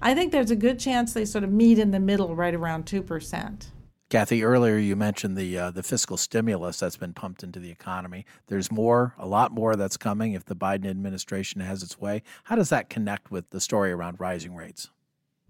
I 0.01 0.15
think 0.15 0.31
there's 0.31 0.53
a 0.53 0.57
good 0.57 0.79
chance 0.79 1.13
they 1.13 1.25
sort 1.25 1.43
of 1.43 1.51
meet 1.51 1.81
in 1.81 1.91
the 1.91 1.99
middle 1.99 2.37
right 2.37 2.55
around 2.55 2.87
2%. 2.87 3.67
Kathy, 4.15 4.45
earlier 4.45 4.77
you 4.77 4.95
mentioned 4.95 5.37
the 5.37 5.59
uh, 5.59 5.71
the 5.73 5.83
fiscal 5.83 6.17
stimulus 6.17 6.79
that's 6.79 6.97
been 6.97 7.15
pumped 7.15 7.43
into 7.43 7.59
the 7.59 7.73
economy. 7.73 8.25
There's 8.47 8.71
more, 8.71 9.13
a 9.19 9.27
lot 9.27 9.51
more 9.51 9.75
that's 9.75 9.97
coming 9.97 10.35
if 10.35 10.45
the 10.45 10.55
Biden 10.55 10.87
administration 10.87 11.61
has 11.63 11.83
its 11.83 12.01
way. 12.01 12.23
How 12.45 12.55
does 12.55 12.69
that 12.69 12.89
connect 12.89 13.33
with 13.33 13.51
the 13.51 13.61
story 13.61 13.91
around 13.91 14.21
rising 14.21 14.55
rates? 14.55 14.89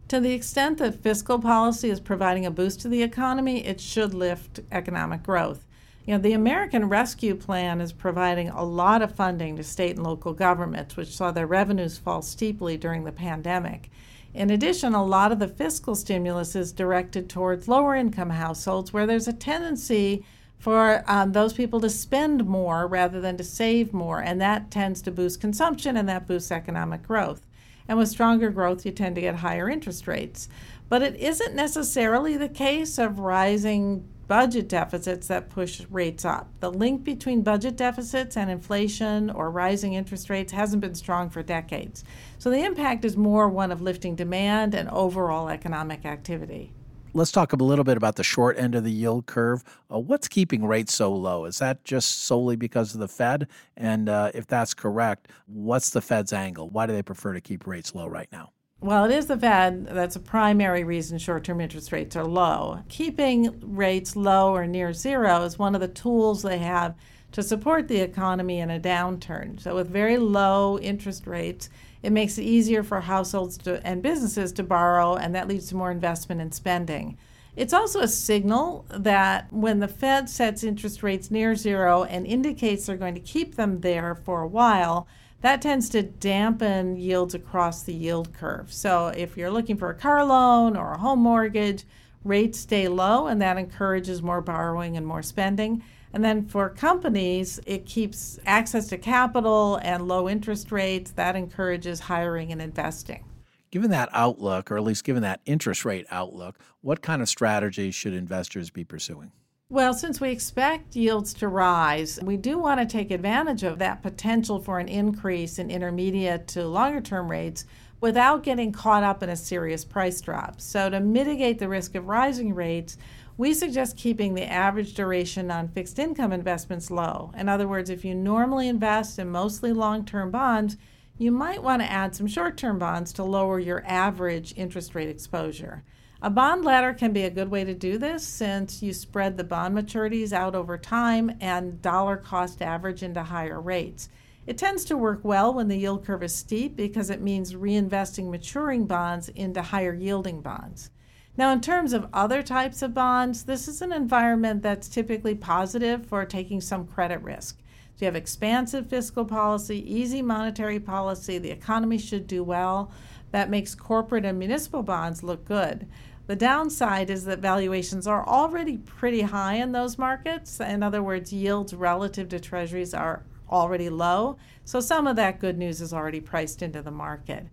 To 0.09 0.19
the 0.19 0.33
extent 0.33 0.79
that 0.79 1.03
fiscal 1.03 1.39
policy 1.39 1.91
is 1.91 2.01
providing 2.01 2.47
a 2.47 2.51
boost 2.51 2.81
to 2.81 2.89
the 2.89 3.03
economy, 3.03 3.67
it 3.67 3.83
should 3.83 4.15
lift 4.15 4.61
economic 4.73 5.23
growth. 5.23 5.67
You 6.07 6.15
know, 6.15 6.23
the 6.23 6.33
American 6.33 6.89
Rescue 6.89 7.35
Plan 7.35 7.83
is 7.83 7.93
providing 7.93 8.49
a 8.49 8.65
lot 8.65 9.03
of 9.03 9.15
funding 9.15 9.57
to 9.57 9.63
state 9.63 9.97
and 9.97 10.07
local 10.07 10.33
governments, 10.33 10.97
which 10.97 11.15
saw 11.15 11.31
their 11.31 11.47
revenues 11.47 11.99
fall 11.99 12.23
steeply 12.23 12.79
during 12.79 13.05
the 13.05 13.13
pandemic. 13.13 13.91
In 14.35 14.51
addition, 14.51 14.95
a 14.95 15.05
lot 15.05 15.31
of 15.31 15.39
the 15.39 15.47
fiscal 15.47 15.95
stimulus 15.95 16.57
is 16.57 16.73
directed 16.73 17.31
towards 17.31 17.69
lower 17.69 17.95
income 17.95 18.31
households 18.31 18.93
where 18.93 19.07
there's 19.07 19.29
a 19.29 19.33
tendency 19.33 20.25
for 20.59 21.05
um, 21.07 21.33
those 21.33 21.53
people 21.53 21.81
to 21.81 21.89
spend 21.89 22.45
more 22.45 22.89
rather 22.89 23.21
than 23.21 23.37
to 23.37 23.45
save 23.45 23.93
more, 23.93 24.21
and 24.21 24.41
that 24.41 24.73
tends 24.73 25.01
to 25.03 25.13
boost 25.13 25.41
consumption 25.41 25.97
and 25.97 26.09
that 26.09 26.27
boosts 26.27 26.51
economic 26.51 27.05
growth. 27.05 27.47
And 27.87 27.97
with 27.97 28.09
stronger 28.09 28.51
growth, 28.51 28.85
you 28.85 28.91
tend 28.91 29.15
to 29.15 29.21
get 29.21 29.37
higher 29.37 29.69
interest 29.69 30.09
rates. 30.09 30.49
But 30.89 31.03
it 31.03 31.15
isn't 31.17 31.55
necessarily 31.55 32.37
the 32.37 32.49
case 32.49 32.99
of 32.99 33.21
rising 33.21 34.09
budget 34.27 34.69
deficits 34.69 35.29
that 35.29 35.51
push 35.51 35.83
rates 35.91 36.25
up. 36.25 36.49
The 36.61 36.71
link 36.71 37.05
between 37.05 37.43
budget 37.43 37.77
deficits 37.77 38.37
and 38.37 38.51
inflation 38.51 39.31
or 39.31 39.51
rising 39.51 39.95
interest 39.95 40.31
rates 40.31 40.53
hasn't 40.53 40.81
been 40.81 40.95
strong 40.95 41.31
for 41.31 41.43
decades. 41.43 42.05
So 42.39 42.51
the 42.51 42.65
impact 42.65 43.05
is 43.05 43.17
more 43.17 43.49
one 43.49 43.73
of 43.73 43.81
lifting 43.81 44.15
demand 44.15 44.75
and 44.75 44.89
overall 44.91 45.49
economic 45.49 46.05
activity. 46.05 46.73
Let's 47.17 47.31
talk 47.31 47.53
a 47.53 47.57
little 47.57 47.85
bit 47.85 47.97
about 47.97 48.17
the 48.17 48.25
short 48.25 48.59
end 48.59 48.75
of 48.75 48.83
the 48.83 48.91
yield 48.91 49.27
curve. 49.27 49.63
Uh, 49.93 50.01
what's 50.01 50.27
keeping 50.27 50.65
rates 50.65 50.93
so 50.93 51.13
low? 51.15 51.45
Is 51.45 51.61
that 51.61 51.85
just 51.85 52.25
solely 52.25 52.57
because 52.57 52.93
of 52.93 52.99
the 52.99 53.07
Fed? 53.07 53.47
And 53.77 54.09
uh, 54.09 54.33
if 54.35 54.49
that's 54.49 54.75
correct, 54.75 55.29
what's 55.47 55.91
the 55.91 56.01
Fed's 56.01 56.33
angle? 56.33 56.69
Why 56.71 56.87
do 56.87 56.93
they 56.93 57.03
prefer 57.05 57.33
to 57.33 57.41
keep 57.41 57.69
rates 57.69 57.95
low 57.95 58.09
right 58.09 58.27
now? 58.33 58.51
Well, 58.85 59.07
it 59.07 59.13
is 59.13 59.29
the 59.29 59.39
Fed 59.39 59.87
that's 59.87 60.15
a 60.15 60.21
primary 60.21 60.85
reason 60.85 61.17
short 61.17 61.45
term 61.45 61.59
interest 61.63 61.91
rates 61.91 62.17
are 62.17 62.25
low. 62.27 62.81
Keeping 62.91 63.59
rates 63.63 64.15
low 64.15 64.55
or 64.55 64.67
near 64.67 64.93
zero 64.93 65.43
is 65.45 65.59
one 65.59 65.75
of 65.75 65.81
the 65.81 65.89
tools 65.89 66.43
they 66.43 66.59
have 66.59 66.95
to 67.33 67.43
support 67.43 67.89
the 67.89 68.01
economy 68.01 68.61
in 68.61 68.69
a 68.69 68.79
downturn. 68.79 69.59
So, 69.59 69.75
with 69.75 69.89
very 69.89 70.19
low 70.19 70.79
interest 70.81 71.27
rates, 71.27 71.71
it 72.03 72.13
makes 72.13 72.37
it 72.37 72.43
easier 72.43 72.83
for 72.83 73.01
households 73.01 73.57
to, 73.57 73.81
and 73.87 74.03
businesses 74.03 74.53
to 74.53 74.63
borrow, 74.63 75.15
and 75.15 75.35
that 75.35 75.49
leads 75.49 75.69
to 75.69 75.77
more 75.77 75.91
investment 75.91 76.43
and 76.43 76.53
spending. 76.53 77.17
It's 77.57 77.73
also 77.73 78.01
a 78.01 78.09
signal 78.09 78.85
that 78.91 79.51
when 79.51 79.81
the 79.81 79.89
Fed 79.89 80.29
sets 80.29 80.63
interest 80.63 81.03
rates 81.03 81.31
near 81.31 81.55
zero 81.55 82.05
and 82.05 82.27
indicates 82.27 82.85
they're 82.85 82.99
going 82.99 83.15
to 83.15 83.21
keep 83.21 83.55
them 83.55 83.81
there 83.81 84.15
for 84.15 84.43
a 84.43 84.47
while, 84.47 85.09
that 85.45 85.61
tends 85.61 85.91
to 85.91 86.03
dampen 86.03 86.97
yields 86.97 87.35
across 87.35 87.83
the 87.83 87.93
yield 87.93 88.33
curve. 88.33 88.73
So 88.73 89.09
if 89.09 89.37
you're 89.37 89.51
looking 89.51 89.77
for 89.77 89.91
a 89.91 89.95
car 89.95 90.25
loan 90.25 90.75
or 90.75 90.93
a 90.95 90.99
home 90.99 91.19
mortgage, 91.19 91.85
rates 92.25 92.59
stay 92.59 92.89
low 92.89 93.27
and 93.27 93.43
that 93.43 93.59
encourages 93.59 94.23
more 94.23 94.41
borrowing 94.41 94.97
and 94.97 95.07
more 95.07 95.23
spending. 95.23 95.85
And 96.15 96.25
then 96.25 96.47
for 96.47 96.71
companies, 96.71 97.61
it 97.67 97.85
keeps 97.85 98.39
access 98.47 98.87
to 98.87 98.97
capital 98.97 99.79
and 99.83 100.09
low 100.09 100.31
interest 100.31 100.73
rates. 100.73 101.11
That 101.11 101.37
encourages 101.37 102.01
hiring 102.01 102.51
and 102.51 102.63
investing. 102.63 103.27
Given 103.71 103.91
that 103.91 104.09
outlook, 104.13 104.71
or 104.71 104.79
at 104.79 104.83
least 104.83 105.05
given 105.05 105.25
that 105.25 105.43
interest 105.45 105.85
rate 105.85 106.07
outlook, 106.11 106.59
what 106.81 107.03
kind 107.03 107.21
of 107.21 107.29
strategies 107.29 107.95
should 107.95 108.15
investors 108.15 108.71
be 108.71 108.85
pursuing? 108.85 109.31
Well, 109.75 109.93
since 109.93 110.21
we 110.21 110.31
expect 110.31 110.95
yields 110.95 111.35
to 111.35 111.49
rise, 111.49 112.21
we 112.23 112.37
do 112.37 112.61
want 112.61 112.79
to 112.79 112.87
take 112.87 113.11
advantage 113.11 113.65
of 113.65 113.81
that 113.81 114.03
potential 114.03 114.61
for 114.61 114.79
an 114.79 114.87
increase 114.87 115.59
in 115.59 115.69
intermediate 115.69 116.47
to 116.49 116.69
longer 116.69 117.01
term 117.01 117.29
rates 117.29 117.65
without 118.01 118.45
getting 118.45 118.71
caught 118.71 119.03
up 119.03 119.21
in 119.21 119.31
a 119.31 119.35
serious 119.35 119.85
price 119.85 120.21
drop. 120.21 120.61
So, 120.61 120.91
to 120.91 121.01
mitigate 121.01 121.59
the 121.59 121.69
risk 121.69 121.97
of 121.97 122.07
rising 122.07 122.55
rates, 122.55 122.97
we 123.37 123.53
suggest 123.53 123.97
keeping 123.97 124.35
the 124.35 124.49
average 124.49 124.95
duration 124.95 125.51
on 125.51 125.67
fixed 125.67 125.99
income 125.99 126.31
investments 126.33 126.89
low. 126.89 127.33
In 127.37 127.49
other 127.49 127.67
words, 127.67 127.91
if 127.91 128.05
you 128.05 128.15
normally 128.15 128.69
invest 128.69 129.19
in 129.19 129.29
mostly 129.29 129.73
long 129.73 130.05
term 130.05 130.31
bonds, 130.31 130.77
you 131.19 131.33
might 131.33 131.65
want 131.65 131.83
to 131.83 131.91
add 131.91 132.15
some 132.15 132.29
short 132.29 132.57
term 132.57 132.79
bonds 132.79 133.13
to 133.15 133.25
lower 133.25 133.59
your 133.59 133.83
average 133.89 134.55
interest 134.57 134.95
rate 134.95 135.09
exposure. 135.09 135.83
A 136.25 136.31
bond 136.31 136.65
ladder 136.65 136.95
can 136.95 137.13
be 137.13 137.25
a 137.25 137.31
good 137.31 137.51
way 137.51 137.65
to 137.65 137.75
do 137.75 137.99
this 137.99 138.27
since 138.27 138.83
you 138.83 138.95
spread 138.95 139.37
the 139.37 139.45
bond 139.45 139.77
maturities 139.77 140.33
out 140.33 140.55
over 140.55 140.79
time 140.79 141.37
and 141.39 141.83
dollar 141.83 142.17
cost 142.17 142.63
average 142.63 143.03
into 143.03 143.23
higher 143.23 143.61
rates. 143.61 144.09
It 144.47 144.57
tends 144.57 144.87
to 144.87 144.97
work 144.97 145.21
well 145.23 145.53
when 145.53 145.69
the 145.69 145.77
yield 145.77 146.03
curve 146.03 146.23
is 146.23 146.35
steep 146.35 146.77
because 146.77 147.11
it 147.11 147.21
means 147.21 147.53
reinvesting 147.53 148.31
maturing 148.31 148.87
bonds 148.87 149.29
into 149.29 149.61
higher 149.61 149.93
yielding 149.93 150.41
bonds. 150.41 150.89
Now, 151.37 151.53
in 151.53 151.61
terms 151.61 151.93
of 151.93 152.09
other 152.15 152.43
types 152.43 152.81
of 152.81 152.95
bonds, 152.95 153.45
this 153.45 153.69
is 153.69 153.83
an 153.83 153.93
environment 153.93 154.63
that's 154.63 154.89
typically 154.89 155.35
positive 155.35 156.07
for 156.07 156.25
taking 156.25 156.63
some 156.63 156.87
credit 156.87 157.21
risk. 157.23 157.59
So 157.97 157.99
you 158.01 158.07
have 158.07 158.17
expansive 158.17 158.89
fiscal 158.89 159.27
policy, 159.27 159.85
easy 159.95 160.23
monetary 160.23 160.81
policy, 160.81 161.37
the 161.37 161.51
economy 161.51 161.99
should 161.99 162.27
do 162.27 162.43
well. 162.43 162.91
That 163.31 163.51
makes 163.51 163.75
corporate 163.75 164.25
and 164.25 164.39
municipal 164.39 164.83
bonds 164.85 165.23
look 165.23 165.45
good. 165.45 165.87
The 166.27 166.37
downside 166.37 167.11
is 167.11 167.27
that 167.27 167.41
valuations 167.41 168.07
are 168.07 168.27
already 168.27 168.79
pretty 168.79 169.23
high 169.23 169.57
in 169.57 169.73
those 169.73 169.99
markets. 169.99 170.59
In 170.59 170.83
other 170.83 171.03
words, 171.03 171.33
yields 171.33 171.75
relative 171.75 172.31
to 172.31 172.41
treasuries 172.41 172.95
are 172.95 173.23
already 173.51 173.91
low. 173.91 174.39
So 174.65 174.81
some 174.81 175.07
of 175.07 175.17
that 175.17 175.39
good 175.39 175.59
news 175.59 175.83
is 175.83 175.93
already 175.93 176.21
priced 176.21 176.63
into 176.63 176.81
the 176.81 176.91
market. 176.91 177.47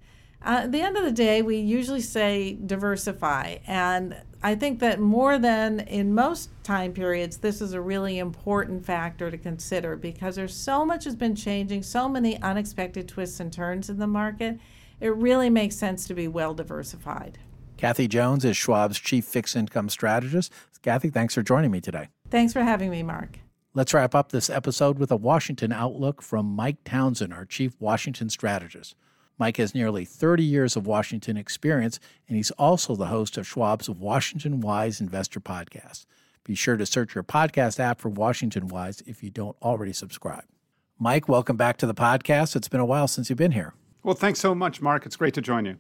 Uh, 0.44 0.62
at 0.64 0.72
the 0.72 0.82
end 0.82 0.98
of 0.98 1.04
the 1.04 1.12
day, 1.12 1.42
we 1.42 1.58
usually 1.58 2.02
say 2.02 2.54
diversify. 2.66 3.58
And 3.68 4.16
I 4.42 4.56
think 4.56 4.80
that 4.80 5.00
more 5.00 5.38
than 5.38 5.82
in 5.82 6.16
most 6.16 6.50
time 6.64 6.94
periods, 6.94 7.38
this 7.38 7.62
is 7.62 7.74
a 7.74 7.82
really 7.82 8.18
important 8.18 8.86
factor 8.86 9.30
to 9.30 9.38
consider 9.38 9.96
because 9.96 10.38
there's 10.38 10.56
so 10.56 10.84
much 10.84 11.04
has 11.04 11.16
been 11.16 11.36
changing, 11.36 11.84
so 11.84 12.10
many 12.10 12.42
unexpected 12.42 13.08
twists 13.08 13.40
and 13.40 13.54
turns 13.54 13.90
in 13.90 14.00
the 14.00 14.08
market. 14.08 14.60
It 15.00 15.14
really 15.16 15.50
makes 15.50 15.76
sense 15.76 16.08
to 16.08 16.14
be 16.16 16.28
well 16.28 16.54
diversified. 16.54 17.38
Kathy 17.82 18.08
Jones 18.08 18.46
is 18.46 18.56
Schwab's 18.56 19.00
chief 19.00 19.26
fixed 19.26 19.56
income 19.56 19.90
strategist. 19.90 20.54
Kathy, 20.84 21.10
thanks 21.10 21.34
for 21.34 21.42
joining 21.42 21.72
me 21.72 21.82
today. 21.82 22.10
Thanks 22.30 22.54
for 22.54 22.62
having 22.62 22.92
me, 22.92 23.02
Mark. 23.02 23.40
Let's 23.74 23.92
wrap 23.92 24.14
up 24.14 24.32
this 24.32 24.52
episode 24.52 25.00
with 25.00 25.10
a 25.10 25.16
Washington 25.16 25.72
outlook 25.72 26.22
from 26.22 26.46
Mike 26.46 26.78
Townsend, 26.86 27.34
our 27.34 27.44
chief 27.44 27.74
Washington 27.80 28.30
strategist. 28.30 28.94
Mike 29.40 29.58
has 29.58 29.74
nearly 29.74 30.06
30 30.06 30.44
years 30.44 30.76
of 30.76 30.86
Washington 30.86 31.38
experience, 31.38 32.00
and 32.28 32.38
he's 32.38 32.52
also 32.52 32.96
the 32.96 33.08
host 33.08 33.36
of 33.36 33.48
Schwab's 33.48 33.90
Washington 33.90 34.60
Wise 34.60 35.02
Investor 35.02 35.40
Podcast. 35.40 36.06
Be 36.44 36.54
sure 36.54 36.78
to 36.78 36.86
search 36.86 37.16
your 37.16 37.24
podcast 37.24 37.80
app 37.80 38.00
for 38.00 38.10
Washington 38.10 38.68
Wise 38.68 39.02
if 39.08 39.24
you 39.24 39.32
don't 39.32 39.58
already 39.60 39.94
subscribe. 39.94 40.46
Mike, 41.00 41.28
welcome 41.28 41.58
back 41.58 41.78
to 41.78 41.88
the 41.88 41.96
podcast. 41.96 42.56
It's 42.56 42.68
been 42.68 42.80
a 42.80 42.86
while 42.86 43.08
since 43.08 43.32
you've 43.32 43.40
been 43.40 43.54
here. 43.54 43.74
Well, 44.04 44.14
thanks 44.14 44.40
so 44.40 44.54
much, 44.54 44.82
Mark. 44.82 45.08
It's 45.08 45.16
great 45.16 45.34
to 45.34 45.42
join 45.42 45.66
you. 45.66 45.78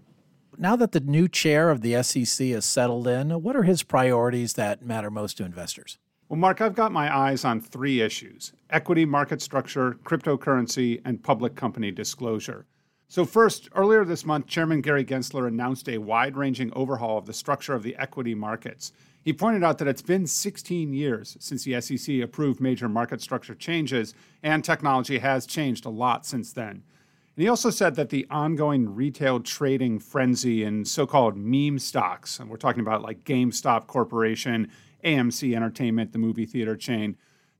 Now 0.61 0.75
that 0.75 0.91
the 0.91 0.99
new 0.99 1.27
chair 1.27 1.71
of 1.71 1.81
the 1.81 2.03
SEC 2.03 2.45
is 2.45 2.65
settled 2.65 3.07
in, 3.07 3.31
what 3.41 3.55
are 3.55 3.63
his 3.63 3.81
priorities 3.81 4.53
that 4.53 4.85
matter 4.85 5.09
most 5.09 5.37
to 5.37 5.43
investors? 5.43 5.97
Well, 6.29 6.37
Mark, 6.37 6.61
I've 6.61 6.75
got 6.75 6.91
my 6.91 7.11
eyes 7.11 7.43
on 7.43 7.59
three 7.59 7.99
issues 7.99 8.53
equity 8.69 9.03
market 9.03 9.41
structure, 9.41 9.97
cryptocurrency, 10.03 11.01
and 11.03 11.23
public 11.23 11.55
company 11.55 11.89
disclosure. 11.89 12.67
So, 13.07 13.25
first, 13.25 13.69
earlier 13.73 14.05
this 14.05 14.23
month, 14.23 14.45
Chairman 14.45 14.81
Gary 14.81 15.03
Gensler 15.03 15.47
announced 15.47 15.89
a 15.89 15.97
wide 15.97 16.37
ranging 16.37 16.71
overhaul 16.75 17.17
of 17.17 17.25
the 17.25 17.33
structure 17.33 17.73
of 17.73 17.81
the 17.81 17.95
equity 17.97 18.35
markets. 18.35 18.91
He 19.23 19.33
pointed 19.33 19.63
out 19.63 19.79
that 19.79 19.87
it's 19.87 20.03
been 20.03 20.27
16 20.27 20.93
years 20.93 21.37
since 21.39 21.63
the 21.63 21.81
SEC 21.81 22.21
approved 22.21 22.61
major 22.61 22.87
market 22.87 23.19
structure 23.19 23.55
changes, 23.55 24.13
and 24.43 24.63
technology 24.63 25.17
has 25.17 25.47
changed 25.47 25.87
a 25.87 25.89
lot 25.89 26.23
since 26.23 26.53
then. 26.53 26.83
And 27.35 27.43
he 27.43 27.49
also 27.49 27.69
said 27.69 27.95
that 27.95 28.09
the 28.09 28.27
ongoing 28.29 28.93
retail 28.93 29.39
trading 29.39 29.99
frenzy 29.99 30.63
in 30.63 30.83
so 30.83 31.07
called 31.07 31.37
meme 31.37 31.79
stocks, 31.79 32.39
and 32.39 32.49
we're 32.49 32.57
talking 32.57 32.81
about 32.81 33.01
like 33.01 33.23
GameStop 33.23 33.87
Corporation, 33.87 34.69
AMC 35.05 35.55
Entertainment, 35.55 36.11
the 36.11 36.19
movie 36.19 36.45
theater 36.45 36.75
chain, 36.75 37.15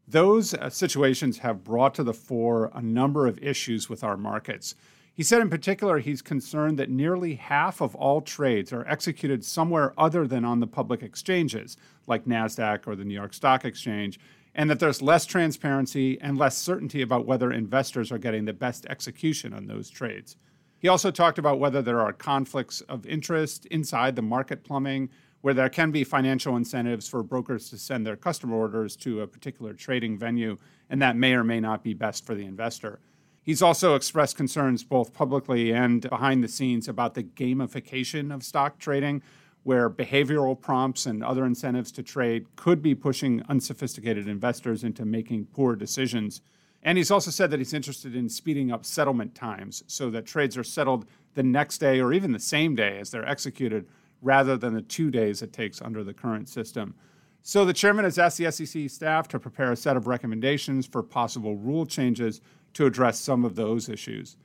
those 0.08 0.54
uh, 0.54 0.70
situations 0.70 1.38
have 1.38 1.64
brought 1.64 1.94
to 1.96 2.04
the 2.04 2.14
fore 2.14 2.70
a 2.74 2.82
number 2.82 3.28
of 3.28 3.42
issues 3.42 3.90
with 3.90 4.04
our 4.04 4.18
markets. 4.18 4.76
He 5.14 5.24
said 5.24 5.42
in 5.42 5.50
particular 5.50 6.00
he's 6.00 6.22
concerned 6.22 6.78
that 6.80 6.90
nearly 6.90 7.36
half 7.36 7.82
of 7.82 7.96
all 7.96 8.22
trades 8.22 8.74
are 8.74 8.88
executed 8.88 9.46
somewhere 9.46 9.94
other 9.98 10.28
than 10.28 10.44
on 10.44 10.60
the 10.60 10.68
public 10.68 11.02
exchanges, 11.02 11.78
like 12.08 12.26
NASDAQ 12.26 12.88
or 12.88 12.96
the 12.96 13.06
New 13.06 13.14
York 13.14 13.34
Stock 13.34 13.64
Exchange, 13.64 14.20
and 14.54 14.70
that 14.70 14.80
there's 14.80 15.02
less 15.02 15.26
transparency 15.26 16.20
and 16.22 16.38
less 16.38 16.58
certainty 16.58 17.02
about 17.02 17.26
whether 17.26 17.52
investors 17.52 18.12
are 18.12 18.18
getting 18.18 18.46
the 18.46 18.54
best 18.54 18.86
execution 18.88 19.54
on 19.54 19.68
those 19.68 19.90
trades. 19.90 20.36
He 20.78 20.88
also 20.88 21.12
talked 21.12 21.38
about 21.38 21.60
whether 21.60 21.82
there 21.82 22.02
are 22.02 22.12
conflicts 22.12 22.82
of 22.82 23.06
interest 23.06 23.66
inside 23.68 24.16
the 24.16 24.22
market 24.22 24.64
plumbing, 24.64 25.10
where 25.42 25.54
there 25.54 25.70
can 25.70 25.92
be 25.92 26.04
financial 26.04 26.56
incentives 26.56 27.08
for 27.08 27.24
brokers 27.24 27.70
to 27.70 27.78
send 27.78 28.06
their 28.06 28.16
customer 28.16 28.56
orders 28.56 28.96
to 28.96 29.22
a 29.22 29.28
particular 29.28 29.74
trading 29.74 30.18
venue, 30.18 30.58
and 30.90 31.02
that 31.02 31.16
may 31.16 31.34
or 31.34 31.44
may 31.44 31.60
not 31.60 31.84
be 31.84 31.94
best 31.94 32.26
for 32.26 32.36
the 32.36 32.46
investor. 32.46 33.00
He's 33.44 33.62
also 33.62 33.96
expressed 33.96 34.38
concerns 34.38 34.84
both 34.84 35.14
publicly 35.14 35.72
and 35.72 36.08
behind 36.08 36.44
the 36.44 36.48
scenes 36.48 36.88
about 36.88 37.16
the 37.16 37.24
gamification 37.24 38.34
of 38.34 38.44
stock 38.44 38.78
trading, 38.78 39.24
where 39.64 39.90
behavioral 39.90 40.60
prompts 40.60 41.06
and 41.06 41.24
other 41.24 41.46
incentives 41.46 41.92
to 41.92 42.04
trade 42.04 42.48
could 42.56 42.82
be 42.82 42.96
pushing 42.96 43.44
unsophisticated 43.48 44.28
investors 44.28 44.84
into 44.84 45.06
making 45.06 45.46
poor 45.54 45.76
decisions. 45.76 46.42
And 46.84 46.98
he's 46.98 47.12
also 47.12 47.30
said 47.30 47.52
that 47.52 47.60
he's 47.60 47.74
interested 47.74 48.16
in 48.16 48.28
speeding 48.28 48.72
up 48.72 48.86
settlement 48.86 49.36
times 49.36 49.84
so 49.86 50.10
that 50.10 50.26
trades 50.26 50.58
are 50.58 50.64
settled 50.64 51.06
the 51.36 51.44
next 51.44 51.78
day 51.78 52.00
or 52.00 52.12
even 52.12 52.32
the 52.32 52.40
same 52.40 52.76
day 52.76 52.98
as 53.00 53.12
they're 53.12 53.28
executed 53.28 53.88
rather 54.22 54.58
than 54.58 54.74
the 54.74 54.82
two 54.82 55.12
days 55.12 55.42
it 55.42 55.54
takes 55.54 55.82
under 55.82 56.04
the 56.04 56.14
current 56.14 56.50
system. 56.50 56.96
So 57.44 57.66
the 57.66 57.74
chairman 57.74 58.06
has 58.06 58.20
asked 58.20 58.38
the 58.38 58.52
SEC 58.52 58.90
staff 58.90 59.28
to 59.30 59.40
prepare 59.40 59.72
a 59.72 59.76
set 59.76 59.98
of 59.98 60.08
recommendations 60.08 60.86
for 60.86 61.02
possible 61.02 61.56
rule 61.56 61.86
changes 61.86 62.42
to 62.74 62.86
address 62.86 63.20
some 63.20 63.46
of 63.46 63.56
those 63.56 63.90
issues. 63.90 64.38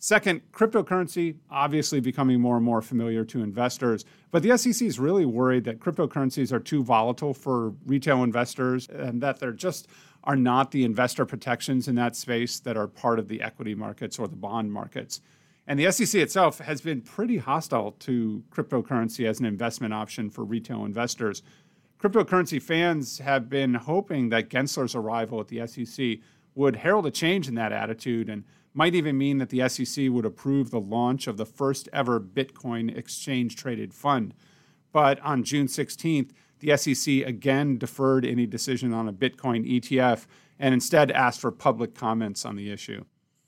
Second, 0.00 0.42
cryptocurrency 0.52 1.36
obviously 1.50 1.98
becoming 1.98 2.40
more 2.40 2.56
and 2.56 2.64
more 2.64 2.80
familiar 2.80 3.24
to 3.24 3.42
investors, 3.42 4.04
but 4.30 4.44
the 4.44 4.56
SEC 4.56 4.86
is 4.86 5.00
really 5.00 5.26
worried 5.26 5.64
that 5.64 5.80
cryptocurrencies 5.80 6.52
are 6.52 6.60
too 6.60 6.84
volatile 6.84 7.34
for 7.34 7.70
retail 7.84 8.22
investors 8.22 8.88
and 8.88 9.20
that 9.20 9.40
there 9.40 9.52
just 9.52 9.88
are 10.22 10.36
not 10.36 10.70
the 10.70 10.84
investor 10.84 11.26
protections 11.26 11.88
in 11.88 11.96
that 11.96 12.14
space 12.14 12.60
that 12.60 12.76
are 12.76 12.86
part 12.86 13.18
of 13.18 13.26
the 13.26 13.42
equity 13.42 13.74
markets 13.74 14.18
or 14.18 14.28
the 14.28 14.36
bond 14.36 14.72
markets. 14.72 15.20
And 15.66 15.78
the 15.78 15.90
SEC 15.90 16.20
itself 16.20 16.58
has 16.58 16.80
been 16.80 17.00
pretty 17.00 17.38
hostile 17.38 17.92
to 18.00 18.42
cryptocurrency 18.50 19.26
as 19.26 19.40
an 19.40 19.46
investment 19.46 19.92
option 19.92 20.30
for 20.30 20.44
retail 20.44 20.84
investors. 20.84 21.42
Cryptocurrency 22.00 22.62
fans 22.62 23.18
have 23.18 23.50
been 23.50 23.74
hoping 23.74 24.28
that 24.28 24.48
Gensler's 24.48 24.94
arrival 24.94 25.40
at 25.40 25.48
the 25.48 25.66
SEC 25.66 26.18
would 26.54 26.76
herald 26.76 27.06
a 27.06 27.10
change 27.10 27.48
in 27.48 27.54
that 27.56 27.72
attitude 27.72 28.28
and 28.28 28.44
might 28.74 28.94
even 28.94 29.18
mean 29.18 29.38
that 29.38 29.48
the 29.48 29.68
SEC 29.68 30.08
would 30.10 30.24
approve 30.24 30.70
the 30.70 30.80
launch 30.80 31.26
of 31.26 31.36
the 31.36 31.46
first 31.46 31.88
ever 31.92 32.20
Bitcoin 32.20 32.96
exchange 32.96 33.56
traded 33.56 33.92
fund. 33.92 34.34
But 34.92 35.20
on 35.20 35.42
June 35.42 35.66
16th, 35.66 36.30
the 36.60 36.76
SEC 36.76 37.26
again 37.26 37.78
deferred 37.78 38.24
any 38.24 38.46
decision 38.46 38.92
on 38.92 39.08
a 39.08 39.12
Bitcoin 39.12 39.66
ETF 39.66 40.26
and 40.58 40.74
instead 40.74 41.10
asked 41.10 41.40
for 41.40 41.52
public 41.52 41.94
comments 41.94 42.44
on 42.44 42.56
the 42.56 42.70
issue. 42.70 43.04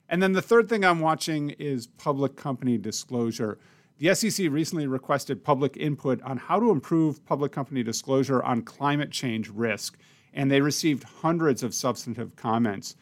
And 0.09 0.23
then 0.23 0.33
the 0.33 0.43
third 0.43 0.69
thing 0.69 0.85
I'm 0.85 1.01
watching 1.01 1.51
is 1.51 1.87
public 1.87 2.37
company 2.37 2.79
disclosure. 2.79 3.59
The 3.99 4.15
SEC 4.15 4.51
recently 4.51 4.87
requested 4.87 5.45
public 5.45 5.77
input 5.77 6.23
on 6.23 6.37
how 6.37 6.59
to 6.59 6.71
improve 6.71 7.25
public 7.27 7.53
company 7.53 7.83
disclosure 7.83 8.43
on 8.43 8.63
climate 8.63 9.11
change 9.11 9.49
risk, 9.51 9.99
and 10.33 10.51
they 10.51 10.61
received 10.61 11.05
hundreds 11.05 11.63
of 11.63 11.75
substantive 11.75 12.35
comments. 12.35 12.97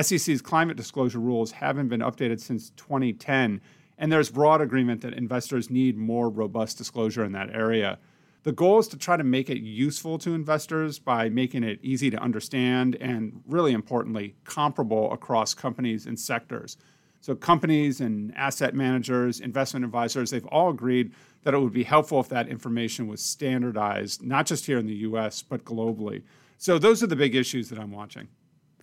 SEC's 0.00 0.42
climate 0.42 0.76
disclosure 0.76 1.20
rules 1.20 1.52
haven't 1.52 1.88
been 1.88 2.00
updated 2.00 2.40
since 2.40 2.70
2010, 2.70 3.60
and 3.98 4.12
there's 4.12 4.30
broad 4.30 4.60
agreement 4.60 5.00
that 5.02 5.14
investors 5.14 5.70
need 5.70 5.96
more 5.96 6.28
robust 6.28 6.78
disclosure 6.78 7.24
in 7.24 7.32
that 7.32 7.54
area. 7.54 7.98
The 8.44 8.52
goal 8.52 8.78
is 8.78 8.88
to 8.88 8.98
try 8.98 9.16
to 9.16 9.24
make 9.24 9.48
it 9.48 9.60
useful 9.60 10.18
to 10.18 10.34
investors 10.34 10.98
by 10.98 11.30
making 11.30 11.64
it 11.64 11.78
easy 11.82 12.10
to 12.10 12.18
understand 12.18 12.94
and, 13.00 13.40
really 13.46 13.72
importantly, 13.72 14.34
comparable 14.44 15.10
across 15.12 15.54
companies 15.54 16.06
and 16.06 16.20
sectors. 16.20 16.76
So, 17.22 17.34
companies 17.34 18.02
and 18.02 18.36
asset 18.36 18.74
managers, 18.74 19.40
investment 19.40 19.86
advisors, 19.86 20.30
they've 20.30 20.44
all 20.48 20.68
agreed 20.68 21.14
that 21.44 21.54
it 21.54 21.58
would 21.58 21.72
be 21.72 21.84
helpful 21.84 22.20
if 22.20 22.28
that 22.28 22.48
information 22.48 23.06
was 23.06 23.24
standardized, 23.24 24.22
not 24.22 24.44
just 24.44 24.66
here 24.66 24.78
in 24.78 24.86
the 24.86 24.96
US, 24.96 25.40
but 25.42 25.64
globally. 25.64 26.22
So, 26.58 26.78
those 26.78 27.02
are 27.02 27.06
the 27.06 27.16
big 27.16 27.34
issues 27.34 27.70
that 27.70 27.78
I'm 27.78 27.92
watching. 27.92 28.28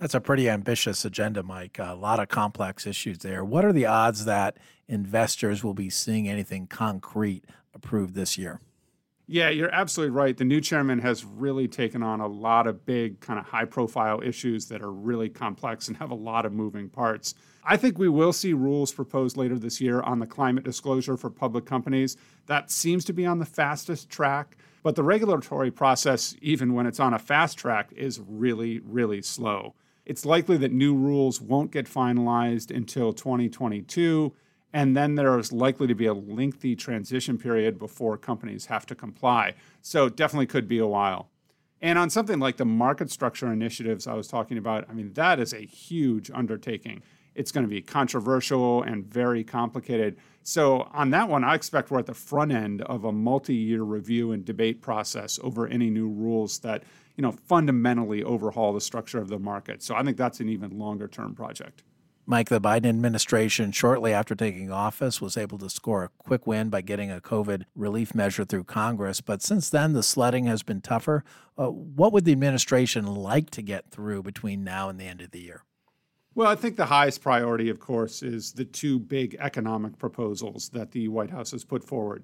That's 0.02 0.16
a 0.16 0.20
pretty 0.20 0.49
ambitious 0.49 1.06
agenda, 1.06 1.43
Mike. 1.43 1.78
A 1.78 1.93
lot 1.93 2.20
of 2.20 2.28
complex 2.28 2.88
issues 2.88 3.20
there. 3.20 3.45
What 3.45 3.64
are 3.64 3.72
the 3.72 3.86
odds 3.86 4.26
that 4.26 4.58
investors 4.88 5.64
will 5.64 5.76
be 5.76 5.91
seeing 5.91 6.28
anything 6.28 6.66
concrete 6.66 7.45
approved 7.76 8.16
this 8.16 8.36
year? 8.36 8.60
Yeah, 9.28 9.49
you're 9.49 9.70
absolutely 9.72 10.16
right. 10.16 10.36
The 10.36 10.43
new 10.43 10.60
chairman 10.60 10.97
has 10.99 11.24
really 11.24 11.68
taken 11.68 12.02
on 12.02 12.20
a 12.20 12.26
lot 12.26 12.66
of 12.66 12.84
big, 12.84 13.20
kind 13.20 13.38
of 13.39 13.45
high 13.45 13.66
profile 13.66 14.24
issues 14.24 14.66
that 14.70 14.82
are 14.82 14.91
really 14.91 15.30
complex 15.30 15.88
and 15.88 15.95
have 15.97 16.10
a 16.10 16.16
lot 16.16 16.47
of 16.47 16.52
moving 16.52 16.89
parts. 16.89 17.36
I 17.64 17.78
think 17.78 17.99
we 17.99 18.10
will 18.10 18.34
see 18.34 18.54
rules 18.54 18.91
proposed 18.91 19.38
later 19.38 19.60
this 19.60 19.80
year 19.80 20.02
on 20.02 20.18
the 20.18 20.26
climate 20.26 20.64
disclosure 20.64 21.16
for 21.16 21.30
public 21.30 21.68
companies. 21.68 22.18
That 22.47 22.72
seems 22.72 23.06
to 23.06 23.14
be 23.14 23.28
on 23.28 23.38
the 23.38 23.45
fastest 23.45 24.10
track. 24.10 24.58
But 24.82 24.95
the 24.95 25.04
regulatory 25.04 25.70
process, 25.70 26.36
even 26.41 26.74
when 26.74 26.88
it's 26.88 26.99
on 26.99 27.14
a 27.14 27.20
fast 27.20 27.60
track, 27.60 27.93
is 27.95 28.20
really, 28.20 28.80
really 28.80 29.22
slow. 29.22 29.76
It's 30.12 30.26
likely 30.26 30.57
that 30.57 30.74
new 30.74 30.93
rules 30.93 31.39
won't 31.39 31.72
get 31.72 31.86
finalized 31.86 32.70
until 32.70 33.14
2022, 33.14 34.34
and 34.74 34.93
then 34.93 35.16
there's 35.16 35.53
likely 35.53 35.88
to 35.88 35.95
be 35.95 36.05
a 36.05 36.14
lengthy 36.14 36.76
transition 36.76 37.38
period 37.38 37.80
before 37.80 38.18
companies 38.18 38.66
have 38.66 38.86
to 38.88 38.93
comply. 38.93 39.53
So 39.82 40.07
it 40.07 40.18
definitely 40.18 40.47
could 40.47 40.68
be 40.68 40.80
a 40.80 40.86
while. 40.86 41.30
And 41.82 41.97
on 41.97 42.09
something 42.09 42.39
like 42.39 42.57
the 42.57 42.66
market 42.66 43.09
structure 43.09 43.53
initiatives 43.53 44.05
I 44.05 44.16
was 44.16 44.28
talking 44.28 44.57
about, 44.57 44.86
I 44.89 44.93
mean, 44.93 45.14
that 45.14 45.39
is 45.39 45.53
a 45.53 45.62
huge 45.62 46.30
undertaking. 46.30 47.03
It's 47.34 47.53
going 47.53 47.66
to 47.66 47.70
be 47.70 47.82
controversial 47.82 48.84
and 48.84 49.05
very 49.05 49.45
complicated. 49.45 50.18
So, 50.43 50.89
on 50.91 51.12
that 51.12 51.30
one, 51.30 51.45
I 51.45 51.55
expect 51.55 51.89
we're 51.89 51.99
at 51.99 52.05
the 52.05 52.14
front 52.14 52.51
end 52.51 52.82
of 52.82 53.05
a 53.05 53.14
multi 53.14 53.55
year 53.55 53.84
review 53.84 54.34
and 54.34 54.43
debate 54.43 54.82
process 54.82 55.39
over 55.41 55.68
any 55.68 55.89
new 55.89 56.09
rules 56.09 56.59
that 56.59 56.84
you 57.22 57.28
know, 57.28 57.38
fundamentally 57.47 58.24
overhaul 58.24 58.74
the 58.74 58.82
structure 58.82 59.19
of 59.19 59.28
the 59.28 59.38
market. 59.38 59.84
So 59.84 59.93
I 59.93 60.01
think 60.01 60.17
that's 60.17 60.39
an 60.39 60.49
even 60.49 60.80
longer 60.80 61.07
term 61.07 61.36
project. 61.36 61.84
Mike, 62.26 62.49
the 62.49 62.59
Biden 62.59 62.88
administration, 62.88 63.72
shortly 63.72 64.11
after 64.11 64.34
taking 64.34 64.72
office, 64.72 65.22
was 65.22 65.38
able 65.38 65.59
to 65.59 65.69
score 65.69 66.03
a 66.03 66.09
quick 66.17 66.47
win 66.47 66.72
by 66.72 66.82
getting 66.82 67.11
a 67.11 67.22
COVID 67.22 67.65
relief 67.76 68.15
measure 68.15 68.43
through 68.43 68.63
Congress. 68.63 69.22
But 69.22 69.43
since 69.43 69.69
then, 69.69 69.93
the 69.93 70.01
sledding 70.01 70.45
has 70.45 70.63
been 70.63 70.82
tougher. 70.82 71.24
Uh, 71.59 71.67
what 71.67 72.11
would 72.11 72.26
the 72.26 72.32
administration 72.32 73.05
like 73.05 73.51
to 73.51 73.61
get 73.61 73.91
through 73.91 74.24
between 74.24 74.63
now 74.63 74.89
and 74.89 74.99
the 74.99 75.05
end 75.05 75.22
of 75.22 75.30
the 75.30 75.41
year? 75.41 75.63
Well, 76.34 76.47
I 76.47 76.55
think 76.55 76.76
the 76.76 76.88
highest 76.88 77.22
priority, 77.22 77.69
of 77.69 77.80
course, 77.80 78.24
is 78.24 78.53
the 78.53 78.65
two 78.65 78.97
big 78.97 79.36
economic 79.39 79.99
proposals 79.99 80.69
that 80.69 80.89
the 80.89 81.07
White 81.07 81.30
House 81.30 81.51
has 81.51 81.63
put 81.63 81.84
forward 81.84 82.24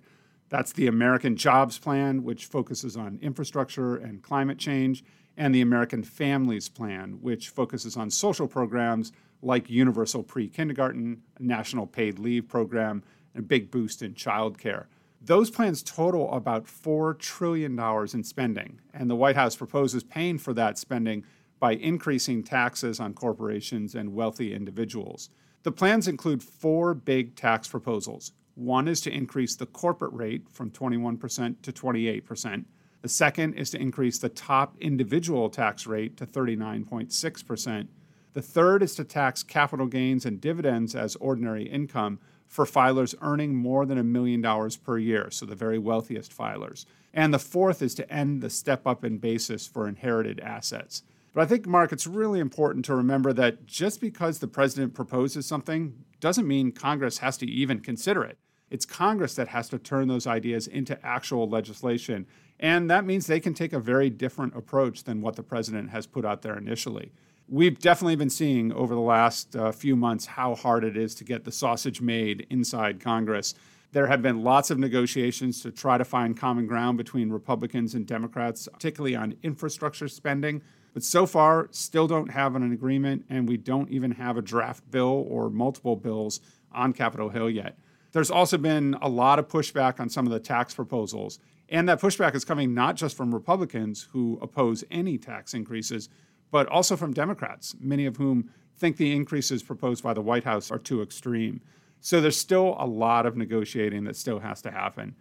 that's 0.49 0.71
the 0.71 0.87
American 0.87 1.35
Jobs 1.35 1.77
Plan, 1.77 2.23
which 2.23 2.45
focuses 2.45 2.95
on 2.95 3.19
infrastructure 3.21 3.95
and 3.95 4.21
climate 4.21 4.57
change, 4.57 5.03
and 5.35 5.53
the 5.53 5.61
American 5.61 6.03
Families 6.03 6.69
Plan, 6.69 7.19
which 7.21 7.49
focuses 7.49 7.97
on 7.97 8.09
social 8.09 8.47
programs 8.47 9.11
like 9.41 9.69
universal 9.69 10.23
pre 10.23 10.47
kindergarten, 10.47 11.21
national 11.39 11.85
paid 11.85 12.17
leave 12.17 12.47
program, 12.47 13.03
and 13.33 13.43
a 13.43 13.47
big 13.47 13.69
boost 13.69 14.01
in 14.01 14.13
childcare. 14.13 14.85
Those 15.21 15.49
plans 15.49 15.83
total 15.83 16.31
about 16.31 16.65
$4 16.65 17.17
trillion 17.19 17.77
in 18.13 18.23
spending, 18.23 18.79
and 18.93 19.09
the 19.09 19.15
White 19.15 19.35
House 19.35 19.55
proposes 19.55 20.03
paying 20.03 20.37
for 20.37 20.53
that 20.53 20.77
spending 20.77 21.23
by 21.59 21.73
increasing 21.73 22.43
taxes 22.43 22.99
on 22.99 23.13
corporations 23.13 23.95
and 23.95 24.13
wealthy 24.13 24.53
individuals. 24.53 25.29
The 25.63 25.71
plans 25.71 26.07
include 26.07 26.43
four 26.43 26.93
big 26.93 27.35
tax 27.35 27.67
proposals 27.67 28.31
one 28.58 28.88
is 28.88 29.01
to 29.01 29.12
increase 29.12 29.55
the 29.55 29.68
corporate 29.68 30.14
rate 30.14 30.49
from 30.49 30.72
21% 30.72 31.62
to 31.62 31.72
28%. 31.72 32.66
The 33.03 33.10
second 33.10 33.53
is 33.53 33.70
to 33.70 33.80
increase 33.80 34.18
the 34.18 34.30
top 34.30 34.76
individual 34.80 35.49
tax 35.49 35.86
rate 35.86 36.18
to 36.18 36.26
39.6%. 36.26 37.88
The 38.34 38.41
third 38.41 38.82
is 38.82 38.95
to 38.95 39.03
tax 39.03 39.43
capital 39.43 39.86
gains 39.86 40.26
and 40.26 40.41
dividends 40.41 40.95
as 40.95 41.16
ordinary 41.18 41.70
income 41.70 42.20
for 42.47 42.66
filers 42.66 43.14
earning 43.22 43.55
more 43.55 43.86
than 43.86 43.99
a 43.99 44.03
million 44.03 44.41
dollars 44.41 44.76
per 44.76 44.97
year, 44.97 45.30
so 45.30 45.45
the 45.45 45.55
very 45.55 45.78
wealthiest 45.78 46.36
filers. 46.36 46.86
And 47.14 47.34
the 47.34 47.39
fourth 47.39 47.82
is 47.82 47.93
to 47.95 48.12
end 48.12 48.41
the 48.41 48.49
step 48.49 48.88
up 48.88 49.03
in 49.03 49.20
basis 49.20 49.68
for 49.68 49.88
inherited 49.88 50.39
assets. 50.39 51.03
But 51.34 51.41
I 51.41 51.45
think, 51.45 51.68
Mark, 51.68 51.91
it's 51.91 52.08
really 52.08 52.39
important 52.39 52.86
to 52.86 52.95
remember 52.95 53.34
that 53.34 53.68
just 53.68 54.01
because 54.01 54.39
the 54.39 54.47
president 54.47 54.95
proposes 54.95 55.45
something 55.45 55.93
doesn't 56.20 56.47
mean 56.47 56.72
Congress 56.72 57.20
has 57.20 57.38
to 57.38 57.45
even 57.45 57.82
consider 57.82 58.24
it. 58.24 58.39
It's 58.70 58.86
Congress 58.86 59.36
that 59.36 59.47
has 59.49 59.70
to 59.70 59.80
turn 59.80 60.07
those 60.07 60.28
ideas 60.28 60.68
into 60.68 61.03
actual 61.05 61.47
legislation. 61.47 62.26
And 62.59 62.89
that 62.89 63.05
means 63.05 63.28
they 63.28 63.39
can 63.39 63.53
take 63.53 63.74
a 63.74 63.80
very 63.80 64.09
different 64.09 64.55
approach 64.55 65.03
than 65.03 65.22
what 65.22 65.36
the 65.36 65.43
president 65.43 65.89
has 65.91 66.07
put 66.07 66.26
out 66.26 66.41
there 66.41 66.57
initially. 66.57 67.11
We've 67.49 67.80
definitely 67.80 68.18
been 68.18 68.30
seeing 68.30 68.74
over 68.74 68.93
the 68.93 68.99
last 68.99 69.55
uh, 69.55 69.72
few 69.72 69.95
months 69.95 70.26
how 70.26 70.55
hard 70.55 70.84
it 70.84 70.97
is 70.97 71.15
to 71.15 71.24
get 71.24 71.45
the 71.45 71.51
sausage 71.51 72.01
made 72.01 72.45
inside 72.49 72.99
Congress. 72.99 73.55
There 73.93 74.07
have 74.07 74.22
been 74.22 74.43
lots 74.43 74.70
of 74.70 74.80
negotiations 74.80 75.61
to 75.61 75.72
try 75.72 75.97
to 75.97 76.03
find 76.03 76.36
common 76.36 76.68
ground 76.68 76.97
between 76.97 77.30
Republicans 77.30 77.93
and 77.93 78.05
Democrats, 78.05 78.68
particularly 78.74 79.15
on 79.15 79.38
infrastructure 79.43 80.09
spending. 80.09 80.61
But 80.93 81.03
so 81.03 81.26
far, 81.26 81.70
still 81.72 82.05
don't 82.05 82.32
have 82.32 82.55
an 82.55 82.74
agreement, 82.74 83.24
and 83.30 83.47
we 83.47 83.55
don't 83.55 83.89
even 83.89 84.11
have 84.11 84.36
a 84.36 84.41
draft 84.41 84.89
bill 84.91 85.26
or 85.30 85.49
multiple 85.49 85.95
bills 85.95 86.41
on 86.74 86.91
Capitol 86.91 87.30
Hill 87.30 87.49
yet. 87.49 87.78
There's 88.12 88.32
also 88.32 88.58
been 88.58 88.95
a 89.01 89.10
lot 89.10 89.39
of 89.39 89.47
pushback 89.47 89.99
on 89.99 90.10
some 90.10 90.26
of 90.26 90.32
the 90.32 90.39
tax 90.39 90.74
proposals. 90.74 91.39
And 91.70 91.89
that 91.89 91.99
pushback 91.99 92.34
is 92.36 92.45
coming 92.45 92.74
not 92.74 92.95
just 92.95 93.18
from 93.18 93.34
Republicans 93.34 94.08
who 94.12 94.39
oppose 94.41 94.84
any 94.89 95.18
tax 95.18 95.53
increases, 95.53 96.10
but 96.49 96.68
also 96.68 96.95
from 96.95 97.14
Democrats, 97.14 97.76
many 97.80 98.05
of 98.05 98.18
whom 98.18 98.49
think 98.78 98.97
the 98.97 99.14
increases 99.14 99.64
proposed 99.64 100.03
by 100.03 100.14
the 100.14 100.22
White 100.22 100.45
House 100.45 100.72
are 100.72 100.80
too 100.80 101.01
extreme. 101.01 101.62
So 101.99 102.22
there's 102.22 102.38
still 102.38 102.76
a 102.80 102.86
lot 102.86 103.26
of 103.26 103.36
negotiating 103.36 104.05
that 104.05 104.16
still 104.16 104.39
has 104.39 104.62
to 104.62 104.72
happen. 104.72 105.16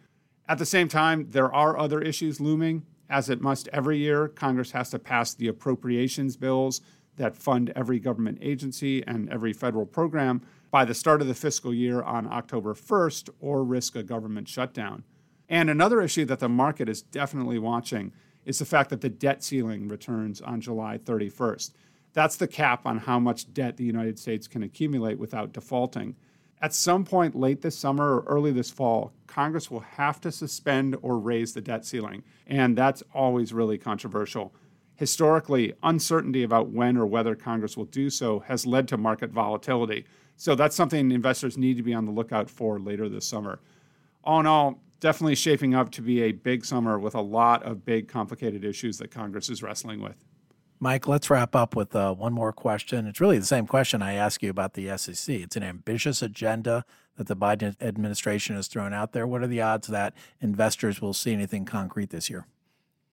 At 0.48 0.58
the 0.58 0.66
same 0.66 0.88
time, 0.88 1.26
there 1.30 1.52
are 1.52 1.78
other 1.78 2.00
issues 2.00 2.40
looming. 2.40 2.84
As 3.08 3.28
it 3.30 3.40
must 3.40 3.68
every 3.72 3.98
year, 3.98 4.28
Congress 4.28 4.72
has 4.72 4.90
to 4.90 4.98
pass 4.98 5.34
the 5.34 5.48
appropriations 5.48 6.36
bills 6.36 6.80
that 7.16 7.34
fund 7.34 7.72
every 7.74 7.98
government 7.98 8.38
agency 8.40 9.04
and 9.06 9.28
every 9.30 9.52
federal 9.52 9.86
program 9.86 10.42
by 10.70 10.84
the 10.84 10.94
start 10.94 11.20
of 11.20 11.28
the 11.28 11.34
fiscal 11.34 11.72
year 11.72 12.02
on 12.02 12.26
October 12.32 12.74
1st 12.74 13.30
or 13.40 13.64
risk 13.64 13.96
a 13.96 14.02
government 14.02 14.48
shutdown. 14.48 15.04
And 15.48 15.70
another 15.70 16.00
issue 16.00 16.24
that 16.26 16.40
the 16.40 16.48
market 16.48 16.88
is 16.88 17.02
definitely 17.02 17.58
watching 17.58 18.12
is 18.44 18.58
the 18.58 18.64
fact 18.64 18.90
that 18.90 19.00
the 19.00 19.08
debt 19.08 19.42
ceiling 19.42 19.88
returns 19.88 20.40
on 20.40 20.60
July 20.60 20.98
31st. 20.98 21.72
That's 22.12 22.36
the 22.36 22.48
cap 22.48 22.86
on 22.86 22.98
how 22.98 23.18
much 23.18 23.52
debt 23.52 23.76
the 23.76 23.84
United 23.84 24.18
States 24.18 24.48
can 24.48 24.62
accumulate 24.62 25.18
without 25.18 25.52
defaulting. 25.52 26.16
At 26.62 26.72
some 26.72 27.04
point 27.04 27.34
late 27.34 27.60
this 27.60 27.76
summer 27.76 28.16
or 28.16 28.24
early 28.26 28.52
this 28.52 28.70
fall, 28.70 29.12
Congress 29.26 29.70
will 29.70 29.80
have 29.80 30.20
to 30.22 30.32
suspend 30.32 30.96
or 31.02 31.18
raise 31.18 31.52
the 31.52 31.60
debt 31.60 31.84
ceiling, 31.84 32.22
and 32.46 32.76
that's 32.76 33.02
always 33.12 33.52
really 33.52 33.76
controversial. 33.76 34.54
Historically, 34.94 35.74
uncertainty 35.82 36.42
about 36.42 36.70
when 36.70 36.96
or 36.96 37.04
whether 37.04 37.34
Congress 37.34 37.76
will 37.76 37.84
do 37.84 38.08
so 38.08 38.40
has 38.40 38.64
led 38.64 38.88
to 38.88 38.96
market 38.96 39.30
volatility. 39.30 40.06
So 40.36 40.54
that's 40.54 40.76
something 40.76 41.10
investors 41.10 41.56
need 41.56 41.76
to 41.78 41.82
be 41.82 41.94
on 41.94 42.04
the 42.04 42.12
lookout 42.12 42.50
for 42.50 42.78
later 42.78 43.08
this 43.08 43.26
summer. 43.26 43.60
All 44.22 44.40
in 44.40 44.46
all, 44.46 44.80
definitely 45.00 45.34
shaping 45.34 45.74
up 45.74 45.90
to 45.92 46.02
be 46.02 46.22
a 46.22 46.32
big 46.32 46.64
summer 46.64 46.98
with 46.98 47.14
a 47.14 47.20
lot 47.20 47.62
of 47.62 47.84
big, 47.84 48.08
complicated 48.08 48.64
issues 48.64 48.98
that 48.98 49.10
Congress 49.10 49.48
is 49.48 49.62
wrestling 49.62 50.00
with. 50.00 50.16
Mike, 50.78 51.08
let's 51.08 51.30
wrap 51.30 51.56
up 51.56 51.74
with 51.74 51.96
uh, 51.96 52.12
one 52.12 52.34
more 52.34 52.52
question. 52.52 53.06
It's 53.06 53.20
really 53.20 53.38
the 53.38 53.46
same 53.46 53.66
question 53.66 54.02
I 54.02 54.12
asked 54.12 54.42
you 54.42 54.50
about 54.50 54.74
the 54.74 54.94
SEC. 54.98 55.34
It's 55.34 55.56
an 55.56 55.62
ambitious 55.62 56.20
agenda 56.20 56.84
that 57.16 57.28
the 57.28 57.36
Biden 57.36 57.74
administration 57.80 58.56
has 58.56 58.68
thrown 58.68 58.92
out 58.92 59.12
there. 59.12 59.26
What 59.26 59.42
are 59.42 59.46
the 59.46 59.62
odds 59.62 59.88
that 59.88 60.14
investors 60.40 61.00
will 61.00 61.14
see 61.14 61.32
anything 61.32 61.64
concrete 61.64 62.10
this 62.10 62.28
year? 62.28 62.46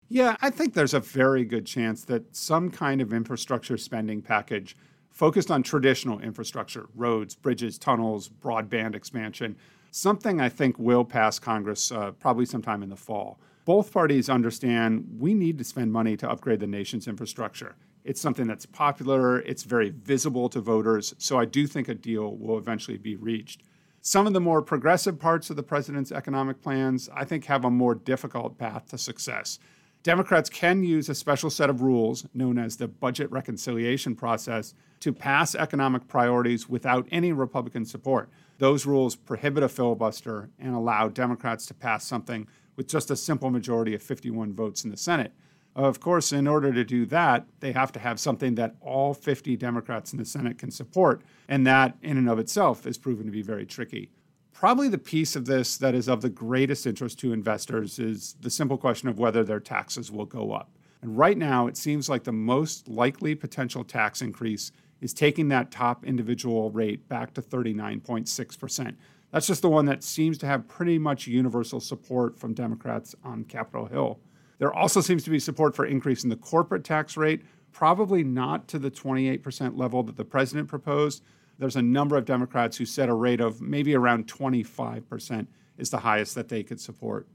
Yeah, 0.10 0.36
I 0.42 0.50
think 0.50 0.74
there's 0.74 0.94
a 0.94 1.00
very 1.00 1.46
good 1.46 1.66
chance 1.66 2.04
that 2.06 2.36
some 2.36 2.70
kind 2.70 3.00
of 3.00 3.14
infrastructure 3.14 3.78
spending 3.78 4.22
package 4.22 4.76
focused 5.14 5.50
on 5.50 5.64
traditional 5.64 6.20
infrastructure, 6.20 6.88
roads, 6.94 7.36
bridges, 7.36 7.78
tunnels, 7.78 8.28
broadband 8.28 8.96
expansion, 8.96 9.56
something 9.92 10.42
I 10.42 10.50
think 10.50 10.78
will 10.78 11.06
pass 11.06 11.40
Congress 11.40 11.92
uh, 11.92 12.12
probably 12.12 12.46
sometime 12.46 12.84
in 12.84 12.90
the 12.90 12.98
fall 12.98 13.40
both 13.66 13.92
parties 13.92 14.30
understand 14.30 15.08
we 15.18 15.34
need 15.34 15.58
to 15.58 15.64
spend 15.64 15.92
money 15.92 16.18
to 16.18 16.30
upgrade 16.30 16.60
the 16.60 16.68
nation's 16.68 17.08
infrastructure. 17.08 17.76
It's 18.04 18.20
something 18.20 18.48
that's 18.48 18.66
popular, 18.66 19.40
it's 19.42 19.64
very 19.64 19.92
visible 19.92 20.50
to 20.50 20.60
voters, 20.60 21.16
so 21.18 21.40
I 21.40 21.46
do 21.46 21.66
think 21.68 21.88
a 21.88 21.96
deal 21.96 22.36
will 22.36 22.58
eventually 22.58 22.98
be 22.98 23.16
reached. 23.16 23.64
Some 24.02 24.28
of 24.28 24.34
the 24.34 24.42
more 24.42 24.62
progressive 24.62 25.18
parts 25.18 25.50
of 25.50 25.56
the 25.56 25.64
president's 25.64 26.12
economic 26.12 26.62
plans, 26.62 27.10
I 27.14 27.24
think, 27.24 27.46
have 27.46 27.64
a 27.64 27.72
more 27.72 27.96
difficult 27.96 28.58
path 28.58 28.90
to 28.90 28.98
success. 28.98 29.60
Democrats 30.04 30.50
can 30.50 30.84
use 30.84 31.08
a 31.08 31.16
special 31.16 31.50
set 31.50 31.70
of 31.70 31.82
rules, 31.82 32.26
known 32.34 32.58
as 32.58 32.76
the 32.76 32.90
budget 32.90 33.32
reconciliation 33.32 34.16
process, 34.16 34.74
to 35.00 35.14
pass 35.14 35.56
economic 35.56 36.10
priorities 36.10 36.68
without 36.68 37.08
any 37.10 37.32
Republican 37.32 37.86
support. 37.86 38.30
Those 38.58 38.86
rules 38.86 39.16
prohibit 39.16 39.64
a 39.64 39.70
filibuster 39.70 40.50
and 40.60 40.76
allow 40.76 41.08
Democrats 41.08 41.66
to 41.68 41.74
pass 41.74 42.06
something 42.06 42.48
with 42.76 42.90
just 42.90 43.12
a 43.12 43.16
simple 43.16 43.50
majority 43.50 43.96
of 43.96 44.04
51 44.04 44.54
votes 44.54 44.84
in 44.84 44.92
the 44.92 44.98
Senate. 44.98 45.32
Of 45.74 46.02
course, 46.02 46.34
in 46.34 46.48
order 46.48 46.74
to 46.74 46.84
do 46.84 47.06
that, 47.06 47.48
they 47.62 47.72
have 47.72 47.94
to 47.94 48.00
have 48.00 48.20
something 48.20 48.56
that 48.56 48.76
all 48.82 49.14
50 49.14 49.56
Democrats 49.56 50.12
in 50.12 50.20
the 50.20 50.26
Senate 50.26 50.58
can 50.58 50.70
support, 50.70 51.22
and 51.48 51.66
that 51.66 51.98
in 52.02 52.18
and 52.18 52.30
of 52.30 52.40
itself 52.40 52.86
is 52.86 52.98
proven 52.98 53.26
to 53.26 53.32
be 53.32 53.42
very 53.42 53.66
tricky. 53.66 54.12
Probably 54.54 54.88
the 54.88 54.98
piece 54.98 55.36
of 55.36 55.46
this 55.46 55.78
that 55.78 55.94
is 55.94 56.08
of 56.08 56.22
the 56.22 56.30
greatest 56.30 56.88
interest 56.88 57.20
to 57.20 57.34
investors 57.34 58.00
is 58.00 58.36
the 58.40 58.50
simple 58.50 58.78
question 58.78 59.10
of 59.10 59.20
whether 59.20 59.44
their 59.44 59.60
taxes 59.60 60.12
will 60.12 60.26
go 60.26 60.54
up. 60.54 60.70
And 61.02 61.18
right 61.18 61.38
now, 61.38 61.68
it 61.68 61.76
seems 61.76 62.08
like 62.08 62.24
the 62.24 62.32
most 62.32 62.88
likely 62.88 63.36
potential 63.36 63.84
tax 63.84 64.22
increase 64.22 64.72
is 65.02 65.14
taking 65.14 65.50
that 65.50 65.70
top 65.70 66.06
individual 66.06 66.72
rate 66.72 67.10
back 67.10 67.34
to 67.34 67.42
39.6%. 67.42 68.96
That's 69.32 69.48
just 69.48 69.64
the 69.64 69.70
one 69.70 69.86
that 69.88 70.04
seems 70.04 70.38
to 70.38 70.46
have 70.46 70.68
pretty 70.68 70.98
much 70.98 71.28
universal 71.28 71.82
support 71.82 72.40
from 72.40 72.54
Democrats 72.54 73.16
on 73.24 73.44
Capitol 73.44 73.88
Hill. 73.88 74.20
There 74.60 74.74
also 74.74 75.02
seems 75.02 75.26
to 75.26 75.30
be 75.30 75.40
support 75.40 75.76
for 75.76 75.86
increasing 75.86 76.30
the 76.30 76.38
corporate 76.38 76.86
tax 76.86 77.18
rate, 77.18 77.44
probably 77.74 78.24
not 78.24 78.68
to 78.70 78.80
the 78.80 78.92
28% 78.92 79.78
level 79.78 80.04
that 80.04 80.16
the 80.16 80.24
president 80.24 80.70
proposed. 80.70 81.22
There's 81.60 81.76
a 81.76 81.82
number 81.82 82.18
of 82.18 82.26
Democrats 82.26 82.78
who 82.78 82.86
set 82.86 83.10
a 83.10 83.14
rate 83.14 83.42
of 83.42 83.62
maybe 83.62 83.96
around 83.96 84.28
25% 84.28 85.48
is 85.78 85.90
the 85.90 86.00
highest 86.00 86.36
that 86.36 86.50
they 86.50 86.64
could 86.64 86.80
support. 86.80 87.28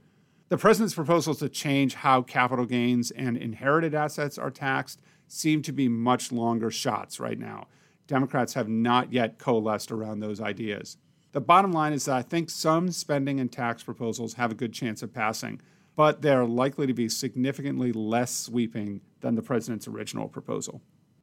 The 0.48 0.58
president's 0.58 0.94
proposals 0.94 1.40
to 1.40 1.48
change 1.48 1.94
how 1.94 2.22
capital 2.22 2.64
gains 2.64 3.10
and 3.10 3.36
inherited 3.36 3.94
assets 3.94 4.38
are 4.38 4.50
taxed 4.50 5.00
seem 5.26 5.60
to 5.62 5.72
be 5.72 5.88
much 5.88 6.32
longer 6.32 6.70
shots 6.70 7.20
right 7.20 7.38
now. 7.38 7.66
Democrats 8.06 8.54
have 8.54 8.68
not 8.68 9.12
yet 9.12 9.38
coalesced 9.38 9.92
around 9.92 10.20
those 10.20 10.40
ideas. 10.40 10.96
The 11.32 11.42
bottom 11.42 11.72
line 11.72 11.92
is 11.92 12.06
that 12.06 12.16
I 12.16 12.22
think 12.22 12.48
some 12.48 12.90
spending 12.90 13.38
and 13.38 13.52
tax 13.52 13.82
proposals 13.82 14.34
have 14.34 14.50
a 14.50 14.54
good 14.54 14.72
chance 14.72 15.02
of 15.02 15.12
passing, 15.12 15.60
but 15.94 16.22
they're 16.22 16.46
likely 16.46 16.86
to 16.86 16.94
be 16.94 17.08
significantly 17.10 17.92
less 17.92 18.34
sweeping 18.34 19.02
than 19.20 19.34
the 19.34 19.42
president's 19.42 19.86
original 19.86 20.28
proposal. 20.28 20.80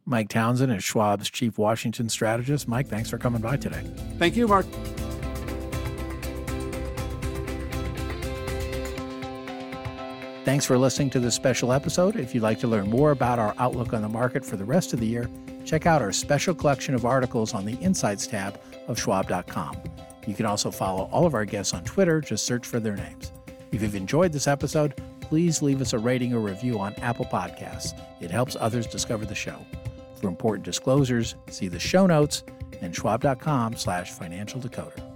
Mike 0.08 0.30
Townsend 0.30 0.72
is 0.72 0.84
Schwab's 0.84 1.30
chief 1.32 1.58
Washington 1.58 2.10
strategist. 2.10 2.68
Mike, 2.68 2.88
thanks 2.88 3.10
for 3.10 3.18
coming 3.18 3.42
by 3.42 3.58
today. 3.58 3.82
Thank 4.20 4.36
you, 4.36 4.48
Mark. 4.48 4.68
Thanks 10.46 10.64
for 10.64 10.78
listening 10.78 11.10
to 11.10 11.20
this 11.20 11.34
special 11.34 11.74
episode. 11.74 12.16
If 12.18 12.36
you'd 12.36 12.44
like 12.44 12.60
to 12.60 12.68
learn 12.68 12.88
more 12.88 13.10
about 13.10 13.40
our 13.40 13.56
outlook 13.58 13.94
on 13.94 14.04
the 14.04 14.10
market 14.10 14.46
for 14.46 14.58
the 14.58 14.64
rest 14.64 14.94
of 14.94 15.00
the 15.00 15.08
year, 15.08 15.28
check 15.66 15.88
out 15.88 16.04
our 16.04 16.12
special 16.12 16.54
collection 16.54 16.94
of 16.94 17.04
articles 17.04 17.56
on 17.56 17.66
the 17.66 17.74
Insights 17.78 18.28
tab 18.28 18.62
of 18.88 19.00
Schwab.com. 19.00 19.76
You 20.28 20.36
can 20.36 20.46
also 20.46 20.70
follow 20.70 21.10
all 21.12 21.26
of 21.26 21.34
our 21.34 21.46
guests 21.46 21.74
on 21.74 21.84
Twitter. 21.84 22.22
Just 22.22 22.46
search 22.46 22.68
for 22.68 22.80
their 22.80 22.96
names. 22.96 23.32
If 23.72 23.82
you've 23.82 23.96
enjoyed 23.96 24.34
this 24.34 24.48
episode, 24.48 25.02
please 25.20 25.64
leave 25.64 25.82
us 25.82 25.94
a 25.94 25.98
rating 25.98 26.32
or 26.36 26.40
review 26.40 26.80
on 26.80 26.94
Apple 26.96 27.26
Podcasts. 27.26 28.00
It 28.22 28.30
helps 28.30 28.56
others 28.60 28.86
discover 28.86 29.26
the 29.26 29.34
show. 29.34 29.58
For 30.16 30.28
important 30.28 30.66
disclosures, 30.66 31.36
see 31.50 31.68
the 31.68 31.80
show 31.80 32.06
notes 32.08 32.44
and 32.82 32.96
schwab.com 32.96 33.76
slash 33.76 34.12
financial 34.12 34.60
decoder. 34.60 35.15